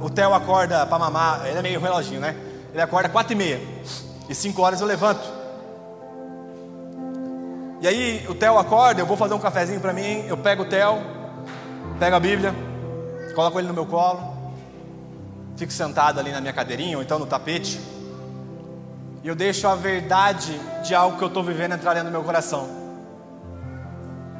o 0.00 0.08
Theo 0.08 0.32
acorda 0.32 0.86
para 0.86 0.98
mamar, 0.98 1.46
ele 1.46 1.58
é 1.58 1.62
meio 1.62 1.80
reloginho, 1.80 2.20
né? 2.20 2.34
Ele 2.72 2.80
acorda 2.80 3.08
quatro 3.08 3.32
e 3.34 3.36
meia, 3.36 3.60
e 4.28 4.34
cinco 4.34 4.62
horas 4.62 4.80
eu 4.80 4.86
levanto. 4.86 5.38
E 7.82 7.86
aí 7.86 8.26
o 8.28 8.34
Theo 8.34 8.58
acorda, 8.58 9.00
eu 9.00 9.06
vou 9.06 9.16
fazer 9.16 9.34
um 9.34 9.38
cafezinho 9.38 9.80
para 9.80 9.92
mim, 9.92 10.24
eu 10.26 10.38
pego 10.38 10.62
o 10.62 10.66
Theo, 10.66 10.98
pego 11.98 12.16
a 12.16 12.20
Bíblia, 12.20 12.54
coloco 13.34 13.58
ele 13.58 13.68
no 13.68 13.74
meu 13.74 13.84
colo, 13.84 14.20
fico 15.56 15.72
sentado 15.72 16.18
ali 16.18 16.32
na 16.32 16.40
minha 16.40 16.52
cadeirinha, 16.52 16.96
ou 16.96 17.02
então 17.02 17.18
no 17.18 17.26
tapete, 17.26 17.78
e 19.22 19.28
eu 19.28 19.34
deixo 19.34 19.68
a 19.68 19.74
verdade 19.74 20.58
de 20.82 20.94
algo 20.94 21.18
que 21.18 21.24
eu 21.24 21.28
estou 21.28 21.42
vivendo 21.42 21.74
entrar 21.74 22.02
do 22.02 22.10
meu 22.10 22.22
coração. 22.22 22.77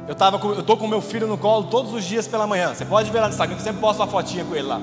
Eu, 0.09 0.15
tava 0.15 0.39
com, 0.39 0.53
eu 0.53 0.63
tô 0.63 0.75
com 0.75 0.87
meu 0.87 1.01
filho 1.01 1.27
no 1.27 1.37
colo 1.37 1.65
todos 1.65 1.93
os 1.93 2.03
dias 2.03 2.27
pela 2.27 2.47
manhã. 2.47 2.73
Você 2.73 2.83
pode 2.83 3.11
ver 3.11 3.19
lá 3.19 3.27
no 3.27 3.31
Instagram 3.31 3.55
eu 3.55 3.61
sempre 3.61 3.79
posto 3.79 3.99
uma 3.99 4.07
fotinha 4.07 4.43
com 4.43 4.55
ele 4.55 4.67
lá. 4.67 4.81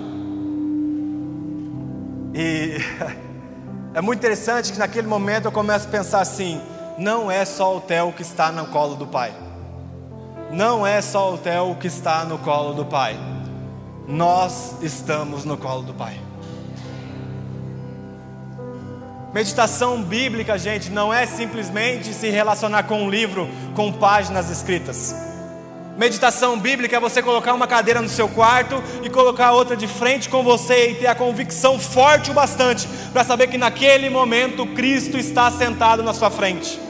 E 2.33 2.77
é 3.93 4.01
muito 4.01 4.21
interessante 4.21 4.73
que 4.73 4.79
naquele 4.79 5.09
momento 5.09 5.47
eu 5.47 5.53
começo 5.53 5.89
a 5.89 5.91
pensar 5.91 6.21
assim: 6.21 6.61
não 6.97 7.29
é 7.29 7.45
só 7.45 7.77
o 7.77 7.81
Theo 7.81 8.13
que 8.13 8.23
está 8.23 8.53
no 8.53 8.67
colo 8.67 8.95
do 8.95 9.05
pai. 9.05 9.35
Não 10.53 10.87
é 10.87 11.03
só 11.03 11.35
o 11.35 11.39
Theo 11.39 11.75
que 11.75 11.89
está 11.89 12.25
no 12.25 12.39
colo 12.39 12.73
do 12.73 12.85
pai. 12.85 13.19
Nós 14.07 14.77
estamos 14.81 15.45
no 15.45 15.57
colo 15.57 15.83
do 15.83 15.93
pai. 15.93 16.21
Meditação 19.37 20.03
bíblica, 20.03 20.59
gente, 20.59 20.89
não 20.89 21.13
é 21.13 21.27
simplesmente 21.27 22.15
se 22.15 22.31
relacionar 22.31 22.85
com 22.85 23.03
um 23.03 23.11
livro 23.11 23.47
com 23.75 23.93
páginas 23.93 24.49
escritas. 24.49 25.15
Meditação 25.95 26.59
bíblica 26.59 26.97
é 26.97 27.01
você 27.01 27.23
colocar 27.23 27.53
uma 27.53 27.67
cadeira 27.67 28.01
no 28.01 28.09
seu 28.09 28.31
quarto 28.31 28.83
e 29.03 29.11
colocar 29.11 29.53
outra 29.53 29.77
de 29.77 29.87
frente 29.87 30.31
com 30.31 30.43
você 30.43 30.93
e 30.93 30.95
ter 30.95 31.09
a 31.09 31.15
convicção 31.15 31.79
forte 31.79 32.31
o 32.31 32.33
bastante 32.33 32.89
para 33.13 33.25
saber 33.25 33.49
que 33.49 33.59
naquele 33.59 34.09
momento 34.09 34.65
Cristo 34.69 35.19
está 35.19 35.51
sentado 35.51 36.03
na 36.03 36.15
sua 36.15 36.31
frente 36.31 36.86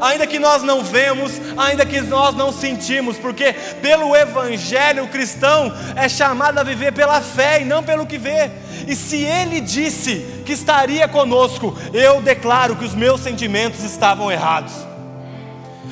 ainda 0.00 0.26
que 0.26 0.38
nós 0.38 0.62
não 0.62 0.82
vemos, 0.82 1.32
ainda 1.56 1.84
que 1.84 2.00
nós 2.00 2.34
não 2.34 2.52
sentimos, 2.52 3.18
porque 3.18 3.52
pelo 3.80 4.14
Evangelho 4.16 5.08
cristão 5.08 5.72
é 5.96 6.08
chamado 6.08 6.58
a 6.58 6.62
viver 6.62 6.92
pela 6.92 7.20
fé 7.20 7.62
e 7.62 7.64
não 7.64 7.82
pelo 7.82 8.06
que 8.06 8.18
vê. 8.18 8.50
E 8.86 8.96
se 8.96 9.16
Ele 9.22 9.60
disse 9.60 10.42
que 10.44 10.52
estaria 10.52 11.06
conosco, 11.06 11.76
eu 11.92 12.20
declaro 12.20 12.76
que 12.76 12.84
os 12.84 12.94
meus 12.94 13.20
sentimentos 13.20 13.84
estavam 13.84 14.30
errados. 14.30 14.72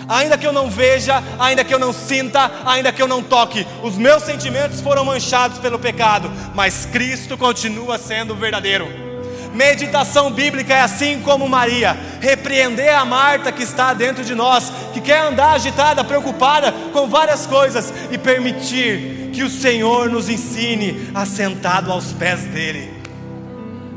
Ainda 0.08 0.36
que 0.36 0.46
eu 0.46 0.52
não 0.52 0.68
veja, 0.68 1.22
ainda 1.38 1.64
que 1.64 1.72
eu 1.72 1.78
não 1.78 1.92
sinta, 1.92 2.50
ainda 2.64 2.92
que 2.92 3.00
eu 3.00 3.06
não 3.06 3.22
toque, 3.22 3.64
os 3.82 3.96
meus 3.96 4.24
sentimentos 4.24 4.80
foram 4.80 5.04
manchados 5.04 5.58
pelo 5.58 5.78
pecado, 5.78 6.28
mas 6.52 6.84
Cristo 6.84 7.38
continua 7.38 7.96
sendo 7.96 8.34
verdadeiro. 8.34 9.09
Meditação 9.54 10.30
bíblica 10.30 10.74
é 10.74 10.80
assim 10.80 11.20
como 11.20 11.48
Maria, 11.48 11.96
repreender 12.20 12.94
a 12.94 13.04
Marta 13.04 13.50
que 13.50 13.62
está 13.62 13.92
dentro 13.92 14.24
de 14.24 14.34
nós, 14.34 14.72
que 14.92 15.00
quer 15.00 15.22
andar 15.22 15.52
agitada, 15.52 16.04
preocupada 16.04 16.72
com 16.92 17.08
várias 17.08 17.46
coisas 17.46 17.92
e 18.10 18.18
permitir 18.18 19.30
que 19.32 19.42
o 19.42 19.50
Senhor 19.50 20.08
nos 20.08 20.28
ensine 20.28 21.10
assentado 21.14 21.90
aos 21.90 22.12
pés 22.12 22.44
dele. 22.44 23.00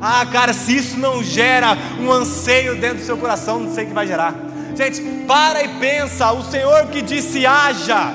Ah, 0.02 0.26
cara, 0.26 0.54
se 0.54 0.76
isso 0.76 0.98
não 0.98 1.24
gera 1.24 1.78
um 2.00 2.12
anseio 2.12 2.76
dentro 2.76 2.98
do 2.98 3.06
seu 3.06 3.18
coração, 3.18 3.60
não 3.60 3.74
sei 3.74 3.86
o 3.86 3.88
que 3.88 3.94
vai 3.94 4.06
gerar. 4.06 4.36
Gente, 4.76 5.02
para 5.28 5.64
e 5.64 5.68
pensa, 5.80 6.32
o 6.32 6.44
Senhor 6.44 6.88
que 6.88 7.02
disse 7.02 7.46
haja, 7.46 8.12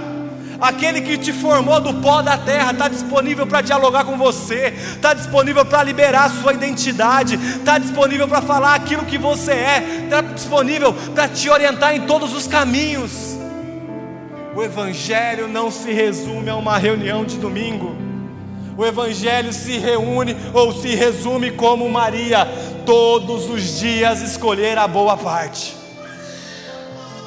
Aquele 0.61 1.01
que 1.01 1.17
te 1.17 1.33
formou 1.33 1.81
do 1.81 1.95
pó 1.95 2.21
da 2.21 2.37
terra 2.37 2.73
está 2.73 2.89
disponível 2.89 3.47
para 3.47 3.61
dialogar 3.61 4.05
com 4.05 4.19
você, 4.19 4.75
está 4.95 5.15
disponível 5.15 5.65
para 5.65 5.85
liberar 5.85 6.25
a 6.25 6.31
sua 6.31 6.53
identidade, 6.53 7.37
está 7.37 7.79
disponível 7.79 8.27
para 8.27 8.43
falar 8.43 8.75
aquilo 8.75 9.05
que 9.05 9.17
você 9.17 9.53
é, 9.53 10.03
está 10.05 10.21
disponível 10.21 10.93
para 11.15 11.29
te 11.29 11.49
orientar 11.49 11.95
em 11.95 12.07
todos 12.07 12.35
os 12.35 12.49
caminhos. 12.49 13.39
O 14.57 14.61
Evangelho 14.61 15.47
não 15.47 15.71
se 15.71 15.93
resume 15.93 16.51
a 16.51 16.57
uma 16.57 16.77
reunião 16.77 17.25
de 17.25 17.39
domingo. 17.39 17.97
O 18.77 18.85
Evangelho 18.85 19.53
se 19.53 19.79
reúne 19.79 20.37
ou 20.53 20.73
se 20.73 20.95
resume 20.97 21.53
como 21.53 21.89
Maria, 21.89 22.49
todos 22.85 23.49
os 23.49 23.79
dias 23.79 24.21
escolher 24.23 24.77
a 24.77 24.89
boa 24.89 25.17
parte. 25.17 25.77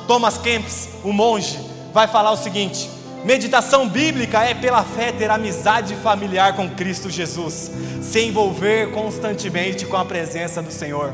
Thomas 0.06 0.38
Kempis, 0.38 0.90
o 1.06 1.14
monge, 1.14 1.58
vai 1.94 2.08
falar 2.08 2.32
o 2.32 2.38
seguinte: 2.38 2.90
Meditação 3.24 3.88
bíblica 3.88 4.44
é 4.44 4.56
pela 4.56 4.84
fé 4.84 5.12
ter 5.12 5.30
amizade 5.30 5.96
familiar 5.98 6.56
com 6.56 6.68
Cristo 6.70 7.08
Jesus, 7.08 7.72
se 8.02 8.20
envolver 8.22 8.90
constantemente 8.92 9.86
com 9.86 9.96
a 9.96 10.04
presença 10.04 10.60
do 10.60 10.72
Senhor. 10.72 11.14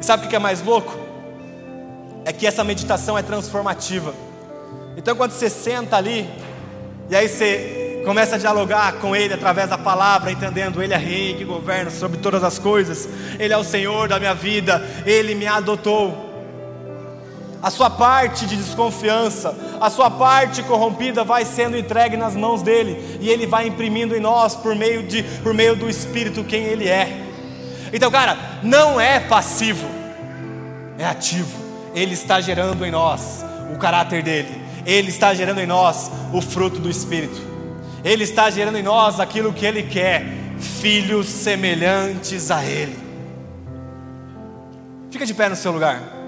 E 0.00 0.04
sabe 0.04 0.26
o 0.26 0.28
que 0.28 0.36
é 0.36 0.38
mais 0.38 0.62
louco? 0.62 0.96
É 2.24 2.32
que 2.32 2.46
essa 2.46 2.62
meditação 2.62 3.18
é 3.18 3.22
transformativa. 3.22 4.14
Então, 4.96 5.16
quando 5.16 5.32
você 5.32 5.50
senta 5.50 5.96
ali, 5.96 6.28
e 7.08 7.16
aí 7.16 7.28
você 7.28 8.02
começa 8.04 8.36
a 8.36 8.38
dialogar 8.38 8.92
com 8.94 9.16
Ele 9.16 9.34
através 9.34 9.68
da 9.68 9.76
palavra, 9.76 10.30
entendendo 10.30 10.80
Ele 10.80 10.94
é 10.94 10.96
Rei 10.96 11.34
que 11.34 11.44
governa 11.44 11.90
sobre 11.90 12.18
todas 12.18 12.44
as 12.44 12.60
coisas, 12.60 13.08
Ele 13.40 13.52
é 13.52 13.58
o 13.58 13.64
Senhor 13.64 14.08
da 14.08 14.20
minha 14.20 14.34
vida, 14.34 14.86
Ele 15.04 15.34
me 15.34 15.48
adotou 15.48 16.29
a 17.62 17.70
sua 17.70 17.90
parte 17.90 18.46
de 18.46 18.56
desconfiança, 18.56 19.54
a 19.80 19.90
sua 19.90 20.10
parte 20.10 20.62
corrompida 20.62 21.22
vai 21.22 21.44
sendo 21.44 21.76
entregue 21.76 22.16
nas 22.16 22.34
mãos 22.34 22.62
dele 22.62 23.18
e 23.20 23.28
ele 23.28 23.46
vai 23.46 23.66
imprimindo 23.66 24.16
em 24.16 24.20
nós 24.20 24.54
por 24.54 24.74
meio 24.74 25.02
de 25.02 25.22
por 25.42 25.52
meio 25.52 25.76
do 25.76 25.88
espírito 25.88 26.42
quem 26.42 26.64
ele 26.64 26.88
é. 26.88 27.26
Então, 27.92 28.10
cara, 28.10 28.36
não 28.62 29.00
é 29.00 29.20
passivo. 29.20 29.86
É 30.98 31.04
ativo. 31.04 31.58
Ele 31.94 32.14
está 32.14 32.40
gerando 32.40 32.84
em 32.86 32.90
nós 32.90 33.44
o 33.74 33.78
caráter 33.78 34.22
dele. 34.22 34.60
Ele 34.86 35.08
está 35.08 35.34
gerando 35.34 35.60
em 35.60 35.66
nós 35.66 36.10
o 36.32 36.40
fruto 36.40 36.78
do 36.78 36.88
espírito. 36.88 37.40
Ele 38.02 38.24
está 38.24 38.48
gerando 38.48 38.78
em 38.78 38.82
nós 38.82 39.20
aquilo 39.20 39.52
que 39.52 39.66
ele 39.66 39.82
quer, 39.82 40.24
filhos 40.58 41.26
semelhantes 41.26 42.50
a 42.50 42.64
ele. 42.64 42.98
Fica 45.10 45.26
de 45.26 45.34
pé 45.34 45.48
no 45.48 45.56
seu 45.56 45.72
lugar. 45.72 46.19